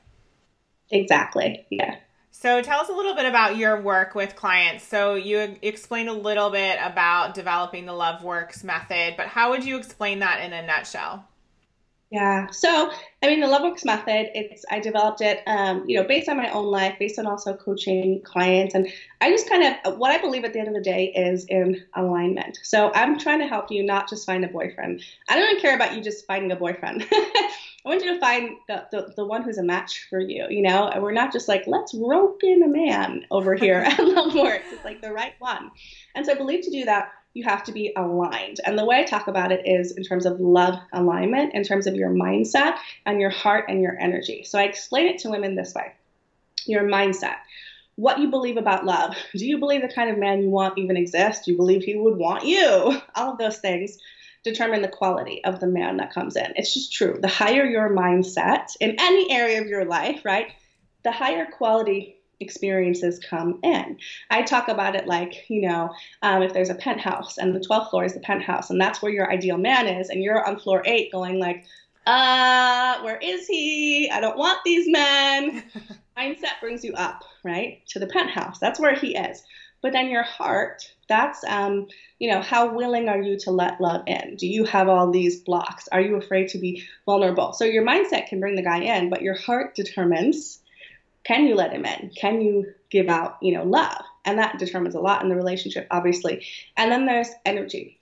Exactly. 0.91 1.67
Yeah. 1.71 1.97
So 2.37 2.61
tell 2.61 2.81
us 2.81 2.89
a 2.89 2.93
little 2.93 3.15
bit 3.15 3.27
about 3.27 3.57
your 3.59 3.81
work 3.81 4.17
with 4.17 4.35
clients. 4.35 4.85
So 4.85 5.15
you 5.15 5.57
explained 5.63 6.09
a 6.09 6.13
little 6.13 6.51
bit 6.51 6.81
about 6.83 7.33
developing 7.33 7.87
the 7.87 7.93
Love 7.93 8.25
Works 8.25 8.65
method, 8.65 9.15
but 9.17 9.29
how 9.29 9.51
would 9.51 9.65
you 9.65 9.77
explain 9.77 10.19
that 10.19 10.45
in 10.45 10.53
a 10.53 10.67
nutshell? 10.67 11.25
Yeah. 12.11 12.49
So, 12.51 12.91
I 13.23 13.29
mean, 13.29 13.41
the 13.41 13.47
Love 13.47 13.63
Works 13.63 13.85
method, 13.85 14.31
it's 14.35 14.65
I 14.69 14.81
developed 14.81 15.21
it, 15.21 15.43
um, 15.47 15.89
you 15.89 15.97
know, 15.97 16.07
based 16.07 16.29
on 16.29 16.37
my 16.37 16.51
own 16.51 16.67
life, 16.67 16.97
based 16.99 17.21
on 17.21 17.27
also 17.27 17.55
coaching 17.55 18.21
clients, 18.23 18.75
and 18.75 18.89
I 19.21 19.31
just 19.31 19.49
kind 19.49 19.79
of 19.85 19.97
what 19.97 20.11
I 20.11 20.19
believe 20.19 20.45
at 20.45 20.53
the 20.53 20.59
end 20.59 20.69
of 20.69 20.75
the 20.75 20.83
day 20.83 21.13
is 21.15 21.47
in 21.47 21.85
alignment. 21.95 22.59
So 22.65 22.93
I'm 22.95 23.17
trying 23.17 23.39
to 23.39 23.47
help 23.47 23.71
you 23.71 23.85
not 23.85 24.11
just 24.11 24.27
find 24.27 24.45
a 24.45 24.49
boyfriend. 24.49 25.03
I 25.29 25.37
don't 25.37 25.51
even 25.51 25.63
care 25.63 25.77
about 25.77 25.95
you 25.95 26.03
just 26.03 26.27
finding 26.27 26.51
a 26.51 26.57
boyfriend. 26.57 27.07
I 27.85 27.89
want 27.91 28.03
you 28.03 28.15
to 28.15 28.21
find 28.21 28.57
the, 28.67 28.87
the, 28.91 29.13
the, 29.17 29.25
one 29.27 29.43
who's 29.43 29.59
a 29.59 29.63
match 29.63 30.07
for 30.09 30.19
you, 30.19 30.47
you 30.49 30.63
know? 30.63 30.89
And 30.89 31.03
we're 31.03 31.13
not 31.13 31.33
just 31.33 31.49
like, 31.49 31.67
let's 31.67 31.93
rope 31.95 32.43
in 32.43 32.63
a 32.63 32.69
man 32.69 33.27
over 33.31 33.55
here 33.55 33.77
at 33.77 33.99
Love 34.03 34.35
Works. 34.35 34.65
It's 34.73 34.85
like 34.85 35.03
the 35.03 35.13
right 35.13 35.35
one. 35.39 35.71
And 36.15 36.25
so 36.25 36.33
I 36.33 36.35
believe 36.37 36.65
to 36.65 36.71
do 36.71 36.87
that, 36.87 37.13
you 37.35 37.45
have 37.45 37.63
to 37.65 37.73
be 37.73 37.93
aligned. 37.97 38.61
And 38.65 38.79
the 38.79 38.87
way 38.87 39.01
I 39.01 39.05
talk 39.05 39.29
about 39.29 39.53
it 39.53 39.67
is 39.67 39.93
in 39.93 40.03
terms 40.03 40.25
of 40.25 40.41
love 40.41 40.77
alignment, 40.93 41.53
in 41.53 41.63
terms 41.63 41.87
of 41.87 41.95
your 41.95 42.11
mindset 42.11 42.77
and 43.05 43.21
your 43.21 43.31
heart 43.31 43.67
and 43.69 43.83
your 43.83 43.99
energy. 43.99 44.45
So 44.45 44.59
I 44.59 44.63
explain 44.63 45.07
it 45.07 45.19
to 45.19 45.31
women 45.31 45.55
this 45.55 45.75
way 45.75 45.93
your 46.67 46.85
mindset. 46.85 47.37
What 47.97 48.19
you 48.19 48.31
believe 48.31 48.57
about 48.57 48.87
love. 48.87 49.15
Do 49.35 49.47
you 49.47 49.59
believe 49.59 49.83
the 49.83 49.93
kind 49.93 50.09
of 50.09 50.17
man 50.17 50.41
you 50.41 50.49
want 50.49 50.79
even 50.79 50.97
exists? 50.97 51.45
Do 51.45 51.51
you 51.53 51.57
believe 51.59 51.83
he 51.83 51.97
would 51.97 52.17
want 52.17 52.45
you? 52.45 52.99
All 53.15 53.33
of 53.33 53.39
those 53.39 53.59
things 53.59 53.99
determine 54.45 54.83
the 54.83 54.89
quality 54.89 55.43
of 55.45 55.59
the 55.59 55.67
man 55.67 55.97
that 55.97 56.13
comes 56.13 56.37
in. 56.37 56.53
It's 56.57 56.75
just 56.75 56.93
true. 56.93 57.19
The 57.21 57.29
higher 57.29 57.65
your 57.65 57.91
mindset 57.91 58.77
in 58.79 58.97
any 59.01 59.33
area 59.33 59.61
of 59.61 59.67
your 59.67 59.85
life, 59.85 60.25
right, 60.25 60.53
the 61.03 61.11
higher 61.11 61.47
quality 61.47 62.17
experiences 62.41 63.19
come 63.19 63.59
in. 63.63 63.99
I 64.31 64.43
talk 64.43 64.69
about 64.69 64.97
it 64.97 65.07
like, 65.07 65.49
you 65.49 65.63
know, 65.63 65.91
um, 66.23 66.43
if 66.43 66.53
there's 66.53 66.71
a 66.71 66.75
penthouse 66.75 67.39
and 67.39 67.55
the 67.55 67.61
12th 67.61 67.91
floor 67.91 68.05
is 68.05 68.15
the 68.15 68.21
penthouse 68.21 68.71
and 68.71 68.81
that's 68.81 69.01
where 69.01 69.13
your 69.13 69.31
ideal 69.33 69.57
man 69.57 69.87
is, 69.87 70.11
and 70.11 70.23
you're 70.23 70.47
on 70.47 70.59
floor 70.59 70.83
eight 70.85 71.11
going 71.11 71.39
like, 71.39 71.65
uh, 72.07 73.01
where 73.03 73.17
is 73.17 73.47
he? 73.47 74.11
I 74.11 74.21
don't 74.21 74.37
want 74.37 74.59
these 74.65 74.87
men. 74.89 75.65
Mindset 76.19 76.61
brings 76.61 76.85
you 76.85 76.93
up, 76.95 77.25
right, 77.43 77.81
to 77.89 77.99
the 77.99 78.07
penthouse. 78.07 78.59
That's 78.59 78.79
where 78.79 78.95
he 78.95 79.17
is. 79.17 79.43
But 79.81 79.93
then 79.93 80.11
your 80.11 80.23
heart, 80.23 80.94
that's, 81.09 81.43
um, 81.45 81.87
you 82.19 82.31
know, 82.31 82.41
how 82.41 82.75
willing 82.75 83.09
are 83.09 83.21
you 83.21 83.39
to 83.41 83.51
let 83.51 83.81
love 83.81 84.03
in? 84.07 84.37
Do 84.37 84.47
you 84.47 84.65
have 84.65 84.89
all 84.89 85.11
these 85.11 85.41
blocks? 85.41 85.89
Are 85.93 86.01
you 86.01 86.17
afraid 86.17 86.49
to 86.49 86.59
be 86.59 86.85
vulnerable? 87.07 87.53
So 87.53 87.65
your 87.65 87.85
mindset 87.85 88.27
can 88.29 88.41
bring 88.41 88.57
the 88.57 88.63
guy 88.63 88.79
in, 88.79 89.11
but 89.11 89.23
your 89.23 89.35
heart 89.35 89.75
determines 89.75 90.61
can 91.25 91.47
you 91.47 91.55
let 91.55 91.73
him 91.73 91.87
in? 91.87 92.11
Can 92.11 92.43
you 92.43 92.75
give 92.91 93.09
out, 93.09 93.39
you 93.41 93.55
know, 93.55 93.65
love? 93.65 94.03
And 94.27 94.39
that 94.39 94.59
determines 94.59 94.95
a 94.95 95.01
lot 95.01 95.23
in 95.23 95.31
the 95.31 95.37
relationship, 95.37 95.87
obviously. 95.91 96.47
And 96.77 96.93
then 96.93 97.07
there's 97.07 97.31
energy. 97.47 97.99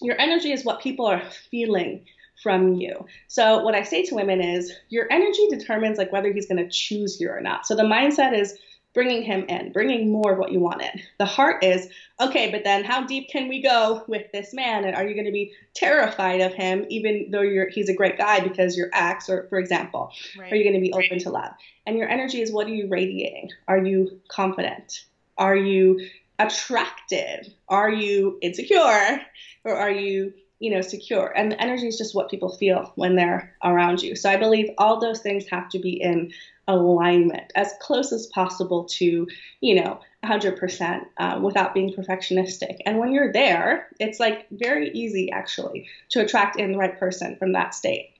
Your 0.00 0.18
energy 0.18 0.50
is 0.50 0.64
what 0.64 0.80
people 0.80 1.06
are 1.06 1.22
feeling 1.50 2.06
from 2.42 2.74
you. 2.74 3.06
So 3.28 3.62
what 3.62 3.74
I 3.74 3.82
say 3.82 4.02
to 4.04 4.14
women 4.14 4.40
is 4.40 4.72
your 4.88 5.06
energy 5.10 5.46
determines 5.50 5.98
like 5.98 6.10
whether 6.10 6.32
he's 6.32 6.48
going 6.48 6.62
to 6.62 6.70
choose 6.70 7.20
you 7.20 7.30
or 7.30 7.40
not. 7.40 7.66
So 7.66 7.76
the 7.76 7.82
mindset 7.82 8.36
is 8.36 8.58
bringing 8.94 9.22
him 9.22 9.44
in, 9.48 9.72
bringing 9.72 10.10
more 10.10 10.32
of 10.32 10.38
what 10.38 10.52
you 10.52 10.60
wanted. 10.60 11.02
The 11.18 11.24
heart 11.26 11.64
is, 11.64 11.88
okay, 12.20 12.50
but 12.50 12.62
then 12.62 12.84
how 12.84 13.04
deep 13.04 13.28
can 13.28 13.48
we 13.48 13.60
go 13.60 14.04
with 14.06 14.30
this 14.32 14.54
man? 14.54 14.84
And 14.84 14.94
are 14.94 15.04
you 15.06 15.14
going 15.14 15.26
to 15.26 15.32
be 15.32 15.52
terrified 15.74 16.40
of 16.40 16.54
him, 16.54 16.86
even 16.88 17.28
though 17.30 17.42
you're 17.42 17.68
he's 17.68 17.88
a 17.88 17.94
great 17.94 18.16
guy 18.16 18.40
because 18.40 18.76
you're 18.76 18.90
ex, 18.92 19.28
or 19.28 19.48
for 19.48 19.58
example, 19.58 20.12
right. 20.38 20.52
are 20.52 20.56
you 20.56 20.62
going 20.62 20.76
to 20.76 20.80
be 20.80 20.92
open 20.92 21.18
to 21.18 21.30
love? 21.30 21.52
And 21.86 21.98
your 21.98 22.08
energy 22.08 22.40
is, 22.40 22.52
what 22.52 22.66
are 22.68 22.74
you 22.74 22.88
radiating? 22.88 23.50
Are 23.66 23.78
you 23.78 24.20
confident? 24.28 25.04
Are 25.36 25.56
you 25.56 26.08
attracted? 26.38 27.52
Are 27.68 27.90
you 27.90 28.38
insecure? 28.42 29.20
Or 29.64 29.74
are 29.74 29.90
you, 29.90 30.32
you 30.64 30.70
know, 30.70 30.80
secure? 30.80 31.30
And 31.36 31.52
the 31.52 31.60
energy 31.60 31.86
is 31.86 31.98
just 31.98 32.14
what 32.14 32.30
people 32.30 32.56
feel 32.56 32.90
when 32.94 33.16
they're 33.16 33.54
around 33.62 34.02
you. 34.02 34.16
So 34.16 34.30
I 34.30 34.38
believe 34.38 34.70
all 34.78 34.98
those 34.98 35.20
things 35.20 35.44
have 35.50 35.68
to 35.68 35.78
be 35.78 36.00
in 36.00 36.32
alignment 36.66 37.52
as 37.54 37.74
close 37.82 38.12
as 38.12 38.28
possible 38.28 38.84
to, 38.84 39.28
you 39.60 39.74
know, 39.74 40.00
100% 40.24 41.02
uh, 41.18 41.38
without 41.42 41.74
being 41.74 41.92
perfectionistic. 41.92 42.78
And 42.86 42.98
when 42.98 43.12
you're 43.12 43.30
there, 43.30 43.88
it's 44.00 44.18
like 44.18 44.46
very 44.52 44.88
easy 44.92 45.30
actually 45.30 45.86
to 46.12 46.22
attract 46.22 46.58
in 46.58 46.72
the 46.72 46.78
right 46.78 46.98
person 46.98 47.36
from 47.36 47.52
that 47.52 47.74
state. 47.74 48.14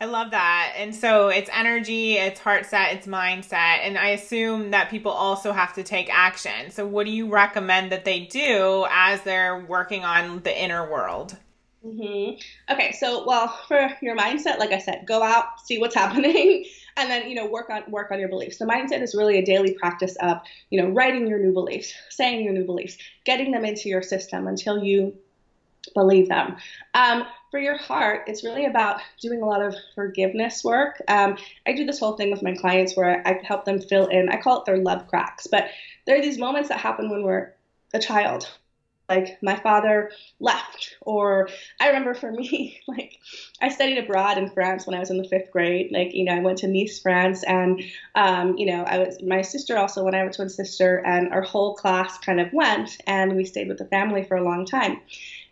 I 0.00 0.06
love 0.06 0.32
that. 0.32 0.72
And 0.76 0.92
so 0.92 1.28
it's 1.28 1.50
energy, 1.52 2.14
it's 2.14 2.40
heart 2.40 2.66
set, 2.66 2.94
it's 2.94 3.06
mindset. 3.06 3.84
And 3.84 3.96
I 3.96 4.08
assume 4.08 4.72
that 4.72 4.90
people 4.90 5.12
also 5.12 5.52
have 5.52 5.74
to 5.74 5.84
take 5.84 6.08
action. 6.10 6.72
So, 6.72 6.84
what 6.84 7.06
do 7.06 7.12
you 7.12 7.28
recommend 7.28 7.92
that 7.92 8.06
they 8.06 8.20
do 8.20 8.86
as 8.90 9.20
they're 9.22 9.60
working 9.60 10.04
on 10.04 10.40
the 10.40 10.58
inner 10.58 10.90
world? 10.90 11.36
Mm-hmm. 11.84 12.72
Okay, 12.72 12.92
so 12.92 13.24
well, 13.26 13.48
for 13.66 13.90
your 14.02 14.14
mindset, 14.14 14.58
like 14.58 14.70
I 14.70 14.78
said, 14.78 15.06
go 15.06 15.22
out, 15.22 15.60
see 15.64 15.78
what's 15.78 15.94
happening, 16.02 16.66
and 16.96 17.10
then 17.10 17.28
you 17.28 17.34
know 17.34 17.46
work 17.46 17.70
on 17.70 17.84
work 17.90 18.10
on 18.10 18.20
your 18.20 18.28
beliefs. 18.28 18.58
The 18.58 18.66
mindset 18.66 19.00
is 19.02 19.14
really 19.14 19.38
a 19.38 19.44
daily 19.44 19.74
practice 19.74 20.16
of 20.20 20.38
you 20.68 20.80
know 20.80 20.90
writing 20.90 21.26
your 21.26 21.38
new 21.38 21.52
beliefs, 21.52 21.94
saying 22.10 22.44
your 22.44 22.52
new 22.52 22.64
beliefs, 22.64 22.98
getting 23.24 23.50
them 23.50 23.64
into 23.64 23.88
your 23.88 24.02
system 24.02 24.46
until 24.46 24.84
you 24.84 25.16
believe 25.94 26.28
them. 26.28 26.56
Um, 26.92 27.24
for 27.50 27.58
your 27.58 27.78
heart, 27.78 28.24
it's 28.26 28.44
really 28.44 28.66
about 28.66 29.00
doing 29.20 29.40
a 29.40 29.46
lot 29.46 29.62
of 29.62 29.74
forgiveness 29.94 30.62
work. 30.62 31.00
Um, 31.08 31.38
I 31.66 31.72
do 31.72 31.86
this 31.86 31.98
whole 31.98 32.16
thing 32.16 32.30
with 32.30 32.42
my 32.42 32.54
clients 32.54 32.94
where 32.94 33.26
I 33.26 33.40
help 33.42 33.64
them 33.64 33.80
fill 33.80 34.06
in. 34.06 34.28
I 34.28 34.36
call 34.36 34.60
it 34.60 34.66
their 34.66 34.76
love 34.76 35.08
cracks, 35.08 35.46
but 35.46 35.68
there 36.06 36.18
are 36.18 36.22
these 36.22 36.38
moments 36.38 36.68
that 36.68 36.78
happen 36.78 37.10
when 37.10 37.22
we're 37.22 37.52
a 37.94 37.98
child. 37.98 38.48
Like 39.10 39.42
my 39.42 39.56
father 39.56 40.12
left, 40.38 40.96
or 41.00 41.48
I 41.80 41.88
remember 41.88 42.14
for 42.14 42.30
me, 42.30 42.80
like 42.88 43.18
I 43.60 43.68
studied 43.68 43.98
abroad 43.98 44.38
in 44.38 44.48
France 44.48 44.86
when 44.86 44.94
I 44.94 45.00
was 45.00 45.10
in 45.10 45.18
the 45.18 45.28
fifth 45.28 45.50
grade. 45.50 45.90
Like 45.90 46.14
you 46.14 46.24
know, 46.24 46.32
I 46.32 46.38
went 46.38 46.58
to 46.58 46.68
Nice, 46.68 47.00
France, 47.00 47.42
and 47.42 47.82
um, 48.14 48.56
you 48.56 48.66
know, 48.66 48.84
I 48.84 48.98
was 48.98 49.20
my 49.20 49.42
sister 49.42 49.76
also 49.76 50.04
when 50.04 50.14
I 50.14 50.24
was 50.24 50.36
twin 50.36 50.48
sister, 50.48 50.98
and 51.04 51.32
our 51.32 51.42
whole 51.42 51.74
class 51.74 52.18
kind 52.18 52.40
of 52.40 52.52
went, 52.52 52.98
and 53.08 53.34
we 53.34 53.44
stayed 53.44 53.66
with 53.66 53.78
the 53.78 53.86
family 53.86 54.22
for 54.22 54.36
a 54.36 54.44
long 54.44 54.64
time. 54.64 55.00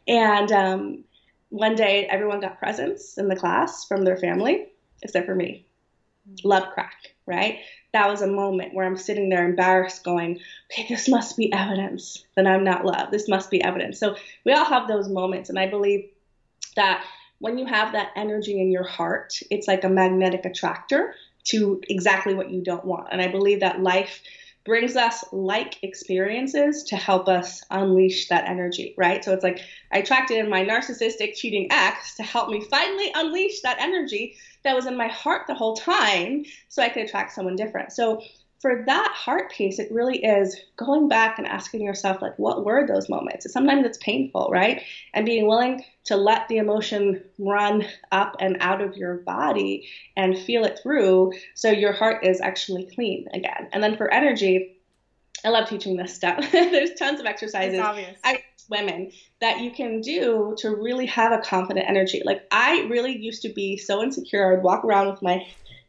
And 0.07 0.53
um, 0.53 1.05
one 1.49 1.75
day, 1.75 2.07
everyone 2.07 2.41
got 2.41 2.61
presents 2.61 3.19
in 3.19 3.27
the 3.27 3.37
class 3.37 3.85
from 3.87 4.05
their 4.05 4.17
family, 4.17 4.69
except 5.03 5.27
for 5.27 5.35
me. 5.35 5.67
Love 6.45 6.73
crack, 6.73 7.08
right? 7.29 7.61
That 7.93 8.09
was 8.09 8.23
a 8.23 8.27
moment 8.27 8.75
where 8.75 8.87
I'm 8.87 8.97
sitting 8.97 9.29
there 9.29 9.47
embarrassed, 9.47 10.03
going, 10.05 10.41
okay, 10.73 10.87
this 10.89 11.09
must 11.09 11.37
be 11.37 11.53
evidence 11.53 12.25
that 12.35 12.47
I'm 12.47 12.65
not 12.65 12.85
loved. 12.85 13.13
This 13.13 13.29
must 13.29 13.51
be 13.51 13.63
evidence. 13.63 14.01
So 14.01 14.17
we 14.45 14.53
all 14.53 14.65
have 14.65 14.89
those 14.89 15.09
moments. 15.09 15.49
And 15.49 15.59
I 15.59 15.69
believe 15.69 16.09
that 16.77 17.05
when 17.39 17.59
you 17.59 17.67
have 17.67 17.93
that 17.93 18.11
energy 18.17 18.61
in 18.61 18.73
your 18.73 18.85
heart, 18.85 19.39
it's 19.51 19.69
like 19.69 19.85
a 19.85 19.89
magnetic 19.89 20.45
attractor 20.45 21.15
to 21.45 21.81
exactly 21.89 22.35
what 22.35 22.51
you 22.51 22.63
don't 22.63 22.85
want. 22.85 23.09
And 23.11 23.23
I 23.23 23.29
believe 23.29 23.61
that 23.61 23.81
life 23.81 24.21
brings 24.65 24.97
us 24.97 25.25
like 25.33 25.83
experiences 25.83 26.83
to 26.85 26.97
help 26.97 27.27
us 27.27 27.63
unleash 27.71 28.29
that 28.29 28.47
energy, 28.47 28.95
right? 28.99 29.25
So 29.25 29.33
it's 29.33 29.43
like 29.43 29.61
I 29.91 29.99
attracted 29.99 30.37
in 30.37 30.51
my 30.51 30.63
narcissistic 30.63 31.35
cheating 31.37 31.69
ex 31.71 32.17
to 32.17 32.23
help 32.23 32.51
me 32.51 32.61
finally 32.61 33.11
unleash 33.15 33.61
that 33.63 33.79
energy 33.81 34.37
that 34.65 34.75
was 34.75 34.87
in 34.87 34.97
my 34.97 35.09
heart 35.09 35.47
the 35.47 35.55
whole 35.55 35.77
time 35.77 36.45
so 36.69 36.83
I 36.83 36.89
could 36.89 37.05
attract 37.05 37.33
someone 37.33 37.57
different. 37.57 37.93
So 37.93 38.23
for 38.61 38.83
that 38.87 39.13
heart 39.15 39.53
piece, 39.53 39.79
it 39.79 39.91
really 39.93 40.19
is 40.25 40.57
going 40.77 41.09
back 41.09 41.39
and 41.39 41.47
asking 41.47 41.83
yourself, 41.83 42.21
like, 42.21 42.37
what 42.39 42.65
were 42.65 42.87
those 42.87 43.09
moments? 43.09 43.51
Sometimes 43.53 43.87
it's 43.87 43.99
painful, 43.99 44.49
right? 44.53 44.83
And 45.15 45.25
being 45.25 45.47
willing 45.47 45.85
to 46.05 46.17
let 46.17 46.49
the 46.49 46.57
emotion 46.57 47.23
run 47.39 47.87
up 48.11 48.35
and 48.41 48.57
out 48.61 48.81
of 48.81 48.97
your 48.97 49.19
body 49.19 49.89
and 50.17 50.37
feel 50.37 50.65
it 50.65 50.81
through 50.83 51.33
so 51.55 51.71
your 51.71 51.93
heart 51.93 52.25
is 52.25 52.41
actually 52.41 52.89
clean 52.95 53.27
again. 53.33 53.69
And 53.73 53.83
then 53.83 53.97
for 53.97 54.13
energy, 54.13 54.75
I 55.45 55.51
love 55.51 55.69
teaching 55.69 55.97
this 55.97 56.13
stuff. 56.13 56.45
There's 56.53 56.95
tons 56.95 57.21
of 57.21 57.27
exercises. 57.27 57.79
I, 58.25 58.43
women 58.69 59.11
that 59.41 59.61
you 59.61 59.71
can 59.71 60.01
do 60.01 60.55
to 60.59 60.71
really 60.71 61.07
have 61.07 61.33
a 61.33 61.39
confident 61.39 61.89
energy. 61.89 62.23
Like 62.25 62.47
I 62.51 62.87
really 62.91 63.17
used 63.17 63.43
to 63.43 63.49
be 63.49 63.77
so 63.77 64.03
insecure. 64.03 64.47
I 64.47 64.55
would 64.55 64.63
walk 64.63 64.85
around 64.85 65.11
with 65.11 65.23
my 65.23 65.47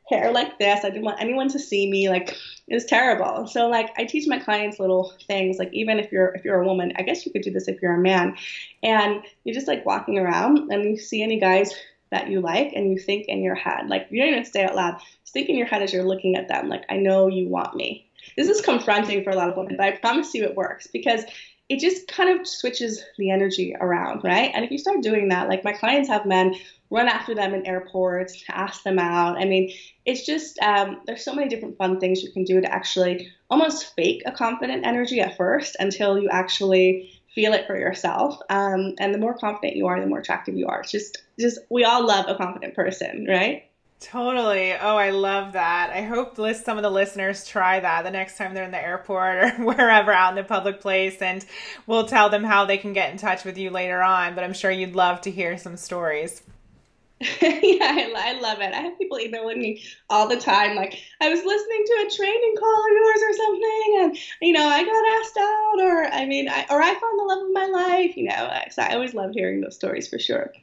hair 0.10 0.32
like 0.32 0.58
this. 0.58 0.84
I 0.84 0.90
didn't 0.90 1.06
want 1.06 1.22
anyone 1.22 1.50
to 1.50 1.60
see 1.60 1.90
me. 1.90 2.10
Like 2.10 2.36
it 2.68 2.74
was 2.74 2.86
terrible. 2.86 3.48
So 3.48 3.68
like 3.68 3.92
I 3.98 4.06
teach 4.06 4.28
my 4.28 4.40
clients 4.40 4.80
little 4.80 5.14
things. 5.28 5.58
Like 5.58 5.74
even 5.74 6.00
if 6.00 6.12
you're 6.12 6.30
if 6.36 6.44
you're 6.44 6.62
a 6.62 6.66
woman, 6.66 6.94
I 6.98 7.04
guess 7.04 7.26
you 7.26 7.32
could 7.32 7.44
do 7.44 7.52
this 7.52 7.68
if 7.68 7.82
you're 7.82 7.96
a 7.96 8.00
man. 8.00 8.36
And 8.84 9.24
you're 9.44 9.56
just 9.56 9.68
like 9.68 9.86
walking 9.86 10.18
around 10.18 10.72
and 10.72 10.84
you 10.84 10.98
see 10.98 11.22
any 11.22 11.40
guys 11.40 11.74
that 12.12 12.30
you 12.30 12.42
like 12.42 12.74
and 12.74 12.90
you 12.92 12.98
think 12.98 13.28
in 13.28 13.44
your 13.44 13.56
head, 13.56 13.88
like 13.88 14.08
you 14.10 14.20
don't 14.20 14.32
even 14.32 14.46
say 14.46 14.64
out 14.64 14.76
loud, 14.76 15.00
just 15.22 15.34
think 15.34 15.48
in 15.48 15.56
your 15.56 15.68
head 15.68 15.84
as 15.84 15.94
you're 15.94 16.04
looking 16.04 16.36
at 16.36 16.48
them, 16.48 16.68
like 16.68 16.84
I 16.90 16.98
know 16.98 17.28
you 17.28 17.48
want 17.48 17.76
me. 17.76 18.10
This 18.36 18.50
is 18.50 18.62
confronting 18.62 19.24
for 19.24 19.30
a 19.30 19.36
lot 19.36 19.50
of 19.50 19.58
women, 19.58 19.78
but 19.78 19.86
I 19.86 19.92
promise 19.98 20.34
you 20.34 20.44
it 20.44 20.56
works 20.56 20.88
because 20.88 21.24
it 21.70 21.80
just 21.80 22.08
kind 22.08 22.40
of 22.40 22.48
switches 22.48 23.04
the 23.18 23.30
energy 23.30 23.76
around, 23.80 24.24
right? 24.24 24.52
And 24.54 24.66
if 24.66 24.72
you 24.72 24.80
start 24.80 25.02
doing 25.02 25.30
that, 25.30 25.48
like 25.48 25.64
my 25.64 25.72
clients 25.72 26.10
have 26.10 26.26
men 26.26 26.56
run 26.90 27.08
after 27.08 27.36
them 27.36 27.54
in 27.54 27.68
airports, 27.68 28.44
ask 28.50 28.82
them 28.82 28.98
out. 28.98 29.38
I 29.38 29.46
mean, 29.46 29.72
it's 30.06 30.26
just 30.26 30.58
um, 30.60 31.02
there's 31.06 31.24
so 31.24 31.36
many 31.36 31.48
different 31.48 31.78
fun 31.78 32.00
things 32.00 32.24
you 32.24 32.32
can 32.32 32.44
do 32.44 32.60
to 32.60 32.74
actually 32.74 33.32
almost 33.52 33.96
fake 33.96 34.24
a 34.26 34.32
confident 34.32 34.86
energy 34.86 35.22
at 35.22 35.38
first 35.38 35.76
until 35.80 36.20
you 36.20 36.28
actually 36.30 37.12
feel 37.36 37.54
it 37.54 37.68
for 37.68 37.78
yourself. 37.78 38.40
Um, 38.50 38.96
and 39.00 39.14
the 39.14 39.20
more 39.20 39.38
confident 39.38 39.76
you 39.76 39.86
are, 39.86 40.02
the 40.02 40.08
more 40.08 40.20
attractive 40.20 40.56
you 40.56 40.66
are. 40.66 40.82
It's 40.82 40.92
just, 40.92 41.20
just 41.40 41.60
we 41.70 41.84
all 41.84 42.06
love 42.06 42.26
a 42.28 42.36
confident 42.36 42.74
person, 42.74 43.28
right? 43.30 43.69
Totally. 44.00 44.72
Oh, 44.74 44.96
I 44.96 45.10
love 45.10 45.54
that. 45.54 45.92
I 45.94 46.04
hope 46.04 46.38
list 46.38 46.64
some 46.64 46.78
of 46.78 46.84
the 46.84 46.90
listeners 46.90 47.46
try 47.46 47.82
that 47.82 48.04
the 48.04 48.12
next 48.12 48.38
time 48.38 48.54
they're 48.54 48.64
in 48.64 48.72
the 48.72 48.82
airport 48.82 49.38
or 49.38 49.50
wherever 49.66 50.14
out 50.14 50.32
in 50.32 50.38
a 50.38 50.44
public 50.44 50.80
place, 50.80 51.22
and 51.22 51.46
we'll 51.86 52.08
tell 52.08 52.30
them 52.30 52.46
how 52.46 52.64
they 52.64 52.78
can 52.78 52.94
get 52.94 53.12
in 53.12 53.18
touch 53.18 53.44
with 53.44 53.58
you 53.58 53.70
later 53.72 54.02
on. 54.02 54.36
But 54.36 54.46
I'm 54.46 54.54
sure 54.54 54.72
you'd 54.72 54.96
love 54.96 55.20
to 55.22 55.32
hear 55.32 55.58
some 55.58 55.76
stories. 55.76 56.42
yeah, 57.20 57.28
I, 57.42 58.14
I, 58.16 58.40
love 58.40 58.62
it. 58.62 58.74
I 58.74 58.78
have 58.78 58.98
people 58.98 59.20
emailing 59.20 59.60
me 59.60 59.84
all 60.10 60.30
the 60.30 60.40
time, 60.40 60.78
like 60.78 60.98
I 61.20 61.28
was 61.28 61.44
listening 61.44 61.84
to 61.86 62.08
a 62.08 62.16
training 62.16 62.56
call 62.58 62.86
of 62.86 62.92
yours 62.94 63.22
or 63.22 63.34
something, 63.34 63.98
and 64.00 64.18
you 64.42 64.54
know 64.54 64.66
I 64.66 64.86
got 64.86 65.20
asked 65.20 65.38
out, 65.38 65.82
or 65.82 66.06
I 66.14 66.26
mean, 66.26 66.48
I, 66.48 66.66
or 66.70 66.82
I 66.82 66.94
found 66.94 67.20
the 67.20 67.24
love 67.24 67.46
of 67.46 67.52
my 67.52 67.66
life. 67.66 68.16
You 68.16 68.30
know, 68.30 68.50
so 68.72 68.82
I 68.82 68.94
always 68.94 69.14
love 69.14 69.32
hearing 69.34 69.60
those 69.60 69.76
stories 69.76 70.08
for 70.08 70.18
sure. 70.18 70.54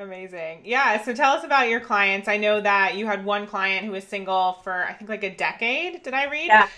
Amazing. 0.00 0.62
Yeah. 0.64 1.02
So 1.02 1.12
tell 1.12 1.32
us 1.32 1.44
about 1.44 1.68
your 1.68 1.78
clients. 1.78 2.26
I 2.26 2.38
know 2.38 2.58
that 2.60 2.96
you 2.96 3.06
had 3.06 3.22
one 3.22 3.46
client 3.46 3.84
who 3.84 3.92
was 3.92 4.02
single 4.02 4.54
for, 4.64 4.86
I 4.86 4.94
think, 4.94 5.10
like 5.10 5.22
a 5.22 5.34
decade. 5.34 6.02
Did 6.02 6.14
I 6.14 6.24
read? 6.24 6.46
Yeah. 6.46 6.68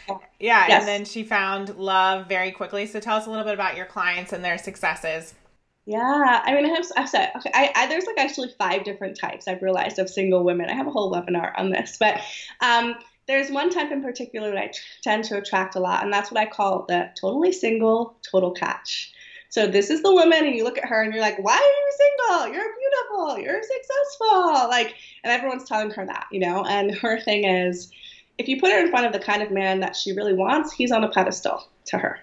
Yeah. 0.40 0.66
Yes. 0.68 0.80
And 0.80 0.88
then 0.88 1.04
she 1.04 1.22
found 1.22 1.76
love 1.76 2.26
very 2.26 2.50
quickly. 2.50 2.84
So 2.84 2.98
tell 2.98 3.16
us 3.16 3.26
a 3.26 3.30
little 3.30 3.44
bit 3.44 3.54
about 3.54 3.76
your 3.76 3.86
clients 3.86 4.32
and 4.32 4.44
their 4.44 4.58
successes. 4.58 5.34
Yeah. 5.86 6.42
I 6.44 6.52
mean, 6.52 6.66
I 6.66 6.70
have, 6.70 6.84
I've 6.96 7.08
said, 7.08 7.30
okay, 7.36 7.50
I, 7.54 7.72
I, 7.76 7.86
there's 7.86 8.06
like 8.06 8.18
actually 8.18 8.48
five 8.58 8.82
different 8.82 9.16
types 9.16 9.46
I've 9.46 9.62
realized 9.62 10.00
of 10.00 10.10
single 10.10 10.42
women. 10.42 10.68
I 10.68 10.74
have 10.74 10.88
a 10.88 10.90
whole 10.90 11.12
webinar 11.12 11.52
on 11.56 11.70
this, 11.70 11.96
but, 11.98 12.20
um, 12.60 12.96
there's 13.28 13.52
one 13.52 13.70
type 13.70 13.92
in 13.92 14.02
particular 14.02 14.50
that 14.50 14.58
I 14.58 14.66
t- 14.66 14.80
tend 15.00 15.22
to 15.24 15.38
attract 15.38 15.76
a 15.76 15.80
lot, 15.80 16.02
and 16.02 16.12
that's 16.12 16.32
what 16.32 16.40
I 16.40 16.46
call 16.46 16.86
the 16.88 17.08
totally 17.18 17.52
single 17.52 18.16
total 18.28 18.50
catch. 18.50 19.12
So 19.52 19.66
this 19.66 19.90
is 19.90 20.00
the 20.02 20.14
woman, 20.14 20.46
and 20.46 20.56
you 20.56 20.64
look 20.64 20.78
at 20.78 20.86
her 20.86 21.02
and 21.02 21.12
you're 21.12 21.22
like, 21.22 21.38
why 21.38 21.52
are 21.52 21.58
you 21.58 21.92
single? 21.98 22.54
You're 22.54 22.74
beautiful. 22.78 23.38
You're 23.38 23.62
successful. 23.62 24.68
Like, 24.70 24.94
and 25.22 25.30
everyone's 25.30 25.68
telling 25.68 25.90
her 25.90 26.06
that, 26.06 26.24
you 26.32 26.40
know. 26.40 26.64
And 26.64 26.94
her 26.94 27.20
thing 27.20 27.44
is, 27.44 27.90
if 28.38 28.48
you 28.48 28.58
put 28.58 28.72
her 28.72 28.78
in 28.78 28.88
front 28.88 29.04
of 29.04 29.12
the 29.12 29.18
kind 29.18 29.42
of 29.42 29.50
man 29.50 29.80
that 29.80 29.94
she 29.94 30.12
really 30.12 30.32
wants, 30.32 30.72
he's 30.72 30.90
on 30.90 31.04
a 31.04 31.10
pedestal 31.10 31.68
to 31.88 31.98
her, 31.98 32.18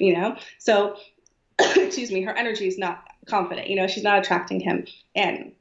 you 0.00 0.12
know. 0.12 0.36
So, 0.58 0.96
excuse 1.76 2.10
me, 2.10 2.22
her 2.22 2.36
energy 2.36 2.66
is 2.66 2.78
not 2.78 3.04
confident. 3.26 3.68
You 3.68 3.76
know, 3.76 3.86
she's 3.86 4.02
not 4.02 4.18
attracting 4.18 4.58
him 4.58 4.84
in. 5.14 5.52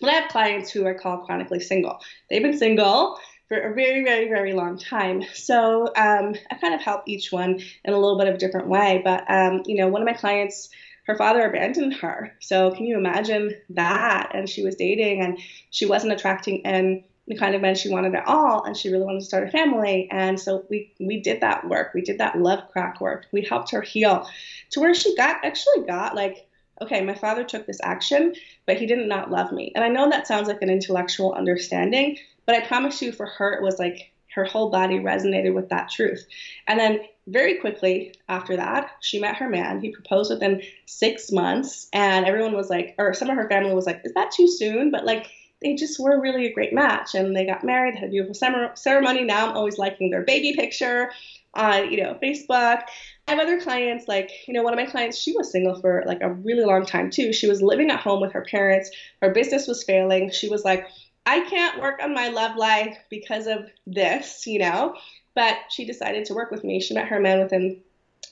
But 0.00 0.10
I 0.10 0.14
have 0.14 0.28
clients 0.28 0.72
who 0.72 0.84
are 0.86 0.94
called 0.94 1.24
chronically 1.24 1.60
single. 1.60 2.00
They've 2.28 2.42
been 2.42 2.58
single 2.58 3.16
for 3.54 3.70
a 3.70 3.74
very, 3.74 4.04
very, 4.04 4.28
very 4.28 4.52
long 4.52 4.78
time. 4.78 5.22
So 5.34 5.86
um, 5.96 6.34
I 6.50 6.56
kind 6.60 6.74
of 6.74 6.80
help 6.80 7.02
each 7.06 7.30
one 7.30 7.60
in 7.84 7.94
a 7.94 7.98
little 7.98 8.18
bit 8.18 8.28
of 8.28 8.34
a 8.34 8.38
different 8.38 8.68
way. 8.68 9.00
But 9.04 9.30
um, 9.30 9.62
you 9.66 9.76
know, 9.76 9.88
one 9.88 10.02
of 10.02 10.06
my 10.06 10.14
clients, 10.14 10.70
her 11.06 11.16
father 11.16 11.46
abandoned 11.46 11.94
her. 11.94 12.34
So 12.40 12.72
can 12.72 12.86
you 12.86 12.96
imagine 12.96 13.54
that? 13.70 14.32
And 14.34 14.48
she 14.48 14.64
was 14.64 14.76
dating, 14.76 15.20
and 15.20 15.38
she 15.70 15.86
wasn't 15.86 16.12
attracting 16.12 16.58
in 16.60 17.04
the 17.26 17.36
kind 17.36 17.54
of 17.54 17.62
men 17.62 17.74
she 17.74 17.88
wanted 17.88 18.14
at 18.14 18.26
all, 18.26 18.64
and 18.64 18.76
she 18.76 18.90
really 18.90 19.04
wanted 19.04 19.20
to 19.20 19.26
start 19.26 19.48
a 19.48 19.50
family. 19.50 20.08
And 20.10 20.38
so 20.38 20.64
we 20.68 20.92
we 20.98 21.20
did 21.20 21.40
that 21.42 21.68
work. 21.68 21.94
We 21.94 22.02
did 22.02 22.18
that 22.18 22.38
love 22.38 22.70
crack 22.72 23.00
work. 23.00 23.26
We 23.32 23.42
helped 23.42 23.70
her 23.70 23.82
heal 23.82 24.28
to 24.70 24.80
where 24.80 24.94
she 24.94 25.16
got 25.16 25.44
actually 25.44 25.86
got 25.86 26.14
like 26.14 26.48
okay, 26.82 27.04
my 27.04 27.14
father 27.14 27.44
took 27.44 27.66
this 27.66 27.78
action, 27.84 28.34
but 28.66 28.76
he 28.76 28.86
did 28.86 29.06
not 29.06 29.30
love 29.30 29.52
me. 29.52 29.70
And 29.76 29.84
I 29.84 29.88
know 29.88 30.10
that 30.10 30.26
sounds 30.26 30.48
like 30.48 30.60
an 30.60 30.70
intellectual 30.70 31.32
understanding, 31.32 32.18
but 32.46 32.54
I 32.54 32.66
promise 32.66 33.00
you, 33.02 33.12
for 33.12 33.26
her, 33.26 33.52
it 33.52 33.62
was 33.62 33.78
like 33.78 34.12
her 34.34 34.44
whole 34.44 34.70
body 34.70 34.98
resonated 34.98 35.54
with 35.54 35.68
that 35.68 35.90
truth. 35.90 36.26
And 36.66 36.78
then 36.78 37.00
very 37.26 37.58
quickly 37.58 38.14
after 38.28 38.56
that, 38.56 38.90
she 39.00 39.18
met 39.18 39.36
her 39.36 39.48
man. 39.48 39.80
He 39.80 39.90
proposed 39.90 40.30
within 40.30 40.62
six 40.86 41.30
months, 41.30 41.88
and 41.92 42.26
everyone 42.26 42.54
was 42.54 42.68
like, 42.68 42.94
or 42.98 43.14
some 43.14 43.30
of 43.30 43.36
her 43.36 43.48
family 43.48 43.72
was 43.72 43.86
like, 43.86 44.02
"Is 44.04 44.12
that 44.14 44.32
too 44.32 44.48
soon?" 44.48 44.90
But 44.90 45.04
like, 45.04 45.28
they 45.62 45.74
just 45.74 45.98
were 45.98 46.20
really 46.20 46.46
a 46.46 46.52
great 46.52 46.74
match, 46.74 47.14
and 47.14 47.34
they 47.34 47.46
got 47.46 47.64
married, 47.64 47.94
had 47.94 48.08
a 48.08 48.10
beautiful 48.10 48.34
ceremony. 48.74 49.24
Now 49.24 49.48
I'm 49.48 49.56
always 49.56 49.78
liking 49.78 50.10
their 50.10 50.22
baby 50.22 50.54
picture 50.54 51.10
on, 51.54 51.90
you 51.90 52.02
know, 52.02 52.18
Facebook. 52.22 52.82
I 53.26 53.30
have 53.30 53.38
other 53.38 53.60
clients, 53.60 54.06
like, 54.08 54.30
you 54.46 54.52
know, 54.52 54.62
one 54.62 54.74
of 54.74 54.78
my 54.78 54.90
clients, 54.90 55.16
she 55.16 55.32
was 55.32 55.50
single 55.50 55.80
for 55.80 56.02
like 56.06 56.20
a 56.20 56.32
really 56.32 56.64
long 56.64 56.84
time 56.84 57.10
too. 57.10 57.32
She 57.32 57.46
was 57.46 57.62
living 57.62 57.90
at 57.90 58.00
home 58.00 58.20
with 58.20 58.32
her 58.32 58.42
parents. 58.42 58.90
Her 59.22 59.30
business 59.30 59.66
was 59.66 59.82
failing. 59.82 60.30
She 60.30 60.48
was 60.48 60.64
like, 60.64 60.86
I 61.26 61.40
can't 61.40 61.80
work 61.80 62.00
on 62.02 62.14
my 62.14 62.28
love 62.28 62.56
life 62.56 62.96
because 63.10 63.46
of 63.46 63.68
this, 63.86 64.46
you 64.46 64.58
know. 64.58 64.94
But 65.34 65.56
she 65.70 65.84
decided 65.84 66.26
to 66.26 66.34
work 66.34 66.50
with 66.50 66.62
me. 66.62 66.80
She 66.80 66.94
met 66.94 67.08
her 67.08 67.18
man 67.18 67.40
within 67.40 67.76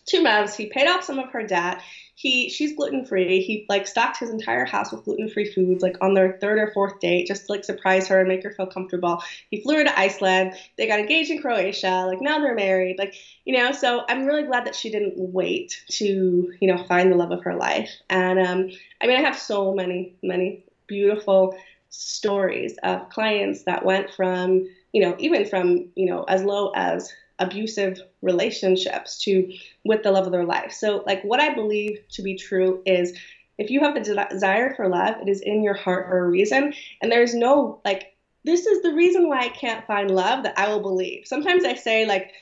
two 0.06 0.22
months. 0.22 0.54
He 0.54 0.66
paid 0.66 0.86
off 0.86 1.04
some 1.04 1.18
of 1.18 1.30
her 1.30 1.42
debt. 1.42 1.80
He 2.14 2.48
she's 2.48 2.74
gluten 2.74 3.04
free. 3.04 3.40
He 3.40 3.64
like 3.68 3.86
stocked 3.86 4.18
his 4.18 4.30
entire 4.30 4.64
house 4.64 4.92
with 4.92 5.04
gluten 5.04 5.28
free 5.28 5.44
foods 5.44 5.82
like 5.82 5.96
on 6.00 6.14
their 6.14 6.36
third 6.40 6.58
or 6.58 6.70
fourth 6.72 6.98
date 7.00 7.26
just 7.26 7.46
to 7.46 7.52
like 7.52 7.64
surprise 7.64 8.06
her 8.08 8.20
and 8.20 8.28
make 8.28 8.42
her 8.42 8.52
feel 8.52 8.66
comfortable. 8.66 9.20
He 9.50 9.60
flew 9.60 9.76
her 9.76 9.84
to 9.84 9.98
Iceland. 9.98 10.52
They 10.76 10.86
got 10.86 11.00
engaged 11.00 11.30
in 11.30 11.40
Croatia. 11.40 12.04
Like 12.06 12.20
now 12.20 12.38
they're 12.38 12.54
married. 12.54 12.98
Like 12.98 13.14
you 13.44 13.56
know, 13.56 13.72
so 13.72 14.04
I'm 14.08 14.24
really 14.24 14.44
glad 14.44 14.66
that 14.66 14.74
she 14.74 14.90
didn't 14.90 15.14
wait 15.16 15.82
to 15.92 16.52
you 16.60 16.68
know 16.68 16.78
find 16.84 17.10
the 17.10 17.16
love 17.16 17.32
of 17.32 17.42
her 17.44 17.54
life. 17.54 17.90
And 18.10 18.38
um, 18.38 18.68
I 19.00 19.06
mean, 19.06 19.16
I 19.16 19.22
have 19.22 19.38
so 19.38 19.72
many 19.72 20.12
many 20.22 20.64
beautiful 20.86 21.56
stories 21.92 22.76
of 22.82 23.08
clients 23.10 23.64
that 23.64 23.84
went 23.84 24.10
from 24.10 24.66
you 24.92 25.02
know 25.02 25.14
even 25.18 25.46
from 25.46 25.88
you 25.94 26.06
know 26.06 26.24
as 26.24 26.42
low 26.42 26.72
as 26.74 27.12
abusive 27.38 28.00
relationships 28.22 29.18
to 29.22 29.52
with 29.84 30.02
the 30.02 30.10
love 30.10 30.26
of 30.26 30.32
their 30.32 30.44
life. 30.44 30.72
So, 30.72 31.02
like, 31.06 31.22
what 31.22 31.40
I 31.40 31.54
believe 31.54 31.98
to 32.12 32.22
be 32.22 32.36
true 32.36 32.82
is 32.86 33.18
if 33.58 33.70
you 33.70 33.80
have 33.80 33.94
the 33.94 34.00
desire 34.30 34.74
for 34.74 34.88
love, 34.88 35.16
it 35.20 35.28
is 35.28 35.40
in 35.40 35.62
your 35.62 35.74
heart 35.74 36.06
for 36.08 36.24
a 36.24 36.28
reason. 36.28 36.72
And 37.00 37.10
there's 37.10 37.34
no, 37.34 37.80
like, 37.84 38.14
this 38.44 38.66
is 38.66 38.82
the 38.82 38.94
reason 38.94 39.28
why 39.28 39.40
I 39.40 39.48
can't 39.48 39.86
find 39.86 40.10
love 40.10 40.42
that 40.44 40.58
I 40.58 40.68
will 40.68 40.80
believe. 40.80 41.26
Sometimes 41.26 41.64
I 41.64 41.74
say, 41.74 42.06
like, 42.06 42.32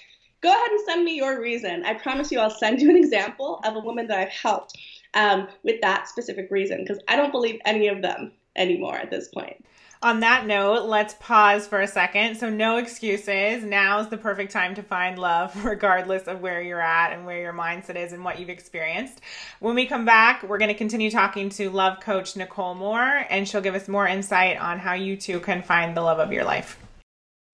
go 0.40 0.50
ahead 0.50 0.70
and 0.70 0.80
send 0.86 1.04
me 1.04 1.16
your 1.16 1.40
reason. 1.40 1.84
I 1.84 1.94
promise 1.94 2.30
you, 2.30 2.38
I'll 2.38 2.50
send 2.50 2.80
you 2.80 2.90
an 2.90 2.96
example 2.96 3.60
of 3.64 3.76
a 3.76 3.80
woman 3.80 4.06
that 4.06 4.18
I've 4.18 4.32
helped 4.32 4.78
um, 5.14 5.48
with 5.62 5.80
that 5.82 6.08
specific 6.08 6.50
reason 6.50 6.78
because 6.82 7.02
I 7.08 7.16
don't 7.16 7.32
believe 7.32 7.60
any 7.64 7.88
of 7.88 8.00
them 8.00 8.32
anymore 8.56 8.96
at 8.96 9.10
this 9.10 9.28
point 9.28 9.64
on 10.02 10.20
that 10.20 10.46
note, 10.46 10.86
let's 10.86 11.14
pause 11.20 11.66
for 11.66 11.80
a 11.80 11.86
second. 11.86 12.36
So, 12.36 12.48
no 12.48 12.78
excuses. 12.78 13.62
Now's 13.62 14.08
the 14.08 14.16
perfect 14.16 14.50
time 14.50 14.74
to 14.76 14.82
find 14.82 15.18
love, 15.18 15.64
regardless 15.64 16.22
of 16.26 16.40
where 16.40 16.62
you're 16.62 16.80
at 16.80 17.12
and 17.12 17.26
where 17.26 17.40
your 17.40 17.52
mindset 17.52 17.96
is 17.96 18.12
and 18.12 18.24
what 18.24 18.38
you've 18.38 18.48
experienced. 18.48 19.20
When 19.58 19.74
we 19.74 19.86
come 19.86 20.04
back, 20.04 20.42
we're 20.42 20.58
going 20.58 20.68
to 20.68 20.74
continue 20.74 21.10
talking 21.10 21.50
to 21.50 21.70
love 21.70 22.00
coach 22.00 22.34
Nicole 22.34 22.74
Moore, 22.74 23.26
and 23.28 23.46
she'll 23.46 23.60
give 23.60 23.74
us 23.74 23.88
more 23.88 24.06
insight 24.06 24.58
on 24.58 24.78
how 24.78 24.94
you 24.94 25.16
too 25.16 25.40
can 25.40 25.62
find 25.62 25.96
the 25.96 26.02
love 26.02 26.18
of 26.18 26.32
your 26.32 26.44
life. 26.44 26.78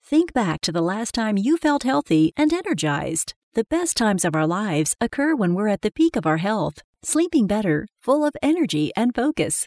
Think 0.05 0.33
back 0.33 0.61
to 0.61 0.73
the 0.73 0.83
last 0.83 1.15
time 1.15 1.37
you 1.37 1.57
felt 1.57 1.83
healthy 1.83 2.33
and 2.37 2.53
energized. 2.53 3.35
The 3.55 3.65
best 3.65 3.97
times 3.97 4.25
of 4.25 4.37
our 4.37 4.47
lives 4.47 4.95
occur 5.01 5.35
when 5.35 5.55
we're 5.55 5.69
at 5.69 5.83
the 5.83 5.91
peak 5.91 6.15
of 6.15 6.27
our 6.27 6.37
health, 6.37 6.83
sleeping 7.03 7.49
better, 7.49 7.89
full 8.01 8.25
of 8.25 8.37
energy 8.41 8.93
and 8.95 9.13
focus. 9.13 9.67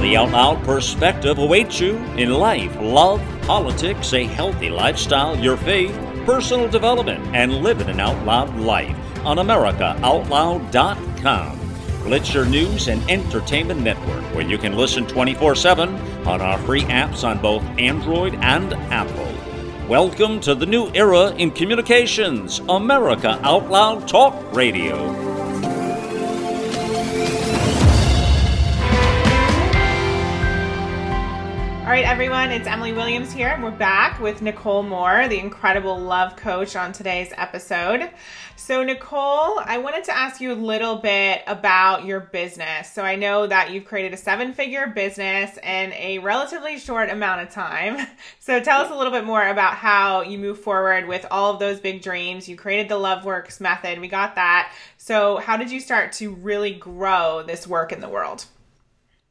The 0.00 0.16
Out 0.16 0.30
Loud 0.30 0.64
perspective 0.64 1.38
awaits 1.38 1.80
you 1.80 1.96
in 2.16 2.32
life, 2.32 2.74
love, 2.80 3.20
politics, 3.42 4.14
a 4.14 4.24
healthy 4.24 4.70
lifestyle, 4.70 5.36
your 5.36 5.56
faith, 5.56 5.92
personal 6.24 6.68
development, 6.68 7.34
and 7.34 7.64
living 7.64 7.88
an 7.88 7.98
out 7.98 8.24
loud 8.24 8.56
life 8.60 8.96
on 9.26 9.38
AmericaOutloud.com. 9.38 11.58
Blitzer 12.04 12.48
News 12.48 12.86
and 12.86 13.02
Entertainment 13.10 13.80
Network, 13.80 14.22
where 14.34 14.46
you 14.46 14.56
can 14.56 14.76
listen 14.76 15.04
24 15.04 15.56
7 15.56 15.96
on 16.26 16.40
our 16.40 16.58
free 16.58 16.82
apps 16.82 17.24
on 17.24 17.42
both 17.42 17.64
Android 17.76 18.36
and 18.36 18.74
Apple. 18.92 19.26
Welcome 19.88 20.38
to 20.40 20.54
the 20.54 20.66
new 20.66 20.92
era 20.94 21.30
in 21.32 21.50
communications, 21.50 22.60
America 22.68 23.40
Out 23.42 23.68
Loud 23.68 24.06
Talk 24.06 24.54
Radio. 24.54 25.37
All 31.88 31.94
right, 31.94 32.04
everyone, 32.04 32.50
it's 32.50 32.66
Emily 32.66 32.92
Williams 32.92 33.32
here, 33.32 33.48
and 33.48 33.64
we're 33.64 33.70
back 33.70 34.20
with 34.20 34.42
Nicole 34.42 34.82
Moore, 34.82 35.26
the 35.26 35.38
incredible 35.38 35.98
love 35.98 36.36
coach, 36.36 36.76
on 36.76 36.92
today's 36.92 37.32
episode. 37.38 38.10
So, 38.56 38.84
Nicole, 38.84 39.58
I 39.60 39.78
wanted 39.78 40.04
to 40.04 40.14
ask 40.14 40.38
you 40.38 40.52
a 40.52 40.54
little 40.54 40.96
bit 40.96 41.40
about 41.46 42.04
your 42.04 42.20
business. 42.20 42.92
So, 42.92 43.04
I 43.04 43.16
know 43.16 43.46
that 43.46 43.70
you've 43.70 43.86
created 43.86 44.12
a 44.12 44.18
seven 44.18 44.52
figure 44.52 44.86
business 44.88 45.56
in 45.62 45.94
a 45.94 46.18
relatively 46.18 46.78
short 46.78 47.08
amount 47.08 47.40
of 47.40 47.50
time. 47.50 48.06
So, 48.38 48.60
tell 48.60 48.82
us 48.82 48.90
a 48.90 48.94
little 48.94 49.12
bit 49.12 49.24
more 49.24 49.46
about 49.48 49.74
how 49.74 50.20
you 50.22 50.38
move 50.38 50.60
forward 50.60 51.08
with 51.08 51.24
all 51.30 51.54
of 51.54 51.58
those 51.58 51.80
big 51.80 52.02
dreams. 52.02 52.50
You 52.50 52.56
created 52.56 52.90
the 52.90 52.98
Love 52.98 53.24
Works 53.24 53.60
method, 53.60 53.98
we 53.98 54.08
got 54.08 54.34
that. 54.34 54.74
So, 54.98 55.38
how 55.38 55.56
did 55.56 55.70
you 55.70 55.80
start 55.80 56.12
to 56.14 56.34
really 56.34 56.74
grow 56.74 57.42
this 57.46 57.66
work 57.66 57.92
in 57.92 58.00
the 58.00 58.10
world? 58.10 58.44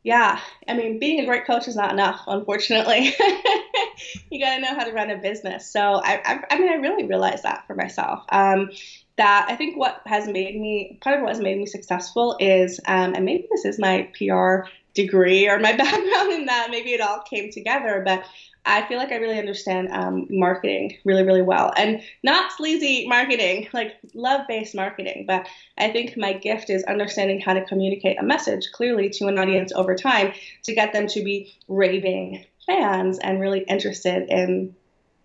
Yeah, 0.08 0.40
I 0.70 0.74
mean, 0.74 1.00
being 1.00 1.20
a 1.20 1.26
great 1.26 1.46
coach 1.46 1.68
is 1.68 1.76
not 1.76 1.92
enough, 1.92 2.22
unfortunately. 2.28 3.14
you 4.32 4.40
got 4.40 4.56
to 4.56 4.62
know 4.62 4.74
how 4.74 4.86
to 4.86 4.94
run 4.94 5.10
a 5.10 5.18
business. 5.18 5.70
So, 5.70 5.82
I, 5.82 6.22
I, 6.24 6.44
I, 6.50 6.58
mean, 6.58 6.70
I 6.70 6.76
really 6.76 7.04
realized 7.04 7.44
that 7.44 7.68
for 7.68 7.76
myself. 7.76 8.24
Um, 8.30 8.70
that 9.18 9.48
I 9.50 9.58
think 9.58 9.76
what 9.76 10.02
has 10.06 10.26
made 10.26 10.58
me, 10.58 10.98
part 11.02 11.18
of 11.18 11.24
what 11.24 11.34
has 11.34 11.42
made 11.42 11.58
me 11.58 11.66
successful 11.66 12.38
is, 12.40 12.80
um, 12.88 13.16
and 13.16 13.26
maybe 13.26 13.50
this 13.52 13.66
is 13.66 13.80
my 13.80 14.10
PR 14.18 14.70
degree 14.94 15.50
or 15.50 15.60
my 15.60 15.74
background 15.78 16.32
in 16.32 16.46
that, 16.46 16.70
maybe 16.72 16.94
it 16.94 17.02
all 17.02 17.20
came 17.30 17.52
together, 17.52 18.02
but 18.06 18.24
I 18.68 18.86
feel 18.88 18.98
like 18.98 19.12
I 19.12 19.16
really 19.16 19.40
understand 19.40 19.90
um, 19.92 20.28
marketing 20.30 20.98
really, 21.06 21.24
really 21.24 21.42
well. 21.42 21.72
And 21.76 22.02
not 22.22 22.52
sleazy 22.52 23.08
marketing, 23.08 23.70
like 23.74 23.96
love 24.14 24.42
based 24.48 24.76
marketing. 24.76 25.26
But 25.26 25.48
I 25.78 25.92
think 25.92 26.18
my 26.18 26.34
gift 26.34 26.70
is 26.70 26.84
understanding 26.84 27.40
how 27.40 27.54
to 27.54 27.66
communicate 27.66 28.20
a 28.20 28.24
message 28.24 28.72
clearly 28.74 29.10
to 29.12 29.28
an 29.28 29.40
audience 29.40 29.72
over 29.72 29.96
time 29.96 30.34
to 30.64 30.76
get 30.76 30.92
them 30.92 31.08
to 31.08 31.24
be 31.24 31.56
raving 31.68 32.46
fans 32.66 33.18
and 33.20 33.40
really 33.40 33.62
interested 33.62 34.30
in 34.30 34.76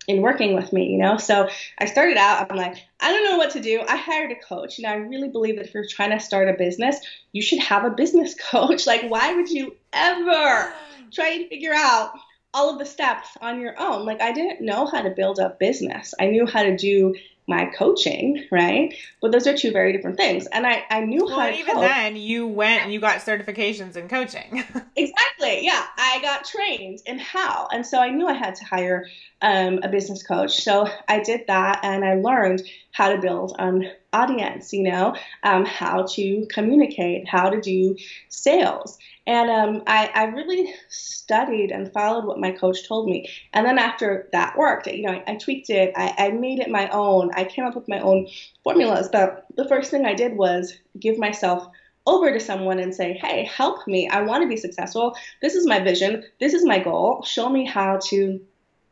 in 0.05 0.21
working 0.21 0.53
with 0.53 0.73
me, 0.73 0.87
you 0.87 0.97
know? 0.97 1.15
So 1.17 1.47
I 1.79 1.85
started 1.85 2.17
out, 2.17 2.51
I'm 2.51 2.57
like, 2.57 2.75
I 2.99 3.13
don't 3.13 3.23
know 3.23 3.37
what 3.37 3.51
to 3.51 3.61
do. 3.61 3.81
I 3.87 3.95
hired 3.95 4.31
a 4.31 4.35
coach. 4.35 4.77
You 4.77 4.83
know, 4.83 4.89
I 4.89 4.95
really 4.95 5.29
believe 5.29 5.55
that 5.55 5.67
if 5.67 5.73
you're 5.73 5.87
trying 5.87 6.11
to 6.11 6.19
start 6.19 6.49
a 6.49 6.53
business, 6.53 6.99
you 7.31 7.41
should 7.41 7.59
have 7.59 7.85
a 7.85 7.89
business 7.89 8.35
coach. 8.51 8.85
Like, 8.85 9.03
why 9.07 9.33
would 9.33 9.49
you 9.49 9.77
ever 9.93 10.73
try 11.11 11.29
and 11.29 11.47
figure 11.47 11.73
out 11.73 12.11
all 12.53 12.69
of 12.69 12.79
the 12.79 12.85
steps 12.85 13.29
on 13.41 13.59
your 13.59 13.79
own. 13.79 14.05
Like 14.05 14.21
I 14.21 14.31
didn't 14.31 14.65
know 14.65 14.85
how 14.85 15.01
to 15.01 15.09
build 15.09 15.39
a 15.39 15.55
business. 15.59 16.13
I 16.19 16.27
knew 16.27 16.45
how 16.45 16.63
to 16.63 16.75
do 16.75 17.15
my 17.47 17.65
coaching, 17.65 18.45
right? 18.51 18.95
But 19.21 19.31
those 19.31 19.47
are 19.47 19.55
two 19.55 19.71
very 19.71 19.91
different 19.91 20.17
things. 20.17 20.47
And 20.47 20.65
I, 20.65 20.83
I 20.89 21.01
knew 21.01 21.25
well, 21.25 21.39
how 21.39 21.47
and 21.47 21.55
even 21.57 21.75
coach. 21.75 21.87
then 21.87 22.15
you 22.15 22.47
went 22.47 22.83
and 22.83 22.93
you 22.93 22.99
got 22.99 23.19
certifications 23.19 23.95
in 23.97 24.07
coaching. 24.07 24.63
exactly. 24.95 25.65
Yeah. 25.65 25.85
I 25.97 26.19
got 26.21 26.45
trained 26.45 27.01
in 27.05 27.19
how. 27.19 27.67
And 27.71 27.85
so 27.85 27.99
I 27.99 28.09
knew 28.09 28.27
I 28.27 28.33
had 28.33 28.55
to 28.55 28.65
hire 28.65 29.07
um, 29.41 29.79
a 29.83 29.89
business 29.89 30.23
coach. 30.23 30.63
So 30.63 30.87
I 31.07 31.19
did 31.19 31.41
that 31.47 31.81
and 31.83 32.05
I 32.05 32.15
learned 32.15 32.63
how 32.91 33.09
to 33.09 33.19
build 33.19 33.55
an 33.59 33.91
audience, 34.13 34.71
you 34.71 34.83
know, 34.83 35.15
um, 35.43 35.65
how 35.65 36.05
to 36.11 36.47
communicate, 36.51 37.27
how 37.27 37.49
to 37.49 37.59
do 37.59 37.97
sales. 38.29 38.97
And 39.25 39.49
um, 39.49 39.83
I, 39.87 40.11
I 40.13 40.23
really 40.25 40.73
studied 40.89 41.71
and 41.71 41.91
followed 41.93 42.25
what 42.25 42.39
my 42.39 42.51
coach 42.51 42.87
told 42.87 43.07
me. 43.07 43.29
And 43.53 43.65
then 43.65 43.77
after 43.77 44.27
that 44.33 44.57
worked, 44.57 44.87
you 44.87 45.03
know, 45.03 45.13
I, 45.13 45.23
I 45.27 45.35
tweaked 45.35 45.69
it, 45.69 45.93
I, 45.95 46.13
I 46.17 46.29
made 46.31 46.59
it 46.59 46.69
my 46.69 46.89
own, 46.89 47.31
I 47.35 47.45
came 47.45 47.65
up 47.65 47.75
with 47.75 47.87
my 47.87 47.99
own 47.99 48.27
formulas. 48.63 49.09
But 49.11 49.45
the 49.55 49.67
first 49.67 49.91
thing 49.91 50.05
I 50.05 50.13
did 50.13 50.35
was 50.35 50.77
give 50.99 51.17
myself 51.17 51.67
over 52.05 52.31
to 52.31 52.39
someone 52.39 52.79
and 52.79 52.93
say, 52.93 53.13
hey, 53.13 53.45
help 53.45 53.87
me. 53.87 54.07
I 54.09 54.21
want 54.21 54.43
to 54.43 54.49
be 54.49 54.57
successful. 54.57 55.15
This 55.41 55.55
is 55.55 55.65
my 55.65 55.79
vision. 55.79 56.23
This 56.39 56.53
is 56.53 56.65
my 56.65 56.79
goal. 56.79 57.23
Show 57.23 57.49
me 57.49 57.65
how 57.65 57.99
to 58.09 58.41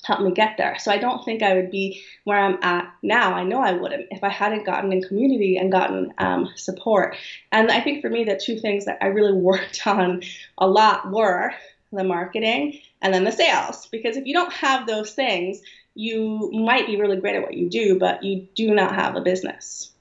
help 0.04 0.22
me 0.22 0.32
get 0.32 0.58
there. 0.58 0.78
So 0.80 0.92
I 0.92 0.98
don't 0.98 1.24
think 1.24 1.44
I 1.44 1.54
would 1.54 1.70
be 1.70 2.02
where 2.24 2.40
I'm 2.40 2.58
at 2.64 2.92
now. 3.04 3.34
I 3.34 3.44
know 3.44 3.62
I 3.62 3.74
wouldn't 3.74 4.08
if 4.12 4.24
I 4.24 4.30
hadn't 4.30 4.66
gotten 4.66 4.92
in 4.92 5.04
community 5.04 5.58
and 5.58 5.72
gotten 5.72 6.14
um, 6.18 6.50
support. 6.56 7.16
And 7.52 7.70
I 7.70 7.82
think 7.82 8.02
for 8.02 8.10
me, 8.10 8.24
the 8.24 8.40
two 8.44 8.60
things 8.60 8.86
that 8.86 8.98
I 9.02 9.08
really 9.08 9.34
worked 9.38 9.86
on 9.86 10.24
a 10.58 10.68
lot 10.68 11.12
were 11.12 11.54
the 11.92 12.04
marketing 12.04 12.80
and 13.02 13.14
then 13.14 13.26
the 13.26 13.32
sales. 13.32 13.88
Because 13.88 14.18
if 14.18 14.26
you 14.26 14.34
don't 14.34 14.54
have 14.54 14.88
those 14.88 15.14
things, 15.14 15.62
you 15.96 16.52
might 16.54 16.88
be 16.88 17.00
really 17.00 17.18
great 17.18 17.36
at 17.36 17.42
what 17.42 17.54
you 17.54 17.70
do, 17.70 18.00
but 18.00 18.24
you 18.24 18.48
do 18.56 18.74
not 18.74 18.96
have 18.96 19.16
a 19.16 19.22
business. 19.22 19.92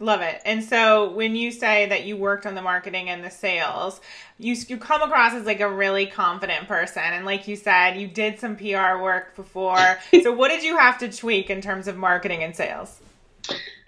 Love 0.00 0.20
it. 0.20 0.40
And 0.44 0.62
so 0.62 1.10
when 1.10 1.34
you 1.34 1.50
say 1.50 1.86
that 1.88 2.04
you 2.04 2.16
worked 2.16 2.46
on 2.46 2.54
the 2.54 2.62
marketing 2.62 3.08
and 3.08 3.24
the 3.24 3.30
sales, 3.30 4.00
you 4.38 4.54
you 4.68 4.76
come 4.76 5.02
across 5.02 5.34
as 5.34 5.44
like 5.44 5.60
a 5.60 5.68
really 5.68 6.06
confident 6.06 6.68
person 6.68 7.02
and 7.02 7.26
like 7.26 7.48
you 7.48 7.56
said, 7.56 8.00
you 8.00 8.06
did 8.06 8.38
some 8.38 8.54
PR 8.54 9.02
work 9.02 9.34
before. 9.34 9.98
so 10.22 10.32
what 10.32 10.48
did 10.48 10.62
you 10.62 10.78
have 10.78 10.98
to 10.98 11.10
tweak 11.10 11.50
in 11.50 11.60
terms 11.60 11.88
of 11.88 11.96
marketing 11.96 12.44
and 12.44 12.54
sales? 12.54 13.00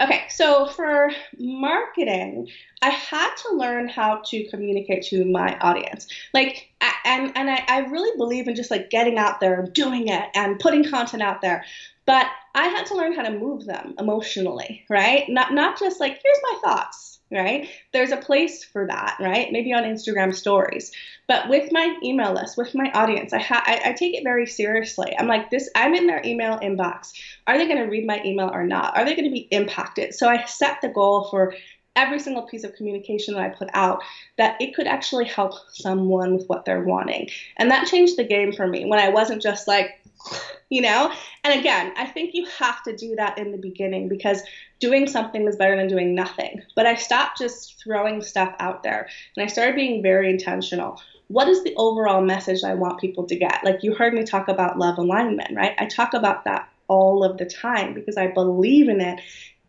Okay, 0.01 0.25
so 0.31 0.67
for 0.67 1.11
marketing, 1.39 2.49
I 2.81 2.89
had 2.89 3.35
to 3.47 3.57
learn 3.57 3.89
how 3.89 4.23
to 4.27 4.49
communicate 4.49 5.03
to 5.05 5.25
my 5.25 5.59
audience. 5.59 6.09
Like, 6.33 6.71
and 7.05 7.33
and 7.37 7.51
I, 7.51 7.65
I 7.69 7.79
really 7.81 8.17
believe 8.17 8.49
in 8.49 8.57
just 8.57 8.71
like 8.71 8.91
getting 8.91 9.19
out 9.19 9.41
there, 9.41 9.67
doing 9.73 10.09
it, 10.09 10.25
and 10.35 10.59
putting 10.59 10.89
content 10.89 11.23
out 11.23 11.43
there. 11.43 11.65
But 12.07 12.27
I 12.55 12.69
had 12.69 12.87
to 12.87 12.97
learn 12.97 13.15
how 13.15 13.23
to 13.23 13.31
move 13.31 13.67
them 13.67 13.95
emotionally, 13.99 14.85
right? 14.89 15.29
Not 15.29 15.53
not 15.53 15.79
just 15.79 16.01
like 16.01 16.13
here's 16.13 16.39
my 16.43 16.59
thoughts, 16.65 17.20
right? 17.31 17.69
There's 17.93 18.11
a 18.11 18.17
place 18.17 18.65
for 18.65 18.87
that, 18.87 19.17
right? 19.21 19.53
Maybe 19.53 19.73
on 19.73 19.85
Instagram 19.85 20.35
stories. 20.35 20.93
But 21.29 21.49
with 21.49 21.71
my 21.71 21.97
email 22.03 22.33
list, 22.33 22.57
with 22.57 22.75
my 22.75 22.91
audience, 22.93 23.33
I, 23.33 23.39
ha- 23.39 23.63
I, 23.65 23.91
I 23.91 23.93
take 23.93 24.15
it 24.15 24.25
very 24.25 24.47
seriously. 24.47 25.15
I'm 25.19 25.29
like 25.29 25.51
this. 25.51 25.71
I'm 25.77 25.95
in 25.95 26.07
their 26.07 26.23
email 26.25 26.59
inbox. 26.59 27.13
Are 27.47 27.57
they 27.57 27.67
going 27.67 27.79
to 27.79 27.91
read 27.91 28.07
my 28.07 28.21
email 28.25 28.51
or 28.53 28.65
not? 28.65 28.97
Are 28.97 29.05
they 29.05 29.15
going 29.15 29.29
to 29.29 29.31
be 29.31 29.49
impacted? 29.51 30.15
So 30.15 30.29
I 30.29 30.45
set 30.45 30.81
the 30.81 30.89
goal 30.89 31.29
for 31.31 31.55
every 31.97 32.19
single 32.19 32.43
piece 32.43 32.65
of 32.65 32.75
communication 32.75 33.35
that 33.35 33.43
I 33.43 33.49
put 33.51 33.69
out 33.75 34.03
that 34.39 34.61
it 34.61 34.75
could 34.75 34.87
actually 34.87 35.27
help 35.27 35.55
someone 35.73 36.35
with 36.35 36.47
what 36.47 36.65
they're 36.65 36.85
wanting. 36.85 37.29
And 37.57 37.71
that 37.71 37.89
changed 37.89 38.17
the 38.17 38.25
game 38.25 38.53
for 38.53 38.67
me 38.67 38.85
when 38.85 39.01
I 39.01 39.09
wasn't 39.09 39.43
just 39.43 39.69
like 39.69 40.01
you 40.71 40.81
know? 40.81 41.13
And 41.45 41.59
again, 41.59 41.93
I 41.97 42.07
think 42.07 42.35
you 42.35 42.47
have 42.59 42.83
to 42.85 42.97
do 42.97 43.17
that 43.17 43.39
in 43.39 43.53
the 43.53 43.59
beginning 43.59 44.09
because 44.09 44.43
doing 44.79 45.07
something 45.07 45.47
is 45.47 45.57
better 45.57 45.77
than 45.77 45.89
doing 45.89 46.15
nothing. 46.15 46.63
But 46.77 46.87
I 46.87 46.95
stopped 46.95 47.39
just 47.39 47.83
throwing 47.83 48.23
stuff 48.23 48.55
out 48.61 48.83
there 48.83 49.09
and 49.37 49.45
I 49.45 49.49
started 49.49 49.75
being 49.75 50.03
very 50.03 50.31
intentional. 50.31 51.01
What 51.29 51.49
is 51.49 51.63
the 51.65 51.75
overall 51.77 52.23
message 52.23 52.65
I 52.65 52.75
want 52.75 53.01
people 53.01 53.25
to 53.25 53.37
get? 53.37 53.65
Like 53.65 53.83
you 53.83 53.95
heard 53.95 54.15
me 54.15 54.25
talk 54.25 54.49
about 54.49 54.79
love 54.79 54.99
alignment, 54.99 55.55
right? 55.55 55.75
I 55.79 55.87
talk 55.87 56.15
about 56.15 56.45
that 56.45 56.69
all 56.89 57.23
of 57.23 57.39
the 57.39 57.47
time 57.47 57.95
because 57.95 58.17
I 58.17 58.29
believe 58.29 58.89
in 58.89 59.01
it 59.01 59.21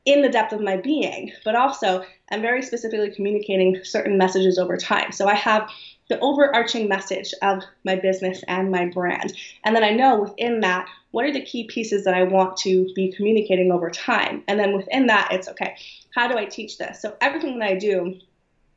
in 0.05 0.21
the 0.21 0.29
depth 0.29 0.51
of 0.53 0.61
my 0.61 0.77
being, 0.77 1.31
but 1.45 1.55
also 1.55 2.03
I'm 2.31 2.41
very 2.41 2.61
specifically 2.61 3.13
communicating 3.13 3.79
certain 3.83 4.17
messages 4.17 4.57
over 4.57 4.77
time. 4.77 5.11
So 5.11 5.27
I 5.27 5.35
have 5.35 5.69
the 6.09 6.19
overarching 6.19 6.89
message 6.89 7.33
of 7.41 7.63
my 7.85 7.95
business 7.95 8.43
and 8.47 8.71
my 8.71 8.85
brand. 8.85 9.33
And 9.63 9.75
then 9.75 9.83
I 9.83 9.91
know 9.91 10.21
within 10.21 10.59
that, 10.61 10.87
what 11.11 11.25
are 11.25 11.31
the 11.31 11.45
key 11.45 11.67
pieces 11.67 12.03
that 12.05 12.13
I 12.13 12.23
want 12.23 12.57
to 12.57 12.91
be 12.95 13.11
communicating 13.11 13.71
over 13.71 13.89
time? 13.89 14.43
And 14.47 14.59
then 14.59 14.75
within 14.75 15.07
that, 15.07 15.29
it's 15.31 15.47
okay, 15.49 15.75
how 16.15 16.27
do 16.27 16.37
I 16.37 16.45
teach 16.45 16.77
this? 16.77 17.01
So 17.01 17.15
everything 17.21 17.59
that 17.59 17.69
I 17.69 17.75
do, 17.75 18.19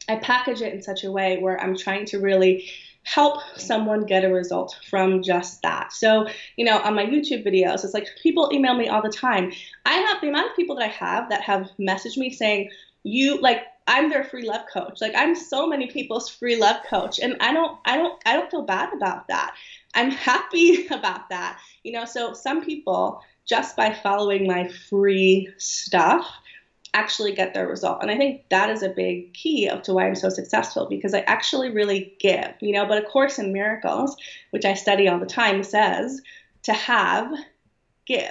I 0.08 0.16
package 0.16 0.60
it 0.60 0.74
in 0.74 0.82
such 0.82 1.04
a 1.04 1.10
way 1.10 1.38
where 1.38 1.60
I'm 1.60 1.76
trying 1.76 2.04
to 2.06 2.18
really 2.18 2.68
help 3.04 3.40
someone 3.56 4.04
get 4.04 4.24
a 4.24 4.32
result 4.32 4.78
from 4.88 5.22
just 5.22 5.62
that. 5.62 5.92
So, 5.92 6.26
you 6.56 6.64
know, 6.64 6.78
on 6.78 6.94
my 6.94 7.04
YouTube 7.04 7.46
videos, 7.46 7.84
it's 7.84 7.94
like 7.94 8.08
people 8.22 8.50
email 8.52 8.74
me 8.74 8.88
all 8.88 9.02
the 9.02 9.10
time. 9.10 9.52
I 9.84 9.94
have 9.94 10.20
the 10.20 10.28
amount 10.28 10.50
of 10.50 10.56
people 10.56 10.76
that 10.76 10.84
I 10.84 10.88
have 10.88 11.28
that 11.28 11.42
have 11.42 11.70
messaged 11.78 12.16
me 12.16 12.30
saying, 12.30 12.70
you 13.04 13.40
like 13.40 13.66
I'm 13.86 14.08
their 14.08 14.24
free 14.24 14.48
love 14.48 14.62
coach. 14.72 15.00
Like 15.00 15.12
I'm 15.14 15.34
so 15.34 15.66
many 15.66 15.86
people's 15.88 16.30
free 16.30 16.56
love 16.56 16.76
coach 16.88 17.20
and 17.20 17.36
I 17.40 17.52
don't 17.52 17.78
I 17.84 17.98
don't 17.98 18.20
I 18.26 18.34
don't 18.34 18.50
feel 18.50 18.62
bad 18.62 18.94
about 18.94 19.28
that. 19.28 19.54
I'm 19.94 20.10
happy 20.30 20.86
about 20.86 21.28
that. 21.28 21.60
You 21.82 21.92
know, 21.92 22.06
so 22.06 22.32
some 22.32 22.64
people 22.64 23.20
just 23.46 23.76
by 23.76 23.92
following 23.92 24.46
my 24.46 24.68
free 24.88 25.50
stuff 25.58 26.26
actually 26.94 27.32
get 27.32 27.52
their 27.52 27.68
result. 27.68 27.98
And 28.00 28.10
I 28.10 28.16
think 28.16 28.48
that 28.48 28.70
is 28.70 28.82
a 28.82 28.88
big 28.88 29.34
key 29.34 29.68
of 29.68 29.82
to 29.82 29.92
why 29.92 30.06
I'm 30.06 30.14
so 30.14 30.28
successful 30.30 30.86
because 30.88 31.12
I 31.12 31.20
actually 31.20 31.70
really 31.70 32.14
give, 32.20 32.54
you 32.60 32.72
know, 32.72 32.86
but 32.86 32.98
a 32.98 33.06
course 33.06 33.38
in 33.38 33.52
miracles, 33.52 34.16
which 34.50 34.64
I 34.64 34.74
study 34.74 35.08
all 35.08 35.18
the 35.18 35.26
time 35.26 35.62
says 35.62 36.22
to 36.62 36.72
have 36.72 37.30
give. 38.06 38.30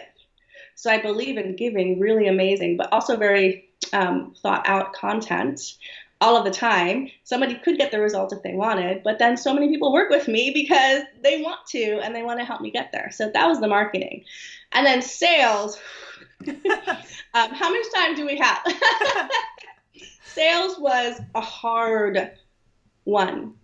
So 0.76 0.90
I 0.90 1.02
believe 1.02 1.38
in 1.38 1.56
giving 1.56 2.00
really 2.00 2.28
amazing, 2.28 2.78
but 2.78 2.92
also 2.92 3.18
very 3.18 3.70
um, 3.92 4.34
thought 4.42 4.68
out 4.68 4.94
content 4.94 5.76
all 6.24 6.38
of 6.38 6.46
the 6.46 6.52
time. 6.52 7.10
Somebody 7.26 7.56
could 7.56 7.78
get 7.78 7.92
the 7.92 8.00
result 8.00 8.32
if 8.32 8.42
they 8.44 8.54
wanted, 8.54 9.04
but 9.04 9.20
then 9.20 9.36
so 9.36 9.54
many 9.54 9.68
people 9.68 9.92
work 9.92 10.10
with 10.10 10.28
me 10.30 10.52
because 10.54 11.04
they 11.22 11.42
want 11.42 11.60
to 11.68 12.00
and 12.02 12.16
they 12.16 12.24
want 12.24 12.40
to 12.40 12.46
help 12.46 12.62
me 12.62 12.72
get 12.72 12.92
there. 12.94 13.12
So 13.12 13.30
that 13.34 13.48
was 13.48 13.60
the 13.60 13.68
marketing. 13.68 14.24
And 14.74 14.86
then 14.86 15.02
sales. 15.02 15.78
um, 16.48 16.56
how 17.34 17.70
much 17.70 17.86
time 17.96 18.16
do 18.16 18.26
we 18.26 18.38
have? 18.38 18.60
sales 20.26 20.78
was 20.80 21.20
a 21.36 21.42
hard 21.42 22.32
one 23.04 23.56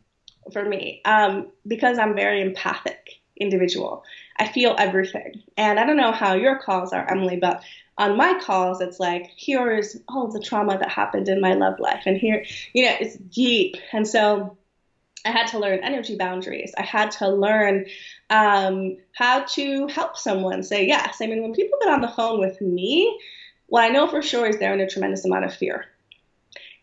for 0.54 0.64
me 0.64 1.02
um, 1.06 1.52
because 1.68 1.98
I'm 1.98 2.16
very 2.16 2.42
empathic 2.42 3.22
individual. 3.38 4.04
I 4.38 4.48
feel 4.48 4.76
everything. 4.78 5.44
And 5.58 5.80
I 5.80 5.86
don't 5.86 5.98
know 5.98 6.12
how 6.12 6.36
your 6.36 6.60
calls 6.60 6.94
are, 6.94 7.10
Emily, 7.10 7.38
but 7.38 7.64
on 7.98 8.18
my 8.18 8.40
calls, 8.42 8.80
it's 8.80 9.00
like, 9.00 9.28
here 9.36 9.76
is 9.78 10.02
all 10.08 10.32
the 10.32 10.42
trauma 10.42 10.78
that 10.78 10.90
happened 10.90 11.28
in 11.28 11.42
my 11.42 11.54
love 11.54 11.80
life. 11.80 12.04
And 12.06 12.18
here, 12.18 12.46
you 12.74 12.86
know, 12.86 12.96
it's 13.00 13.18
deep. 13.18 13.76
And 13.92 14.08
so 14.08 14.58
I 15.26 15.32
had 15.32 15.48
to 15.48 15.60
learn 15.60 15.80
energy 15.84 16.16
boundaries. 16.16 16.74
I 16.78 16.84
had 16.84 17.12
to 17.12 17.30
learn 17.30 17.88
um, 18.30 18.98
how 19.14 19.44
to 19.56 19.88
help 19.88 20.18
someone 20.18 20.64
say 20.64 20.86
yes. 20.86 21.18
I 21.22 21.28
mean, 21.28 21.42
when 21.42 21.54
people 21.54 21.80
get 21.82 21.92
on 21.92 22.02
the 22.02 22.10
phone 22.10 22.40
with 22.40 22.60
me, 22.62 23.20
what 23.68 23.84
I 23.84 23.90
know 23.90 24.08
for 24.08 24.22
sure 24.22 24.48
is 24.48 24.58
they're 24.58 24.74
in 24.74 24.80
a 24.80 24.90
tremendous 24.90 25.26
amount 25.26 25.46
of 25.46 25.54
fear 25.54 25.86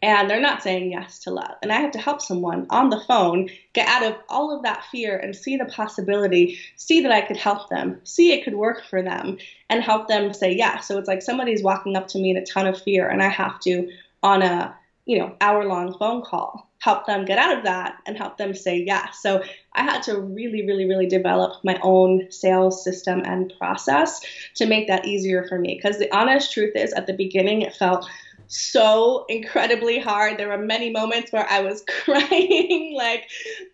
and 0.02 0.28
they're 0.28 0.40
not 0.40 0.62
saying 0.62 0.92
yes 0.92 1.20
to 1.20 1.30
love. 1.30 1.56
And 1.62 1.72
I 1.72 1.80
have 1.80 1.90
to 1.92 1.98
help 1.98 2.20
someone 2.20 2.66
on 2.70 2.90
the 2.90 3.00
phone 3.00 3.48
get 3.72 3.88
out 3.88 4.04
of 4.04 4.16
all 4.28 4.54
of 4.54 4.62
that 4.62 4.84
fear 4.90 5.16
and 5.16 5.34
see 5.34 5.56
the 5.56 5.64
possibility, 5.64 6.58
see 6.76 7.00
that 7.00 7.12
I 7.12 7.22
could 7.22 7.36
help 7.36 7.68
them, 7.70 8.00
see 8.04 8.32
it 8.32 8.44
could 8.44 8.54
work 8.54 8.84
for 8.84 9.02
them, 9.02 9.38
and 9.70 9.82
help 9.82 10.08
them 10.08 10.32
say 10.32 10.52
yes. 10.52 10.86
So 10.86 10.98
it's 10.98 11.08
like 11.08 11.22
somebody's 11.22 11.62
walking 11.62 11.96
up 11.96 12.08
to 12.08 12.18
me 12.18 12.30
in 12.30 12.36
a 12.36 12.44
ton 12.44 12.66
of 12.66 12.80
fear, 12.80 13.08
and 13.08 13.22
I 13.22 13.28
have 13.28 13.58
to, 13.60 13.90
on 14.22 14.42
a 14.42 14.76
you 15.06 15.18
know 15.18 15.34
hour 15.40 15.64
long 15.64 15.96
phone 15.98 16.22
call, 16.22 16.65
help 16.78 17.06
them 17.06 17.24
get 17.24 17.38
out 17.38 17.56
of 17.56 17.64
that 17.64 17.98
and 18.06 18.16
help 18.16 18.36
them 18.36 18.54
say 18.54 18.76
yes. 18.76 19.18
So 19.22 19.42
I 19.72 19.82
had 19.82 20.02
to 20.04 20.20
really, 20.20 20.66
really, 20.66 20.86
really 20.86 21.06
develop 21.06 21.64
my 21.64 21.78
own 21.82 22.30
sales 22.30 22.84
system 22.84 23.22
and 23.24 23.52
process 23.58 24.20
to 24.56 24.66
make 24.66 24.86
that 24.88 25.06
easier 25.06 25.46
for 25.48 25.58
me. 25.58 25.74
Because 25.74 25.98
the 25.98 26.14
honest 26.14 26.52
truth 26.52 26.76
is, 26.76 26.92
at 26.92 27.06
the 27.06 27.12
beginning, 27.12 27.62
it 27.62 27.74
felt 27.74 28.08
so 28.48 29.24
incredibly 29.28 29.98
hard. 29.98 30.38
There 30.38 30.48
were 30.48 30.58
many 30.58 30.90
moments 30.90 31.32
where 31.32 31.46
I 31.50 31.60
was 31.60 31.82
crying, 32.04 32.94
like, 32.96 33.24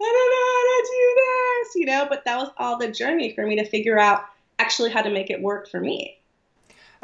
I 0.00 0.12
don't 0.12 0.32
know 0.32 0.46
how 0.48 0.64
to 0.66 0.88
do 0.90 1.14
this, 1.16 1.74
you 1.76 1.86
know, 1.86 2.06
but 2.08 2.24
that 2.24 2.38
was 2.38 2.50
all 2.56 2.78
the 2.78 2.90
journey 2.90 3.34
for 3.34 3.46
me 3.46 3.56
to 3.56 3.64
figure 3.64 3.98
out 3.98 4.24
actually 4.58 4.90
how 4.90 5.02
to 5.02 5.10
make 5.10 5.30
it 5.30 5.42
work 5.42 5.68
for 5.68 5.80
me. 5.80 6.18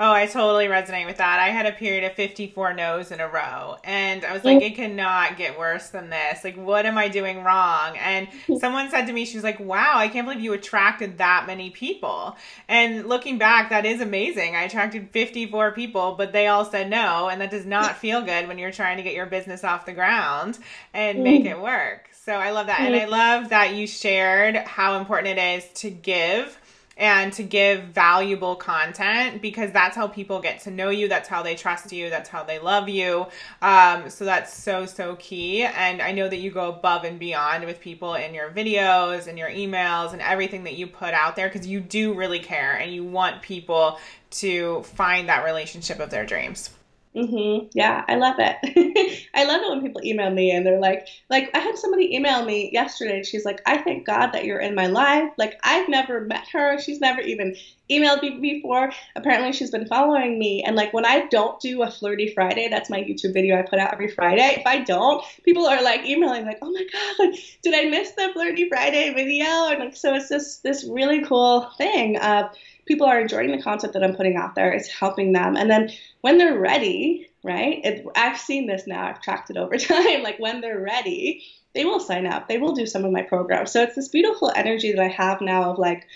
Oh, 0.00 0.12
I 0.12 0.26
totally 0.26 0.66
resonate 0.66 1.06
with 1.06 1.16
that. 1.16 1.40
I 1.40 1.48
had 1.48 1.66
a 1.66 1.72
period 1.72 2.04
of 2.04 2.12
54 2.12 2.72
no's 2.72 3.10
in 3.10 3.18
a 3.18 3.26
row, 3.26 3.78
and 3.82 4.24
I 4.24 4.32
was 4.32 4.44
like, 4.44 4.62
it 4.62 4.76
cannot 4.76 5.36
get 5.36 5.58
worse 5.58 5.88
than 5.88 6.08
this. 6.08 6.44
Like, 6.44 6.56
what 6.56 6.86
am 6.86 6.96
I 6.96 7.08
doing 7.08 7.42
wrong? 7.42 7.96
And 7.98 8.28
someone 8.60 8.90
said 8.90 9.06
to 9.06 9.12
me, 9.12 9.24
she 9.24 9.36
was 9.36 9.42
like, 9.42 9.58
wow, 9.58 9.94
I 9.96 10.06
can't 10.06 10.24
believe 10.24 10.40
you 10.40 10.52
attracted 10.52 11.18
that 11.18 11.48
many 11.48 11.70
people. 11.70 12.36
And 12.68 13.06
looking 13.06 13.38
back, 13.38 13.70
that 13.70 13.84
is 13.84 14.00
amazing. 14.00 14.54
I 14.54 14.62
attracted 14.62 15.10
54 15.10 15.72
people, 15.72 16.14
but 16.16 16.32
they 16.32 16.46
all 16.46 16.64
said 16.64 16.88
no, 16.88 17.28
and 17.28 17.40
that 17.40 17.50
does 17.50 17.66
not 17.66 17.96
feel 17.98 18.22
good 18.22 18.46
when 18.46 18.56
you're 18.56 18.70
trying 18.70 18.98
to 18.98 19.02
get 19.02 19.14
your 19.14 19.26
business 19.26 19.64
off 19.64 19.84
the 19.84 19.92
ground 19.92 20.60
and 20.94 21.18
mm. 21.18 21.22
make 21.24 21.44
it 21.44 21.60
work. 21.60 22.08
So 22.12 22.34
I 22.34 22.50
love 22.52 22.68
that. 22.68 22.78
And 22.80 22.94
I 22.94 23.06
mm. 23.06 23.10
love 23.10 23.48
that 23.48 23.74
you 23.74 23.88
shared 23.88 24.54
how 24.54 24.98
important 25.00 25.38
it 25.38 25.58
is 25.58 25.80
to 25.80 25.90
give 25.90 26.56
and 26.98 27.32
to 27.34 27.44
give 27.44 27.84
valuable 27.84 28.56
content 28.56 29.40
because 29.40 29.70
that's 29.70 29.94
how 29.94 30.08
people 30.08 30.40
get 30.40 30.60
to 30.60 30.70
know 30.70 30.90
you. 30.90 31.08
That's 31.08 31.28
how 31.28 31.42
they 31.42 31.54
trust 31.54 31.92
you. 31.92 32.10
That's 32.10 32.28
how 32.28 32.42
they 32.42 32.58
love 32.58 32.88
you. 32.88 33.26
Um, 33.62 34.10
so 34.10 34.24
that's 34.24 34.52
so, 34.52 34.84
so 34.84 35.14
key. 35.16 35.62
And 35.62 36.02
I 36.02 36.10
know 36.10 36.28
that 36.28 36.38
you 36.38 36.50
go 36.50 36.68
above 36.68 37.04
and 37.04 37.18
beyond 37.18 37.64
with 37.64 37.80
people 37.80 38.14
in 38.14 38.34
your 38.34 38.50
videos 38.50 39.28
and 39.28 39.38
your 39.38 39.48
emails 39.48 40.12
and 40.12 40.20
everything 40.20 40.64
that 40.64 40.74
you 40.74 40.88
put 40.88 41.14
out 41.14 41.36
there 41.36 41.48
because 41.48 41.66
you 41.66 41.80
do 41.80 42.14
really 42.14 42.40
care 42.40 42.72
and 42.72 42.92
you 42.92 43.04
want 43.04 43.42
people 43.42 43.98
to 44.30 44.82
find 44.82 45.28
that 45.28 45.44
relationship 45.44 46.00
of 46.00 46.10
their 46.10 46.26
dreams. 46.26 46.70
Mm-hmm. 47.16 47.68
Yeah, 47.74 48.04
I 48.06 48.14
love 48.16 48.36
it. 48.38 49.28
I 49.34 49.44
love 49.44 49.62
it 49.62 49.68
when 49.70 49.80
people 49.82 50.02
email 50.04 50.30
me 50.30 50.50
and 50.52 50.64
they're 50.64 50.78
like, 50.78 51.08
like 51.30 51.50
I 51.54 51.58
had 51.58 51.76
somebody 51.76 52.14
email 52.14 52.44
me 52.44 52.70
yesterday. 52.72 53.16
and 53.16 53.26
She's 53.26 53.44
like, 53.44 53.60
I 53.66 53.78
thank 53.78 54.06
God 54.06 54.28
that 54.32 54.44
you're 54.44 54.60
in 54.60 54.74
my 54.74 54.86
life. 54.86 55.30
Like 55.38 55.58
I've 55.64 55.88
never 55.88 56.20
met 56.20 56.46
her. 56.52 56.78
She's 56.78 57.00
never 57.00 57.20
even 57.20 57.56
emailed 57.90 58.22
me 58.22 58.38
before. 58.38 58.92
Apparently, 59.16 59.52
she's 59.52 59.70
been 59.70 59.86
following 59.86 60.38
me. 60.38 60.62
And 60.64 60.76
like 60.76 60.92
when 60.92 61.06
I 61.06 61.26
don't 61.26 61.58
do 61.60 61.82
a 61.82 61.90
flirty 61.90 62.32
Friday, 62.34 62.68
that's 62.68 62.90
my 62.90 63.00
YouTube 63.00 63.32
video 63.32 63.58
I 63.58 63.62
put 63.62 63.78
out 63.78 63.92
every 63.92 64.08
Friday. 64.10 64.56
If 64.58 64.66
I 64.66 64.80
don't, 64.82 65.24
people 65.44 65.66
are 65.66 65.82
like 65.82 66.04
emailing 66.04 66.44
like, 66.44 66.58
oh 66.62 66.70
my 66.70 66.86
God, 66.92 67.14
like, 67.18 67.40
did 67.62 67.74
I 67.74 67.88
miss 67.88 68.12
the 68.12 68.30
flirty 68.34 68.68
Friday 68.68 69.12
video? 69.14 69.46
And 69.46 69.80
like 69.80 69.96
so, 69.96 70.14
it's 70.14 70.28
this 70.28 70.58
this 70.58 70.84
really 70.84 71.24
cool 71.24 71.70
thing. 71.78 72.18
Uh, 72.18 72.50
people 72.88 73.06
are 73.06 73.20
enjoying 73.20 73.52
the 73.52 73.62
content 73.62 73.92
that 73.92 74.02
I'm 74.02 74.16
putting 74.16 74.36
out 74.36 74.54
there. 74.54 74.72
It's 74.72 74.88
helping 74.88 75.32
them. 75.32 75.56
And 75.56 75.70
then 75.70 75.90
when 76.22 76.38
they're 76.38 76.58
ready, 76.58 77.28
right? 77.44 77.80
It, 77.84 78.06
I've 78.16 78.38
seen 78.38 78.66
this 78.66 78.86
now. 78.86 79.06
I've 79.06 79.22
tracked 79.22 79.50
it 79.50 79.56
over 79.56 79.76
time. 79.78 80.22
Like 80.22 80.38
when 80.38 80.60
they're 80.60 80.80
ready, 80.80 81.44
they 81.74 81.84
will 81.84 82.00
sign 82.00 82.26
up. 82.26 82.48
They 82.48 82.58
will 82.58 82.72
do 82.72 82.86
some 82.86 83.04
of 83.04 83.12
my 83.12 83.22
programs. 83.22 83.70
So 83.70 83.82
it's 83.82 83.94
this 83.94 84.08
beautiful 84.08 84.50
energy 84.56 84.90
that 84.92 85.02
I 85.02 85.08
have 85.08 85.40
now 85.40 85.70
of 85.70 85.78
like, 85.78 86.06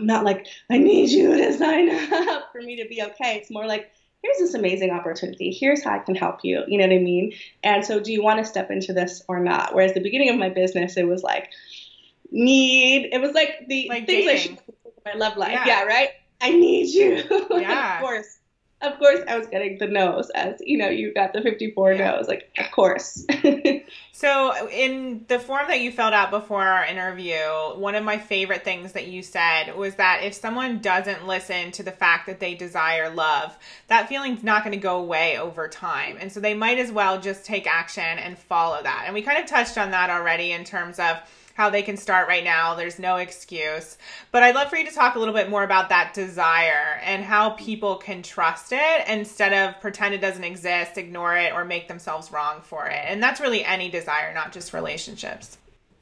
I'm 0.00 0.06
not 0.06 0.24
like, 0.24 0.46
I 0.70 0.78
need 0.78 1.10
you 1.10 1.36
to 1.36 1.52
sign 1.56 1.90
up 1.90 2.50
for 2.50 2.62
me 2.62 2.82
to 2.82 2.88
be 2.88 3.02
okay. 3.02 3.36
It's 3.36 3.50
more 3.50 3.66
like, 3.66 3.90
here's 4.22 4.38
this 4.38 4.54
amazing 4.54 4.90
opportunity. 4.90 5.52
Here's 5.52 5.84
how 5.84 5.94
I 5.94 5.98
can 5.98 6.14
help 6.14 6.38
you. 6.42 6.64
You 6.66 6.78
know 6.78 6.86
what 6.86 6.94
I 6.94 6.98
mean? 6.98 7.34
And 7.62 7.84
so, 7.84 8.00
do 8.00 8.12
you 8.12 8.22
want 8.22 8.38
to 8.38 8.44
step 8.44 8.70
into 8.70 8.92
this 8.92 9.22
or 9.28 9.40
not? 9.40 9.74
Whereas 9.74 9.94
the 9.94 10.00
beginning 10.00 10.30
of 10.30 10.38
my 10.38 10.48
business, 10.48 10.96
it 10.96 11.06
was 11.06 11.22
like, 11.22 11.50
need. 12.30 13.10
It 13.12 13.20
was 13.20 13.32
like 13.32 13.66
the 13.68 13.88
like 13.88 14.06
things 14.06 14.26
dating. 14.26 14.58
I 14.58 14.72
my 15.04 15.18
love 15.18 15.36
life. 15.36 15.52
Yeah. 15.52 15.66
Yeah, 15.66 15.84
right? 15.84 16.10
I 16.42 16.50
need 16.50 16.88
you. 16.88 17.22
Yeah. 17.50 17.96
of 17.96 18.02
course. 18.02 18.38
Of 18.82 18.98
course, 18.98 19.20
I 19.28 19.38
was 19.38 19.46
getting 19.46 19.78
the 19.78 19.86
no's 19.86 20.28
as 20.30 20.60
you 20.60 20.76
know, 20.76 20.88
you 20.88 21.14
got 21.14 21.32
the 21.32 21.40
54 21.40 21.92
Yeah. 21.92 22.10
no's. 22.16 22.26
Like, 22.28 22.50
of 22.58 22.70
course. 22.72 23.24
So, 24.14 24.68
in 24.68 25.24
the 25.26 25.38
form 25.40 25.66
that 25.68 25.80
you 25.80 25.90
filled 25.90 26.12
out 26.12 26.30
before 26.30 26.62
our 26.62 26.84
interview, 26.84 27.38
one 27.76 27.94
of 27.94 28.04
my 28.04 28.18
favorite 28.18 28.62
things 28.62 28.92
that 28.92 29.08
you 29.08 29.22
said 29.22 29.74
was 29.74 29.94
that 29.96 30.20
if 30.22 30.34
someone 30.34 30.80
doesn't 30.80 31.26
listen 31.26 31.72
to 31.72 31.82
the 31.82 31.90
fact 31.90 32.26
that 32.26 32.38
they 32.38 32.54
desire 32.54 33.08
love, 33.08 33.56
that 33.88 34.08
feeling's 34.08 34.44
not 34.44 34.62
going 34.64 34.74
to 34.74 34.80
go 34.80 34.98
away 34.98 35.38
over 35.38 35.66
time. 35.66 36.18
And 36.20 36.30
so, 36.30 36.40
they 36.40 36.54
might 36.54 36.78
as 36.78 36.92
well 36.92 37.20
just 37.20 37.44
take 37.46 37.66
action 37.66 38.04
and 38.04 38.38
follow 38.38 38.82
that. 38.82 39.04
And 39.06 39.14
we 39.14 39.22
kind 39.22 39.42
of 39.42 39.46
touched 39.46 39.78
on 39.78 39.90
that 39.92 40.10
already 40.10 40.52
in 40.52 40.62
terms 40.62 40.98
of 41.00 41.16
how 41.54 41.70
they 41.70 41.82
can 41.82 41.96
start 41.96 42.28
right 42.28 42.44
now. 42.44 42.74
There's 42.74 42.98
no 42.98 43.16
excuse. 43.16 43.98
But 44.30 44.42
I'd 44.42 44.54
love 44.54 44.68
for 44.68 44.76
you 44.76 44.86
to 44.86 44.94
talk 44.94 45.14
a 45.14 45.18
little 45.18 45.34
bit 45.34 45.50
more 45.50 45.64
about 45.64 45.88
that 45.90 46.14
desire 46.14 47.00
and 47.04 47.22
how 47.22 47.50
people 47.50 47.96
can 47.96 48.22
trust 48.22 48.72
it 48.72 49.08
instead 49.08 49.52
of 49.52 49.80
pretend 49.80 50.14
it 50.14 50.20
doesn't 50.20 50.44
exist, 50.44 50.98
ignore 50.98 51.36
it, 51.36 51.52
or 51.52 51.64
make 51.64 51.88
themselves 51.88 52.32
wrong 52.32 52.60
for 52.62 52.86
it. 52.86 53.04
And 53.06 53.22
that's 53.22 53.40
really 53.40 53.64
any 53.64 53.90
desire, 53.90 54.32
not 54.34 54.52
just 54.52 54.72
relationships. 54.72 55.58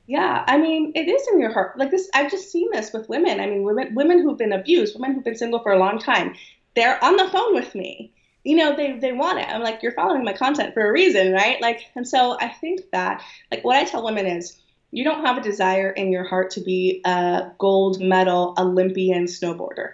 Yeah, 0.07 0.45
I 0.49 0.59
mean, 0.59 0.91
it 0.97 1.09
is 1.09 1.29
in 1.33 1.41
your 1.41 1.53
heart. 1.53 1.79
Like 1.79 1.93
this, 1.93 2.09
I've 2.15 2.31
just 2.31 2.51
seen 2.51 2.69
this 2.73 2.93
with 2.93 3.09
women. 3.09 3.39
I 3.39 3.47
mean, 3.47 3.63
women, 3.63 3.95
women 3.95 4.21
who've 4.21 4.37
been 4.37 4.53
abused, 4.53 4.95
women 4.95 5.15
who've 5.15 5.25
been 5.25 5.37
single 5.37 5.61
for 5.61 5.73
a 5.73 5.79
long 5.79 6.01
time. 6.01 6.35
They're 6.75 7.03
on 7.05 7.17
the 7.17 7.29
phone 7.29 7.55
with 7.55 7.75
me. 7.75 8.13
You 8.43 8.57
know, 8.57 8.75
they 8.75 8.99
they 8.99 9.13
want 9.13 9.39
it. 9.39 9.49
I'm 9.49 9.63
like, 9.63 9.83
you're 9.83 9.93
following 9.93 10.25
my 10.25 10.33
content 10.33 10.73
for 10.73 10.89
a 10.89 10.93
reason, 10.93 11.33
right? 11.33 11.61
Like, 11.61 11.87
and 11.95 12.09
so 12.09 12.39
I 12.41 12.49
think 12.49 12.91
that, 12.91 13.23
like, 13.51 13.63
what 13.65 13.77
I 13.77 13.85
tell 13.85 14.03
women 14.03 14.27
is, 14.27 14.57
you 14.91 15.05
don't 15.05 15.25
have 15.25 15.39
a 15.39 15.41
desire 15.41 15.91
in 15.91 16.11
your 16.11 16.25
heart 16.25 16.51
to 16.53 16.61
be 16.61 17.01
a 17.05 17.51
gold 17.59 18.01
medal 18.01 18.55
Olympian 18.59 19.25
snowboarder. 19.25 19.93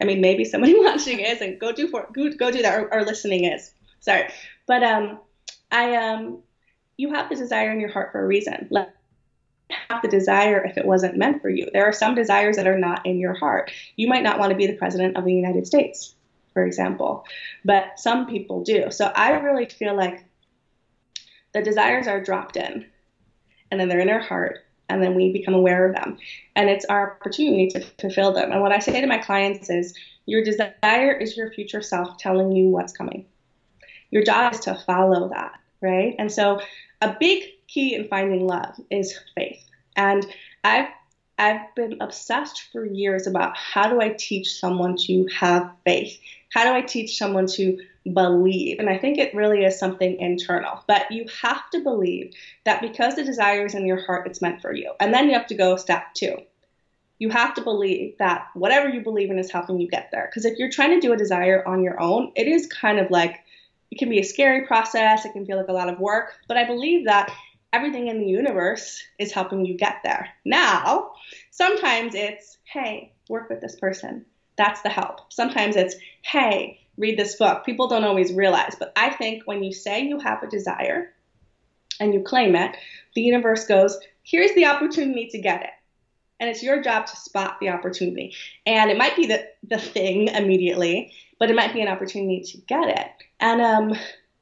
I 0.00 0.04
mean, 0.04 0.20
maybe 0.20 0.44
somebody 0.44 0.74
watching 0.78 1.20
is, 1.20 1.40
and 1.40 1.58
go 1.58 1.72
do 1.72 1.88
for 1.88 2.08
go, 2.12 2.30
go 2.30 2.50
do 2.50 2.62
that, 2.62 2.78
or, 2.78 2.92
or 2.92 3.04
listening 3.04 3.44
is. 3.44 3.72
Sorry, 4.00 4.28
but 4.66 4.82
um, 4.82 5.18
I 5.70 5.96
um, 5.96 6.38
you 6.96 7.12
have 7.12 7.28
the 7.28 7.36
desire 7.36 7.72
in 7.72 7.80
your 7.80 7.90
heart 7.90 8.12
for 8.12 8.22
a 8.22 8.26
reason. 8.26 8.68
Like, 8.70 8.88
have 9.90 10.02
the 10.02 10.08
desire 10.08 10.64
if 10.64 10.78
it 10.78 10.86
wasn't 10.86 11.16
meant 11.16 11.42
for 11.42 11.50
you. 11.50 11.68
There 11.72 11.84
are 11.84 11.92
some 11.92 12.14
desires 12.14 12.56
that 12.56 12.66
are 12.66 12.78
not 12.78 13.04
in 13.04 13.18
your 13.18 13.34
heart. 13.34 13.70
You 13.96 14.08
might 14.08 14.22
not 14.22 14.38
want 14.38 14.50
to 14.50 14.56
be 14.56 14.66
the 14.66 14.76
president 14.76 15.16
of 15.16 15.24
the 15.24 15.32
United 15.32 15.66
States, 15.66 16.14
for 16.54 16.64
example, 16.64 17.24
but 17.64 17.98
some 17.98 18.26
people 18.26 18.62
do. 18.62 18.90
So 18.90 19.06
I 19.14 19.32
really 19.32 19.66
feel 19.66 19.94
like 19.94 20.24
the 21.52 21.62
desires 21.62 22.06
are 22.06 22.22
dropped 22.22 22.56
in 22.56 22.86
and 23.70 23.80
then 23.80 23.88
they're 23.88 24.00
in 24.00 24.10
our 24.10 24.20
heart 24.20 24.64
and 24.88 25.02
then 25.02 25.14
we 25.14 25.32
become 25.32 25.54
aware 25.54 25.86
of 25.86 25.94
them. 25.94 26.16
And 26.56 26.70
it's 26.70 26.86
our 26.86 27.16
opportunity 27.16 27.68
to 27.68 27.80
fulfill 28.00 28.32
them. 28.32 28.52
And 28.52 28.62
what 28.62 28.72
i 28.72 28.78
say 28.78 29.00
to 29.00 29.06
my 29.06 29.18
clients 29.18 29.68
is 29.68 29.94
your 30.26 30.42
desire 30.42 31.12
is 31.12 31.36
your 31.36 31.52
future 31.52 31.82
self 31.82 32.18
telling 32.18 32.52
you 32.52 32.68
what's 32.68 32.92
coming. 32.92 33.26
Your 34.10 34.22
job 34.22 34.54
is 34.54 34.60
to 34.60 34.74
follow 34.86 35.28
that 35.28 35.58
right? 35.80 36.14
And 36.18 36.30
so 36.30 36.60
a 37.00 37.16
big 37.18 37.44
key 37.66 37.94
in 37.94 38.08
finding 38.08 38.46
love 38.46 38.74
is 38.90 39.18
faith. 39.34 39.62
And 39.96 40.26
i've 40.64 40.88
i've 41.38 41.72
been 41.76 41.96
obsessed 42.00 42.68
for 42.72 42.84
years 42.84 43.26
about 43.26 43.56
how 43.56 43.88
do 43.88 44.00
i 44.00 44.08
teach 44.10 44.58
someone 44.58 44.96
to 44.96 45.26
have 45.28 45.70
faith? 45.84 46.18
How 46.52 46.64
do 46.64 46.72
i 46.72 46.80
teach 46.80 47.16
someone 47.16 47.46
to 47.48 47.78
believe. 48.12 48.78
And 48.78 48.88
I 48.88 48.98
think 48.98 49.18
it 49.18 49.34
really 49.34 49.64
is 49.64 49.78
something 49.78 50.18
internal. 50.18 50.82
But 50.86 51.10
you 51.10 51.26
have 51.42 51.68
to 51.70 51.80
believe 51.80 52.32
that 52.64 52.80
because 52.80 53.14
the 53.14 53.24
desire 53.24 53.66
is 53.66 53.74
in 53.74 53.86
your 53.86 54.04
heart, 54.04 54.26
it's 54.26 54.42
meant 54.42 54.62
for 54.62 54.72
you. 54.72 54.92
And 55.00 55.12
then 55.12 55.28
you 55.28 55.34
have 55.34 55.46
to 55.48 55.54
go 55.54 55.76
step 55.76 56.14
two. 56.14 56.36
You 57.18 57.30
have 57.30 57.54
to 57.54 57.62
believe 57.62 58.16
that 58.18 58.46
whatever 58.54 58.88
you 58.88 59.00
believe 59.00 59.30
in 59.30 59.38
is 59.38 59.50
helping 59.50 59.80
you 59.80 59.88
get 59.88 60.10
there. 60.12 60.28
Because 60.30 60.44
if 60.44 60.58
you're 60.58 60.70
trying 60.70 60.90
to 60.90 61.00
do 61.00 61.12
a 61.12 61.16
desire 61.16 61.66
on 61.66 61.82
your 61.82 62.00
own, 62.00 62.32
it 62.36 62.46
is 62.46 62.66
kind 62.68 62.98
of 62.98 63.10
like 63.10 63.40
it 63.90 63.98
can 63.98 64.08
be 64.08 64.20
a 64.20 64.24
scary 64.24 64.66
process, 64.66 65.24
it 65.24 65.32
can 65.32 65.44
feel 65.44 65.56
like 65.56 65.68
a 65.68 65.72
lot 65.72 65.88
of 65.88 65.98
work. 65.98 66.34
But 66.46 66.56
I 66.56 66.64
believe 66.64 67.06
that 67.06 67.32
everything 67.72 68.06
in 68.08 68.20
the 68.20 68.26
universe 68.26 69.02
is 69.18 69.32
helping 69.32 69.64
you 69.64 69.76
get 69.76 69.96
there. 70.04 70.28
Now, 70.44 71.12
sometimes 71.50 72.14
it's, 72.14 72.58
hey, 72.64 73.12
work 73.28 73.50
with 73.50 73.60
this 73.60 73.76
person. 73.76 74.24
That's 74.56 74.82
the 74.82 74.88
help. 74.88 75.32
Sometimes 75.32 75.76
it's, 75.76 75.96
hey, 76.22 76.80
read 76.98 77.18
this 77.18 77.36
book. 77.36 77.64
People 77.64 77.88
don't 77.88 78.04
always 78.04 78.32
realize, 78.32 78.74
but 78.78 78.92
I 78.96 79.10
think 79.10 79.44
when 79.44 79.62
you 79.62 79.72
say 79.72 80.02
you 80.02 80.18
have 80.18 80.42
a 80.42 80.48
desire 80.48 81.14
and 82.00 82.12
you 82.12 82.22
claim 82.22 82.54
it, 82.54 82.76
the 83.14 83.22
universe 83.22 83.64
goes, 83.66 83.98
here's 84.22 84.54
the 84.54 84.66
opportunity 84.66 85.28
to 85.28 85.38
get 85.38 85.62
it. 85.62 85.70
And 86.40 86.48
it's 86.50 86.62
your 86.62 86.82
job 86.82 87.06
to 87.06 87.16
spot 87.16 87.58
the 87.60 87.70
opportunity. 87.70 88.34
And 88.66 88.90
it 88.90 88.98
might 88.98 89.16
be 89.16 89.26
the, 89.26 89.48
the 89.66 89.78
thing 89.78 90.28
immediately, 90.28 91.12
but 91.38 91.50
it 91.50 91.56
might 91.56 91.72
be 91.72 91.80
an 91.80 91.88
opportunity 91.88 92.42
to 92.42 92.58
get 92.58 92.88
it. 92.88 93.08
And 93.40 93.60
um, 93.60 93.94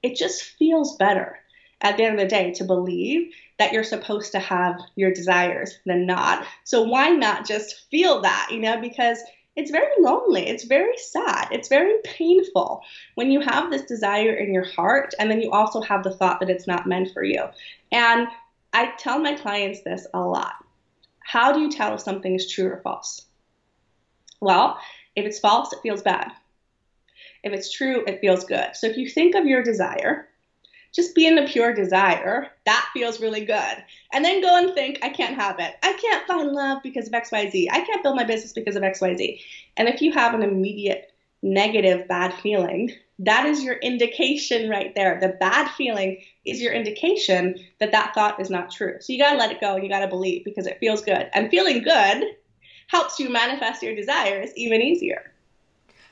it 0.02 0.16
just 0.16 0.42
feels 0.42 0.96
better 0.96 1.38
at 1.80 1.96
the 1.96 2.04
end 2.04 2.14
of 2.14 2.20
the 2.20 2.28
day 2.28 2.52
to 2.52 2.64
believe 2.64 3.32
that 3.58 3.72
you're 3.72 3.84
supposed 3.84 4.32
to 4.32 4.38
have 4.38 4.78
your 4.96 5.12
desires 5.12 5.78
than 5.86 6.04
not. 6.04 6.46
So 6.64 6.82
why 6.82 7.10
not 7.10 7.46
just 7.46 7.88
feel 7.90 8.20
that, 8.22 8.48
you 8.50 8.58
know, 8.58 8.80
because 8.80 9.18
it's 9.56 9.70
very 9.70 9.90
lonely. 9.98 10.46
It's 10.46 10.64
very 10.64 10.98
sad. 10.98 11.48
It's 11.50 11.68
very 11.68 11.94
painful 12.04 12.82
when 13.14 13.30
you 13.30 13.40
have 13.40 13.70
this 13.70 13.82
desire 13.82 14.34
in 14.34 14.52
your 14.52 14.64
heart 14.64 15.14
and 15.18 15.30
then 15.30 15.40
you 15.40 15.50
also 15.50 15.80
have 15.80 16.02
the 16.02 16.12
thought 16.12 16.40
that 16.40 16.50
it's 16.50 16.66
not 16.66 16.86
meant 16.86 17.12
for 17.12 17.24
you. 17.24 17.42
And 17.90 18.28
I 18.74 18.92
tell 18.98 19.18
my 19.18 19.34
clients 19.34 19.80
this 19.80 20.06
a 20.12 20.20
lot. 20.20 20.52
How 21.20 21.52
do 21.52 21.60
you 21.60 21.70
tell 21.70 21.94
if 21.94 22.00
something 22.00 22.34
is 22.34 22.50
true 22.50 22.68
or 22.68 22.80
false? 22.82 23.22
Well, 24.40 24.78
if 25.16 25.24
it's 25.24 25.38
false, 25.38 25.72
it 25.72 25.80
feels 25.82 26.02
bad. 26.02 26.30
If 27.42 27.54
it's 27.54 27.72
true, 27.72 28.04
it 28.06 28.20
feels 28.20 28.44
good. 28.44 28.70
So 28.74 28.86
if 28.86 28.98
you 28.98 29.08
think 29.08 29.34
of 29.34 29.46
your 29.46 29.62
desire, 29.62 30.28
just 30.96 31.14
be 31.14 31.26
in 31.26 31.34
the 31.34 31.44
pure 31.44 31.74
desire, 31.74 32.50
that 32.64 32.88
feels 32.94 33.20
really 33.20 33.44
good. 33.44 33.84
And 34.12 34.24
then 34.24 34.40
go 34.40 34.56
and 34.56 34.74
think, 34.74 34.98
I 35.02 35.10
can't 35.10 35.34
have 35.34 35.60
it. 35.60 35.74
I 35.82 35.92
can't 35.92 36.26
find 36.26 36.52
love 36.52 36.82
because 36.82 37.06
of 37.06 37.12
XYZ. 37.12 37.68
I 37.70 37.82
can't 37.82 38.02
build 38.02 38.16
my 38.16 38.24
business 38.24 38.54
because 38.54 38.76
of 38.76 38.82
XYZ. 38.82 39.38
And 39.76 39.88
if 39.88 40.00
you 40.00 40.10
have 40.12 40.32
an 40.32 40.42
immediate 40.42 41.12
negative, 41.42 42.08
bad 42.08 42.32
feeling, 42.40 42.92
that 43.18 43.44
is 43.44 43.62
your 43.62 43.76
indication 43.76 44.70
right 44.70 44.94
there. 44.94 45.20
The 45.20 45.36
bad 45.38 45.70
feeling 45.72 46.22
is 46.46 46.62
your 46.62 46.72
indication 46.72 47.56
that 47.78 47.92
that 47.92 48.14
thought 48.14 48.40
is 48.40 48.48
not 48.48 48.72
true. 48.72 48.96
So 49.00 49.12
you 49.12 49.18
got 49.18 49.32
to 49.32 49.38
let 49.38 49.52
it 49.52 49.60
go 49.60 49.74
and 49.74 49.84
you 49.84 49.90
got 49.90 50.00
to 50.00 50.08
believe 50.08 50.44
because 50.46 50.66
it 50.66 50.80
feels 50.80 51.02
good. 51.02 51.28
And 51.34 51.50
feeling 51.50 51.82
good 51.82 52.24
helps 52.88 53.20
you 53.20 53.28
manifest 53.28 53.82
your 53.82 53.94
desires 53.94 54.50
even 54.56 54.80
easier. 54.80 55.30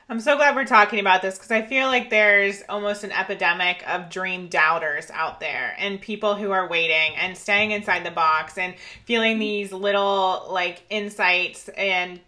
I'm 0.07 0.19
so 0.19 0.37
glad 0.37 0.55
we're 0.55 0.65
talking 0.65 0.99
about 0.99 1.23
this 1.23 1.35
because 1.35 1.49
I 1.49 1.63
feel 1.63 1.87
like 1.87 2.11
there's 2.11 2.61
almost 2.69 3.03
an 3.03 3.11
epidemic 3.11 3.83
of 3.89 4.11
dream 4.11 4.49
doubters 4.49 5.09
out 5.09 5.39
there 5.39 5.75
and 5.79 5.99
people 5.99 6.35
who 6.35 6.51
are 6.51 6.69
waiting 6.69 7.15
and 7.15 7.35
staying 7.35 7.71
inside 7.71 8.05
the 8.05 8.11
box 8.11 8.59
and 8.59 8.75
feeling 9.05 9.39
these 9.39 9.73
little 9.73 10.47
like 10.51 10.83
insights 10.91 11.69
and 11.69 12.19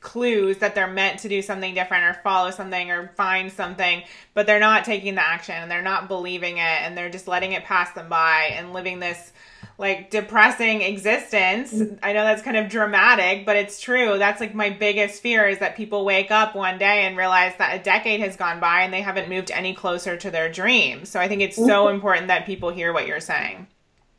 clues 0.00 0.58
that 0.58 0.74
they're 0.74 0.88
meant 0.88 1.20
to 1.20 1.28
do 1.28 1.42
something 1.42 1.74
different 1.74 2.02
or 2.04 2.14
follow 2.24 2.50
something 2.50 2.90
or 2.90 3.12
find 3.16 3.52
something, 3.52 4.02
but 4.34 4.46
they're 4.46 4.58
not 4.58 4.84
taking 4.84 5.14
the 5.14 5.24
action 5.24 5.54
and 5.54 5.70
they're 5.70 5.82
not 5.82 6.08
believing 6.08 6.58
it 6.58 6.82
and 6.82 6.98
they're 6.98 7.08
just 7.08 7.28
letting 7.28 7.52
it 7.52 7.62
pass 7.62 7.92
them 7.92 8.08
by 8.08 8.50
and 8.52 8.72
living 8.72 8.98
this 8.98 9.32
like 9.78 10.10
depressing 10.10 10.82
existence. 10.82 11.74
I 12.02 12.12
know 12.12 12.24
that's 12.24 12.42
kind 12.42 12.56
of 12.56 12.68
dramatic, 12.68 13.44
but 13.44 13.56
it's 13.56 13.80
true. 13.80 14.18
That's 14.18 14.40
like 14.40 14.54
my 14.54 14.70
biggest 14.70 15.20
fear 15.20 15.46
is 15.46 15.58
that 15.58 15.76
people 15.76 16.04
wake 16.04 16.30
up 16.30 16.54
one 16.54 16.78
day 16.78 17.04
and 17.04 17.16
realize 17.16 17.52
that 17.58 17.78
a 17.78 17.82
decade 17.82 18.20
has 18.20 18.36
gone 18.36 18.58
by 18.58 18.82
and 18.82 18.92
they 18.92 19.02
haven't 19.02 19.28
moved 19.28 19.50
any 19.50 19.74
closer 19.74 20.16
to 20.16 20.30
their 20.30 20.50
dreams. 20.50 21.10
So 21.10 21.20
I 21.20 21.28
think 21.28 21.42
it's 21.42 21.56
so 21.56 21.86
mm-hmm. 21.86 21.94
important 21.94 22.28
that 22.28 22.46
people 22.46 22.70
hear 22.70 22.92
what 22.92 23.06
you're 23.06 23.20
saying. 23.20 23.66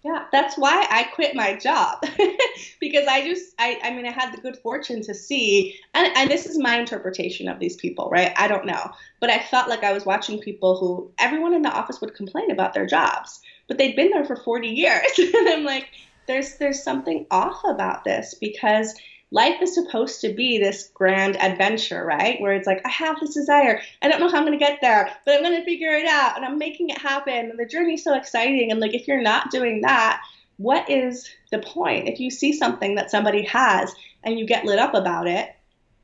Yeah, 0.03 0.25
that's 0.31 0.57
why 0.57 0.85
I 0.89 1.03
quit 1.15 1.35
my 1.35 1.57
job 1.57 2.01
because 2.79 3.07
I 3.07 3.27
just 3.27 3.53
I 3.59 3.79
I 3.83 3.91
mean 3.91 4.05
I 4.05 4.11
had 4.11 4.31
the 4.31 4.39
good 4.39 4.55
fortune 4.57 5.01
to 5.01 5.13
see 5.13 5.77
and, 5.93 6.15
and 6.15 6.29
this 6.29 6.45
is 6.45 6.57
my 6.57 6.79
interpretation 6.79 7.49
of 7.49 7.59
these 7.59 7.75
people, 7.75 8.07
right? 8.09 8.31
I 8.37 8.47
don't 8.47 8.65
know. 8.65 8.91
But 9.19 9.31
I 9.31 9.39
felt 9.39 9.67
like 9.67 9.83
I 9.83 9.91
was 9.91 10.05
watching 10.05 10.39
people 10.39 10.77
who 10.77 11.11
everyone 11.17 11.53
in 11.53 11.63
the 11.63 11.71
office 11.71 11.99
would 11.99 12.13
complain 12.13 12.51
about 12.51 12.73
their 12.73 12.85
jobs 12.85 13.41
but 13.67 13.77
they'd 13.77 13.95
been 13.95 14.11
there 14.11 14.25
for 14.25 14.35
40 14.35 14.67
years. 14.67 15.07
and 15.17 15.47
I'm 15.49 15.63
like, 15.63 15.89
there's 16.27 16.57
there's 16.57 16.83
something 16.83 17.25
off 17.31 17.61
about 17.65 18.03
this 18.03 18.33
because 18.33 18.93
life 19.31 19.61
is 19.61 19.73
supposed 19.73 20.21
to 20.21 20.33
be 20.33 20.57
this 20.57 20.89
grand 20.93 21.35
adventure, 21.37 22.05
right? 22.05 22.39
Where 22.39 22.53
it's 22.53 22.67
like, 22.67 22.81
I 22.85 22.89
have 22.89 23.19
this 23.19 23.33
desire. 23.33 23.81
I 24.01 24.07
don't 24.07 24.19
know 24.19 24.29
how 24.29 24.37
I'm 24.37 24.45
going 24.45 24.57
to 24.57 24.65
get 24.65 24.79
there, 24.81 25.09
but 25.25 25.35
I'm 25.35 25.43
going 25.43 25.57
to 25.57 25.65
figure 25.65 25.91
it 25.91 26.05
out 26.05 26.37
and 26.37 26.45
I'm 26.45 26.57
making 26.57 26.89
it 26.89 26.97
happen. 26.97 27.33
And 27.33 27.59
the 27.59 27.65
journey's 27.65 28.03
so 28.03 28.15
exciting. 28.15 28.71
And 28.71 28.79
like, 28.79 28.93
if 28.93 29.07
you're 29.07 29.21
not 29.21 29.51
doing 29.51 29.81
that, 29.81 30.21
what 30.57 30.89
is 30.89 31.29
the 31.51 31.59
point? 31.59 32.07
If 32.07 32.19
you 32.19 32.31
see 32.31 32.53
something 32.53 32.95
that 32.95 33.11
somebody 33.11 33.43
has 33.43 33.93
and 34.23 34.39
you 34.39 34.45
get 34.45 34.65
lit 34.65 34.79
up 34.79 34.93
about 34.93 35.27
it, 35.27 35.53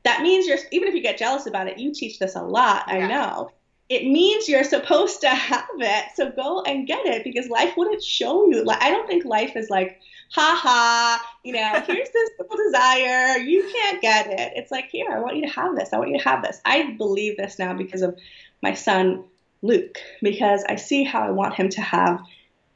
that 0.04 0.20
means 0.20 0.46
you're, 0.46 0.58
even 0.70 0.88
if 0.88 0.94
you 0.94 1.02
get 1.02 1.18
jealous 1.18 1.46
about 1.46 1.66
it, 1.66 1.78
you 1.78 1.94
teach 1.94 2.18
this 2.18 2.36
a 2.36 2.42
lot, 2.42 2.84
yeah. 2.88 2.94
I 2.94 3.08
know 3.08 3.50
it 3.88 4.04
means 4.04 4.48
you're 4.48 4.64
supposed 4.64 5.20
to 5.20 5.28
have 5.28 5.68
it. 5.78 6.04
So 6.14 6.30
go 6.30 6.62
and 6.62 6.86
get 6.86 7.04
it 7.06 7.22
because 7.22 7.48
life 7.48 7.76
wouldn't 7.76 8.02
show 8.02 8.48
you. 8.48 8.64
Like 8.64 8.82
I 8.82 8.90
don't 8.90 9.06
think 9.06 9.24
life 9.24 9.56
is 9.56 9.68
like, 9.68 10.00
ha 10.30 10.58
ha, 10.60 11.36
you 11.42 11.52
know, 11.52 11.72
here's 11.86 12.10
this 12.10 12.30
little 12.38 12.56
desire. 12.56 13.38
You 13.38 13.68
can't 13.70 14.00
get 14.00 14.28
it. 14.28 14.52
It's 14.56 14.70
like, 14.70 14.86
here, 14.90 15.10
I 15.10 15.20
want 15.20 15.36
you 15.36 15.42
to 15.42 15.52
have 15.52 15.76
this. 15.76 15.92
I 15.92 15.98
want 15.98 16.10
you 16.10 16.18
to 16.18 16.24
have 16.24 16.42
this. 16.42 16.60
I 16.64 16.92
believe 16.92 17.36
this 17.36 17.58
now 17.58 17.74
because 17.74 18.02
of 18.02 18.16
my 18.62 18.74
son 18.74 19.24
Luke, 19.64 19.98
because 20.20 20.62
I 20.68 20.76
see 20.76 21.04
how 21.04 21.22
I 21.22 21.30
want 21.30 21.54
him 21.54 21.70
to 21.70 21.80
have 21.80 22.20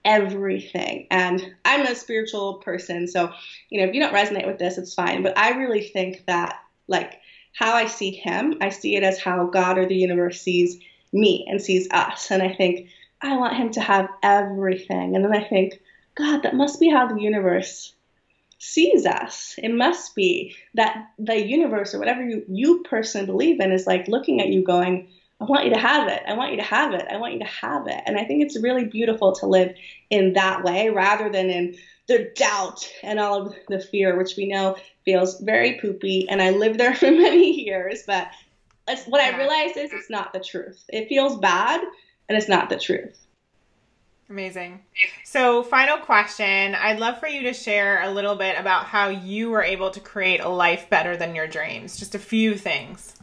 everything. 0.06 1.06
And 1.10 1.54
I'm 1.64 1.86
a 1.86 1.94
spiritual 1.94 2.54
person, 2.54 3.06
so 3.06 3.30
you 3.68 3.80
know, 3.80 3.86
if 3.86 3.94
you 3.94 4.00
don't 4.00 4.14
resonate 4.14 4.46
with 4.46 4.58
this, 4.58 4.78
it's 4.78 4.94
fine. 4.94 5.22
But 5.22 5.36
I 5.36 5.50
really 5.50 5.82
think 5.82 6.24
that 6.26 6.58
like 6.86 7.20
how 7.52 7.74
I 7.74 7.86
see 7.86 8.10
him, 8.10 8.56
I 8.62 8.70
see 8.70 8.96
it 8.96 9.02
as 9.02 9.18
how 9.20 9.46
God 9.46 9.76
or 9.76 9.86
the 9.86 9.96
universe 9.96 10.40
sees 10.40 10.78
me 11.12 11.46
and 11.48 11.60
sees 11.60 11.88
us. 11.90 12.30
And 12.30 12.42
I 12.42 12.52
think, 12.52 12.88
I 13.20 13.36
want 13.36 13.56
him 13.56 13.70
to 13.72 13.80
have 13.80 14.08
everything. 14.22 15.16
And 15.16 15.24
then 15.24 15.34
I 15.34 15.42
think, 15.42 15.80
God, 16.14 16.42
that 16.42 16.54
must 16.54 16.78
be 16.80 16.88
how 16.88 17.06
the 17.08 17.20
universe 17.20 17.94
sees 18.58 19.06
us. 19.06 19.54
It 19.58 19.74
must 19.74 20.14
be 20.14 20.56
that 20.74 21.10
the 21.18 21.40
universe 21.40 21.94
or 21.94 21.98
whatever 21.98 22.22
you, 22.22 22.44
you 22.48 22.82
personally 22.88 23.26
believe 23.26 23.60
in 23.60 23.72
is 23.72 23.86
like 23.86 24.08
looking 24.08 24.40
at 24.40 24.48
you 24.48 24.62
going, 24.62 25.08
I 25.40 25.44
want 25.44 25.64
you 25.64 25.72
to 25.72 25.78
have 25.78 26.08
it. 26.08 26.22
I 26.26 26.34
want 26.34 26.50
you 26.50 26.56
to 26.58 26.64
have 26.64 26.92
it. 26.94 27.06
I 27.08 27.16
want 27.16 27.34
you 27.34 27.38
to 27.40 27.44
have 27.44 27.86
it. 27.86 28.02
And 28.06 28.18
I 28.18 28.24
think 28.24 28.42
it's 28.42 28.60
really 28.60 28.84
beautiful 28.84 29.32
to 29.36 29.46
live 29.46 29.74
in 30.10 30.32
that 30.32 30.64
way 30.64 30.90
rather 30.90 31.30
than 31.30 31.48
in 31.48 31.76
the 32.08 32.32
doubt 32.34 32.88
and 33.04 33.20
all 33.20 33.46
of 33.46 33.54
the 33.68 33.80
fear, 33.80 34.16
which 34.16 34.34
we 34.36 34.48
know 34.48 34.76
feels 35.04 35.38
very 35.40 35.78
poopy. 35.80 36.28
And 36.28 36.42
I 36.42 36.50
lived 36.50 36.80
there 36.80 36.94
for 36.96 37.10
many 37.10 37.64
years, 37.64 38.02
but 38.06 38.28
it's, 38.88 39.04
what 39.06 39.22
yeah. 39.22 39.36
I 39.36 39.38
realized 39.38 39.76
is 39.76 39.92
it's 39.92 40.10
not 40.10 40.32
the 40.32 40.40
truth. 40.40 40.84
It 40.88 41.08
feels 41.08 41.38
bad, 41.38 41.80
and 42.28 42.38
it's 42.38 42.48
not 42.48 42.68
the 42.68 42.78
truth. 42.78 43.26
Amazing. 44.30 44.80
So, 45.24 45.62
final 45.62 45.96
question. 45.98 46.74
I'd 46.74 46.98
love 46.98 47.18
for 47.18 47.28
you 47.28 47.42
to 47.44 47.54
share 47.54 48.02
a 48.02 48.10
little 48.10 48.36
bit 48.36 48.58
about 48.58 48.84
how 48.84 49.08
you 49.08 49.48
were 49.48 49.62
able 49.62 49.90
to 49.90 50.00
create 50.00 50.40
a 50.40 50.48
life 50.48 50.90
better 50.90 51.16
than 51.16 51.34
your 51.34 51.46
dreams. 51.46 51.98
Just 51.98 52.14
a 52.14 52.18
few 52.18 52.56
things. 52.56 53.14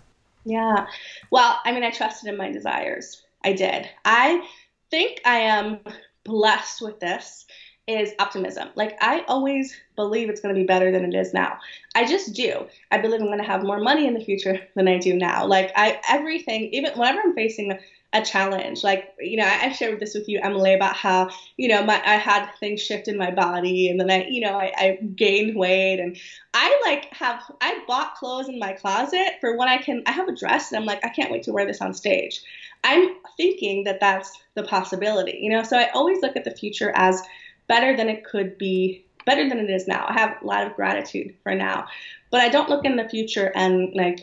Yeah. 0.46 0.88
Well, 1.32 1.60
I 1.64 1.72
mean, 1.72 1.84
I 1.84 1.92
trusted 1.92 2.30
in 2.30 2.38
my 2.38 2.52
desires. 2.52 3.24
I 3.44 3.54
did. 3.54 3.88
I 4.04 4.48
think 4.90 5.22
I 5.26 5.38
am 5.38 5.80
blessed 6.24 6.82
with 6.82 7.00
this 7.00 7.46
is 7.88 8.14
optimism. 8.18 8.70
Like 8.76 8.98
I 9.00 9.24
always 9.28 9.76
believe 9.96 10.30
it's 10.30 10.42
going 10.42 10.54
to 10.54 10.60
be 10.60 10.66
better 10.66 10.92
than 10.92 11.06
it 11.06 11.16
is 11.16 11.34
now. 11.34 11.60
I 11.94 12.06
just 12.06 12.34
do. 12.34 12.68
I 12.92 12.98
believe 12.98 13.22
I'm 13.22 13.28
going 13.28 13.38
to 13.38 13.46
have 13.46 13.64
more 13.64 13.80
money 13.80 14.08
in 14.08 14.14
the 14.14 14.24
future 14.24 14.60
than 14.76 14.88
I 14.88 14.98
do 14.98 15.14
now. 15.16 15.46
Like 15.46 15.72
I 15.76 16.00
everything, 16.10 16.70
even 16.74 16.94
whenever 16.94 17.22
I'm 17.22 17.36
facing 17.36 17.78
a 18.14 18.24
challenge, 18.24 18.84
like 18.84 19.14
you 19.20 19.38
know, 19.38 19.44
I, 19.46 19.66
I 19.66 19.72
shared 19.72 20.00
this 20.00 20.16
with 20.16 20.28
you, 20.28 20.40
Emily, 20.42 20.74
about 20.74 20.96
how 20.96 21.30
you 21.58 21.68
know 21.68 21.84
my 21.84 22.02
I 22.04 22.16
had 22.16 22.50
things 22.60 22.82
shift 22.82 23.08
in 23.08 23.18
my 23.18 23.30
body, 23.30 23.90
and 23.90 24.00
then 24.00 24.10
I 24.10 24.26
you 24.30 24.42
know 24.42 24.58
I, 24.58 24.72
I 24.78 25.00
gained 25.16 25.56
weight, 25.56 26.00
and 26.00 26.18
I 26.54 26.82
like 26.86 27.14
have 27.14 27.44
I 27.62 27.84
bought 27.88 28.16
clothes 28.16 28.50
in 28.50 28.58
my 28.58 28.74
closet 28.74 29.34
for 29.42 29.58
when 29.58 29.68
I 29.68 29.78
can. 29.78 30.02
I 30.08 30.12
have 30.12 30.28
a 30.28 30.36
dress, 30.36 30.72
and 30.72 30.80
I'm 30.80 30.86
like 30.86 31.06
I 31.06 31.10
can't 31.10 31.32
wait 31.32 31.44
to 31.44 31.52
wear 31.52 31.68
this 31.68 31.82
on 31.82 31.94
stage. 31.94 32.42
I'm 32.84 33.16
thinking 33.36 33.84
that 33.84 34.00
that's 34.00 34.32
the 34.56 34.64
possibility, 34.64 35.40
you 35.42 35.52
know. 35.52 35.64
So 35.64 35.78
I 35.78 35.90
always 35.90 36.22
look 36.22 36.38
at 36.38 36.46
the 36.46 36.52
future 36.52 36.94
as 36.96 37.22
better 37.68 37.96
than 37.96 38.10
it 38.10 38.26
could 38.26 38.58
be, 38.58 39.06
better 39.26 39.48
than 39.48 39.60
it 39.60 39.70
is 39.70 39.88
now. 39.88 40.06
I 40.08 40.14
have 40.14 40.38
a 40.42 40.46
lot 40.46 40.66
of 40.66 40.76
gratitude 40.76 41.36
for 41.44 41.56
now, 41.56 41.88
but 42.32 42.42
I 42.42 42.50
don't 42.50 42.70
look 42.70 42.86
in 42.86 42.96
the 42.96 43.10
future 43.10 43.52
and 43.56 43.94
like 43.96 44.20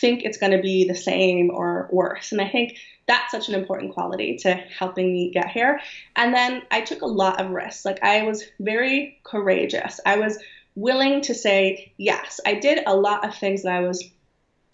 think 0.00 0.24
it's 0.24 0.38
going 0.38 0.52
to 0.52 0.62
be 0.62 0.86
the 0.86 0.94
same 0.94 1.50
or 1.50 1.88
worse. 1.90 2.32
And 2.32 2.40
I 2.40 2.48
think 2.48 2.76
that's 3.06 3.30
such 3.30 3.48
an 3.48 3.54
important 3.54 3.94
quality 3.94 4.36
to 4.38 4.54
helping 4.54 5.12
me 5.12 5.30
get 5.30 5.48
here. 5.48 5.80
And 6.16 6.32
then 6.32 6.62
I 6.70 6.82
took 6.82 7.02
a 7.02 7.06
lot 7.06 7.40
of 7.40 7.50
risks. 7.50 7.84
Like 7.84 8.02
I 8.02 8.22
was 8.22 8.44
very 8.60 9.18
courageous. 9.24 10.00
I 10.06 10.16
was 10.16 10.38
willing 10.74 11.20
to 11.22 11.34
say 11.34 11.92
yes. 11.98 12.40
I 12.46 12.54
did 12.54 12.82
a 12.86 12.96
lot 12.96 13.26
of 13.26 13.34
things 13.34 13.62
that 13.62 13.74
I 13.74 13.80
was 13.80 14.02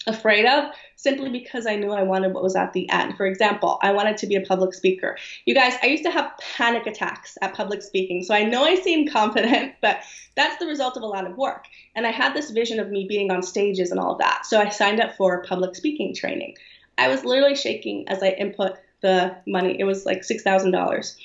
afraid 0.07 0.47
of 0.47 0.73
simply 0.97 1.29
because 1.31 1.67
I 1.67 1.77
knew 1.77 1.91
I 1.93 2.03
wanted 2.03 2.33
what 2.33 2.43
was 2.43 2.57
at 2.57 2.73
the 2.73 2.89
end. 2.91 3.17
For 3.17 3.27
example, 3.27 3.79
I 3.83 3.93
wanted 3.93 4.17
to 4.19 4.27
be 4.27 4.37
a 4.37 4.41
public 4.41 4.75
speaker. 4.75 5.17
You 5.45 5.55
guys, 5.55 5.75
I 5.83 5.87
used 5.87 6.05
to 6.05 6.11
have 6.11 6.33
panic 6.57 6.87
attacks 6.87 7.37
at 7.43 7.55
public 7.55 7.83
speaking. 7.83 8.23
So 8.23 8.35
I 8.35 8.45
know 8.45 8.65
I 8.65 8.77
seem 8.77 9.09
confident, 9.09 9.75
but 9.83 10.01
that's 10.35 10.59
the 10.59 10.67
result 10.67 10.97
of 10.97 11.03
a 11.03 11.07
lot 11.07 11.27
of 11.27 11.37
work. 11.37 11.67
And 11.95 12.07
I 12.07 12.11
had 12.11 12.35
this 12.35 12.51
vision 12.51 12.81
of 12.81 12.91
me 12.91 13.07
being 13.09 13.31
on 13.31 13.43
stages 13.43 13.91
and 13.91 14.01
all 14.01 14.13
of 14.13 14.19
that. 14.19 14.47
So 14.47 14.61
I 14.61 14.69
signed 14.71 15.01
up 15.01 15.17
for 15.17 15.43
public 15.45 15.75
speaking 15.75 16.15
training. 16.15 16.55
I 16.97 17.09
was 17.09 17.25
literally 17.25 17.55
shaking 17.55 18.09
as 18.09 18.23
I 18.23 18.31
input 18.31 18.77
the 19.01 19.37
money. 19.47 19.77
It 19.79 19.85
was 19.85 20.05
like 20.05 20.23
$6,000. 20.23 21.17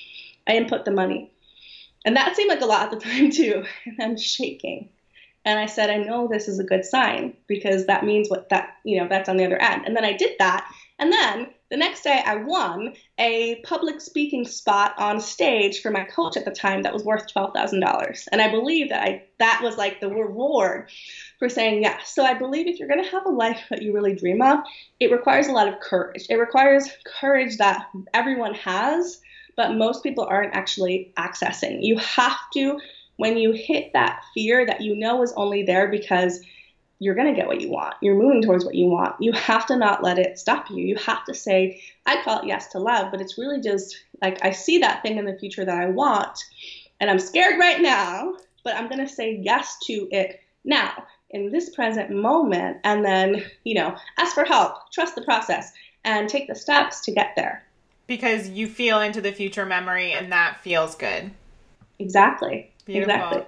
I 0.46 0.52
input 0.52 0.84
the 0.84 0.90
money. 0.90 1.30
And 2.04 2.16
that 2.16 2.36
seemed 2.36 2.50
like 2.50 2.60
a 2.60 2.66
lot 2.66 2.92
at 2.92 3.00
the 3.00 3.04
time 3.10 3.30
too. 3.30 3.64
And 3.86 3.96
I'm 4.00 4.16
shaking. 4.16 4.88
And 5.44 5.58
I 5.58 5.66
said, 5.66 5.90
I 5.90 5.98
know 5.98 6.26
this 6.26 6.48
is 6.48 6.58
a 6.58 6.64
good 6.64 6.84
sign 6.84 7.36
because 7.46 7.86
that 7.86 8.04
means 8.04 8.30
what 8.30 8.48
that, 8.48 8.70
you 8.84 8.98
know, 8.98 9.08
that's 9.08 9.28
on 9.28 9.36
the 9.36 9.44
other 9.44 9.60
end. 9.60 9.82
And 9.84 9.94
then 9.94 10.04
I 10.04 10.14
did 10.14 10.36
that. 10.38 10.66
And 10.98 11.12
then 11.12 11.48
the 11.70 11.76
next 11.76 12.02
day 12.02 12.22
I 12.24 12.36
won 12.36 12.94
a 13.18 13.56
public 13.62 14.00
speaking 14.00 14.46
spot 14.46 14.94
on 14.96 15.20
stage 15.20 15.80
for 15.80 15.90
my 15.90 16.04
coach 16.04 16.36
at 16.36 16.44
the 16.44 16.50
time 16.50 16.82
that 16.82 16.92
was 16.92 17.04
worth 17.04 17.26
$12,000. 17.34 18.28
And 18.30 18.40
I 18.40 18.50
believe 18.50 18.90
that 18.90 19.02
I, 19.02 19.24
that 19.38 19.60
was 19.62 19.76
like 19.76 20.00
the 20.00 20.08
reward 20.08 20.90
for 21.38 21.48
saying 21.48 21.82
yes. 21.82 22.14
So 22.14 22.24
I 22.24 22.34
believe 22.34 22.66
if 22.66 22.78
you're 22.78 22.88
going 22.88 23.02
to 23.02 23.10
have 23.10 23.26
a 23.26 23.30
life 23.30 23.60
that 23.70 23.82
you 23.82 23.92
really 23.92 24.14
dream 24.14 24.40
of, 24.40 24.60
it 25.00 25.10
requires 25.10 25.48
a 25.48 25.52
lot 25.52 25.68
of 25.68 25.80
courage. 25.80 26.26
It 26.30 26.36
requires 26.36 26.88
courage 27.20 27.56
that 27.58 27.86
everyone 28.14 28.54
has, 28.54 29.20
but 29.56 29.74
most 29.74 30.02
people 30.02 30.24
aren't 30.24 30.54
actually 30.54 31.12
accessing. 31.18 31.78
You 31.80 31.98
have 31.98 32.38
to 32.54 32.78
when 33.16 33.38
you 33.38 33.52
hit 33.52 33.92
that 33.92 34.22
fear 34.34 34.66
that 34.66 34.80
you 34.80 34.96
know 34.96 35.22
is 35.22 35.32
only 35.36 35.62
there 35.62 35.88
because 35.88 36.40
you're 37.00 37.14
going 37.14 37.32
to 37.32 37.38
get 37.38 37.46
what 37.46 37.60
you 37.60 37.68
want. 37.68 37.94
You're 38.00 38.14
moving 38.14 38.40
towards 38.42 38.64
what 38.64 38.74
you 38.74 38.86
want. 38.86 39.16
You 39.20 39.32
have 39.32 39.66
to 39.66 39.76
not 39.76 40.02
let 40.02 40.18
it 40.18 40.38
stop 40.38 40.70
you. 40.70 40.84
You 40.84 40.96
have 40.96 41.24
to 41.24 41.34
say, 41.34 41.82
I 42.06 42.22
call 42.22 42.40
it 42.40 42.46
yes 42.46 42.68
to 42.68 42.78
love, 42.78 43.10
but 43.10 43.20
it's 43.20 43.36
really 43.36 43.60
just 43.60 43.96
like 44.22 44.44
I 44.44 44.52
see 44.52 44.78
that 44.78 45.02
thing 45.02 45.18
in 45.18 45.24
the 45.24 45.38
future 45.38 45.64
that 45.64 45.76
I 45.76 45.86
want, 45.86 46.38
and 47.00 47.10
I'm 47.10 47.18
scared 47.18 47.58
right 47.58 47.80
now, 47.80 48.36
but 48.62 48.74
I'm 48.76 48.88
going 48.88 49.06
to 49.06 49.12
say 49.12 49.38
yes 49.42 49.76
to 49.86 50.08
it 50.10 50.40
now. 50.64 51.04
in 51.34 51.50
this 51.50 51.68
present 51.70 52.10
moment 52.10 52.78
and 52.84 53.04
then, 53.04 53.44
you 53.64 53.74
know, 53.74 53.94
ask 54.18 54.34
for 54.34 54.44
help, 54.44 54.90
trust 54.92 55.16
the 55.16 55.22
process, 55.22 55.72
and 56.04 56.28
take 56.28 56.46
the 56.46 56.54
steps 56.54 57.00
to 57.00 57.12
get 57.12 57.32
there. 57.36 57.64
Because 58.06 58.48
you 58.48 58.68
feel 58.68 59.00
into 59.00 59.20
the 59.20 59.32
future 59.32 59.66
memory 59.66 60.12
and 60.12 60.30
that 60.32 60.60
feels 60.60 60.94
good. 60.94 61.32
Exactly. 61.98 62.70
Beautiful. 62.84 63.14
Exactly. 63.14 63.42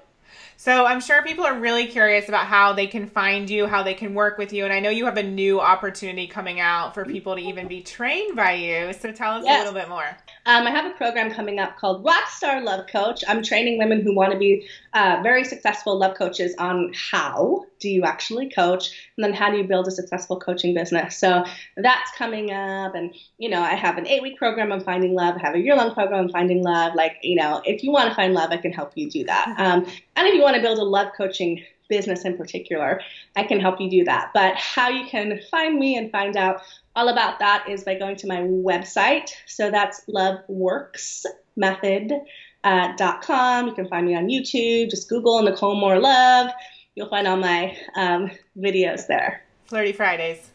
So 0.58 0.86
I'm 0.86 1.00
sure 1.00 1.22
people 1.22 1.44
are 1.44 1.58
really 1.58 1.86
curious 1.86 2.28
about 2.28 2.46
how 2.46 2.72
they 2.72 2.86
can 2.86 3.06
find 3.08 3.48
you, 3.48 3.66
how 3.66 3.82
they 3.82 3.94
can 3.94 4.14
work 4.14 4.38
with 4.38 4.52
you. 4.52 4.64
And 4.64 4.72
I 4.72 4.80
know 4.80 4.88
you 4.88 5.04
have 5.04 5.18
a 5.18 5.22
new 5.22 5.60
opportunity 5.60 6.26
coming 6.26 6.60
out 6.60 6.94
for 6.94 7.04
people 7.04 7.36
to 7.36 7.42
even 7.42 7.68
be 7.68 7.82
trained 7.82 8.36
by 8.36 8.54
you. 8.54 8.92
So 8.94 9.12
tell 9.12 9.34
us 9.34 9.44
yes. 9.44 9.60
a 9.60 9.64
little 9.64 9.78
bit 9.78 9.88
more. 9.90 10.16
Um, 10.46 10.64
I 10.64 10.70
have 10.70 10.86
a 10.86 10.94
program 10.94 11.32
coming 11.32 11.58
up 11.58 11.76
called 11.76 12.04
Rockstar 12.04 12.62
Love 12.62 12.86
Coach. 12.86 13.24
I'm 13.26 13.42
training 13.42 13.78
women 13.78 14.00
who 14.00 14.14
want 14.14 14.32
to 14.32 14.38
be 14.38 14.68
uh, 14.94 15.18
very 15.20 15.42
successful 15.42 15.98
love 15.98 16.16
coaches 16.16 16.54
on 16.56 16.92
how 16.94 17.66
do 17.80 17.88
you 17.88 18.04
actually 18.04 18.48
coach, 18.48 18.90
and 19.16 19.24
then 19.24 19.32
how 19.32 19.50
do 19.50 19.56
you 19.56 19.64
build 19.64 19.88
a 19.88 19.90
successful 19.90 20.38
coaching 20.38 20.72
business. 20.72 21.18
So 21.18 21.44
that's 21.76 22.10
coming 22.12 22.52
up, 22.52 22.94
and 22.94 23.12
you 23.38 23.48
know, 23.50 23.60
I 23.60 23.74
have 23.74 23.98
an 23.98 24.06
eight-week 24.06 24.38
program 24.38 24.70
on 24.70 24.80
finding 24.80 25.14
love. 25.14 25.34
I 25.36 25.40
have 25.40 25.56
a 25.56 25.60
year-long 25.60 25.94
program 25.94 26.26
on 26.26 26.30
finding 26.30 26.62
love. 26.62 26.94
Like, 26.94 27.16
you 27.22 27.34
know, 27.34 27.60
if 27.64 27.82
you 27.82 27.90
want 27.90 28.08
to 28.08 28.14
find 28.14 28.32
love, 28.32 28.52
I 28.52 28.56
can 28.56 28.72
help 28.72 28.92
you 28.94 29.10
do 29.10 29.24
that. 29.24 29.54
Um, 29.66 29.86
and 30.14 30.28
if 30.28 30.34
you 30.34 30.42
want 30.42 30.54
to 30.54 30.62
build 30.62 30.78
a 30.78 30.84
love 30.84 31.08
coaching 31.16 31.62
business 31.88 32.24
in 32.24 32.36
particular, 32.36 33.00
I 33.36 33.44
can 33.44 33.60
help 33.60 33.80
you 33.80 33.88
do 33.90 34.04
that. 34.04 34.30
But 34.34 34.56
how 34.56 34.88
you 34.88 35.06
can 35.06 35.40
find 35.50 35.78
me 35.78 35.96
and 35.96 36.10
find 36.10 36.36
out 36.36 36.62
all 36.94 37.08
about 37.08 37.38
that 37.38 37.66
is 37.68 37.84
by 37.84 37.94
going 37.94 38.16
to 38.16 38.26
my 38.26 38.40
website. 38.40 39.30
So 39.46 39.70
that's 39.70 40.04
loveworksmethod.com. 40.06 42.26
Uh, 42.64 43.66
you 43.68 43.74
can 43.74 43.88
find 43.88 44.06
me 44.06 44.16
on 44.16 44.28
YouTube. 44.28 44.90
Just 44.90 45.08
Google 45.08 45.40
Nicole 45.42 45.78
Moore 45.78 46.00
Love. 46.00 46.50
You'll 46.94 47.08
find 47.08 47.28
all 47.28 47.36
my 47.36 47.76
um, 47.94 48.30
videos 48.56 49.06
there. 49.06 49.44
Flirty 49.66 49.92
Fridays. 49.92 50.50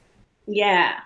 Yeah. 0.47 0.99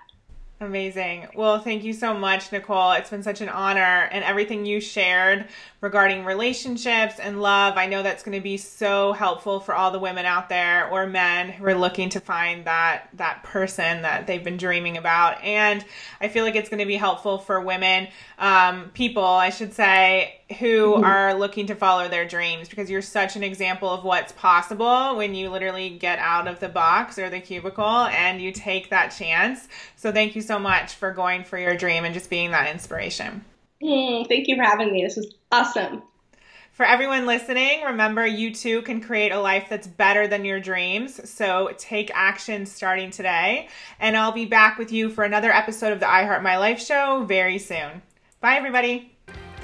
Amazing. 0.62 1.28
Well, 1.36 1.60
thank 1.60 1.84
you 1.84 1.92
so 1.92 2.14
much, 2.14 2.50
Nicole. 2.54 2.94
It's 2.94 3.10
been 3.10 3.24
such 3.24 3.42
an 3.42 3.50
honor 3.50 4.08
and 4.10 4.24
everything 4.24 4.66
you 4.66 4.80
shared 4.80 5.50
regarding 5.82 6.24
relationships 6.24 7.20
and 7.20 7.42
love. 7.42 7.76
I 7.76 7.88
know 7.88 8.02
that's 8.02 8.24
going 8.24 8.38
to 8.38 8.42
be 8.42 8.56
so 8.56 9.12
helpful 9.12 9.60
for 9.60 9.76
all 9.76 9.92
the 9.92 10.00
women 10.00 10.26
out 10.26 10.48
there 10.48 10.88
or 10.90 11.08
men 11.08 11.50
who 11.50 11.66
are 11.66 11.76
looking 11.76 12.08
to 12.12 12.22
find 12.22 12.64
that 12.66 13.10
that 13.16 13.44
person 13.44 14.04
that 14.04 14.28
they've 14.28 14.46
been 14.46 14.56
dreaming 14.56 14.96
about. 14.96 15.44
And 15.44 15.84
I 16.22 16.30
feel 16.30 16.46
like 16.46 16.56
it's 16.56 16.70
going 16.70 16.80
to 16.80 16.86
be 16.86 16.96
helpful 16.96 17.38
for 17.38 17.60
women, 17.60 18.08
um, 18.40 18.92
people, 18.94 19.26
I 19.26 19.50
should 19.50 19.74
say, 19.74 20.40
who 20.60 20.94
mm-hmm. 20.94 21.04
are 21.04 21.34
looking 21.34 21.66
to 21.68 21.76
follow 21.76 22.08
their 22.08 22.26
dreams 22.26 22.70
because 22.70 22.90
you're 22.90 23.02
such 23.02 23.36
an 23.36 23.44
example 23.44 23.90
of 23.90 24.04
what's 24.04 24.32
possible 24.34 25.16
when 25.16 25.34
you 25.34 25.50
literally 25.50 25.90
get 25.90 26.20
out 26.20 26.48
of 26.48 26.60
the 26.60 26.70
box 26.70 27.18
or 27.18 27.30
the 27.30 27.40
cubicle 27.40 27.84
and 27.84 28.40
you 28.40 28.52
take 28.52 28.90
that 28.90 29.10
chance. 29.10 29.68
So 29.96 30.12
thank 30.12 30.36
you 30.36 30.42
so 30.42 30.60
much 30.60 30.94
for 30.94 31.12
going 31.12 31.44
for 31.44 31.58
your 31.58 31.76
dream 31.76 32.06
and 32.06 32.14
just 32.14 32.30
being 32.30 32.52
that 32.52 32.70
inspiration. 32.72 33.44
Mm, 33.82 34.28
thank 34.28 34.48
you 34.48 34.56
for 34.56 34.64
having 34.64 34.92
me. 34.92 35.04
This 35.04 35.16
was 35.16 35.34
awesome. 35.52 36.04
For 36.74 36.86
everyone 36.86 37.26
listening, 37.26 37.84
remember 37.84 38.28
you 38.28 38.54
too 38.54 38.82
can 38.82 39.00
create 39.00 39.32
a 39.32 39.40
life 39.40 39.68
that's 39.70 39.88
better 39.88 40.28
than 40.28 40.44
your 40.44 40.60
dreams. 40.60 41.30
So 41.30 41.74
take 41.78 42.12
action 42.14 42.66
starting 42.66 43.12
today. 43.12 43.70
And 44.00 44.18
I'll 44.18 44.34
be 44.34 44.46
back 44.46 44.78
with 44.78 44.92
you 44.92 45.10
for 45.10 45.24
another 45.24 45.52
episode 45.52 45.94
of 45.94 46.02
the 46.02 46.10
I 46.10 46.26
Heart 46.26 46.44
My 46.44 46.58
Life 46.58 46.82
show 46.82 47.24
very 47.24 47.60
soon. 47.60 48.02
Bye, 48.42 48.58
everybody. 48.58 49.15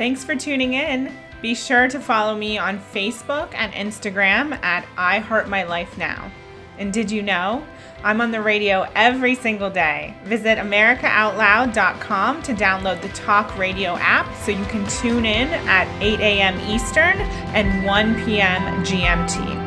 Thanks 0.01 0.23
for 0.23 0.35
tuning 0.35 0.73
in. 0.73 1.15
Be 1.43 1.53
sure 1.53 1.87
to 1.87 1.99
follow 1.99 2.35
me 2.35 2.57
on 2.57 2.79
Facebook 2.79 3.53
and 3.53 3.71
Instagram 3.73 4.59
at 4.63 4.83
I 4.97 5.19
Heart 5.19 5.47
My 5.47 5.61
Life 5.61 5.95
Now. 5.95 6.31
And 6.79 6.91
did 6.91 7.11
you 7.11 7.21
know? 7.21 7.63
I'm 8.03 8.19
on 8.19 8.31
the 8.31 8.41
radio 8.41 8.89
every 8.95 9.35
single 9.35 9.69
day. 9.69 10.15
Visit 10.23 10.57
AmericaOutloud.com 10.57 12.41
to 12.41 12.53
download 12.55 12.99
the 13.03 13.09
Talk 13.09 13.55
Radio 13.59 13.95
app 13.97 14.35
so 14.37 14.49
you 14.49 14.65
can 14.65 14.87
tune 14.89 15.23
in 15.23 15.49
at 15.69 15.87
8 16.01 16.19
a.m. 16.19 16.59
Eastern 16.61 17.19
and 17.53 17.85
1 17.85 18.25
p.m. 18.25 18.83
GMT. 18.83 19.60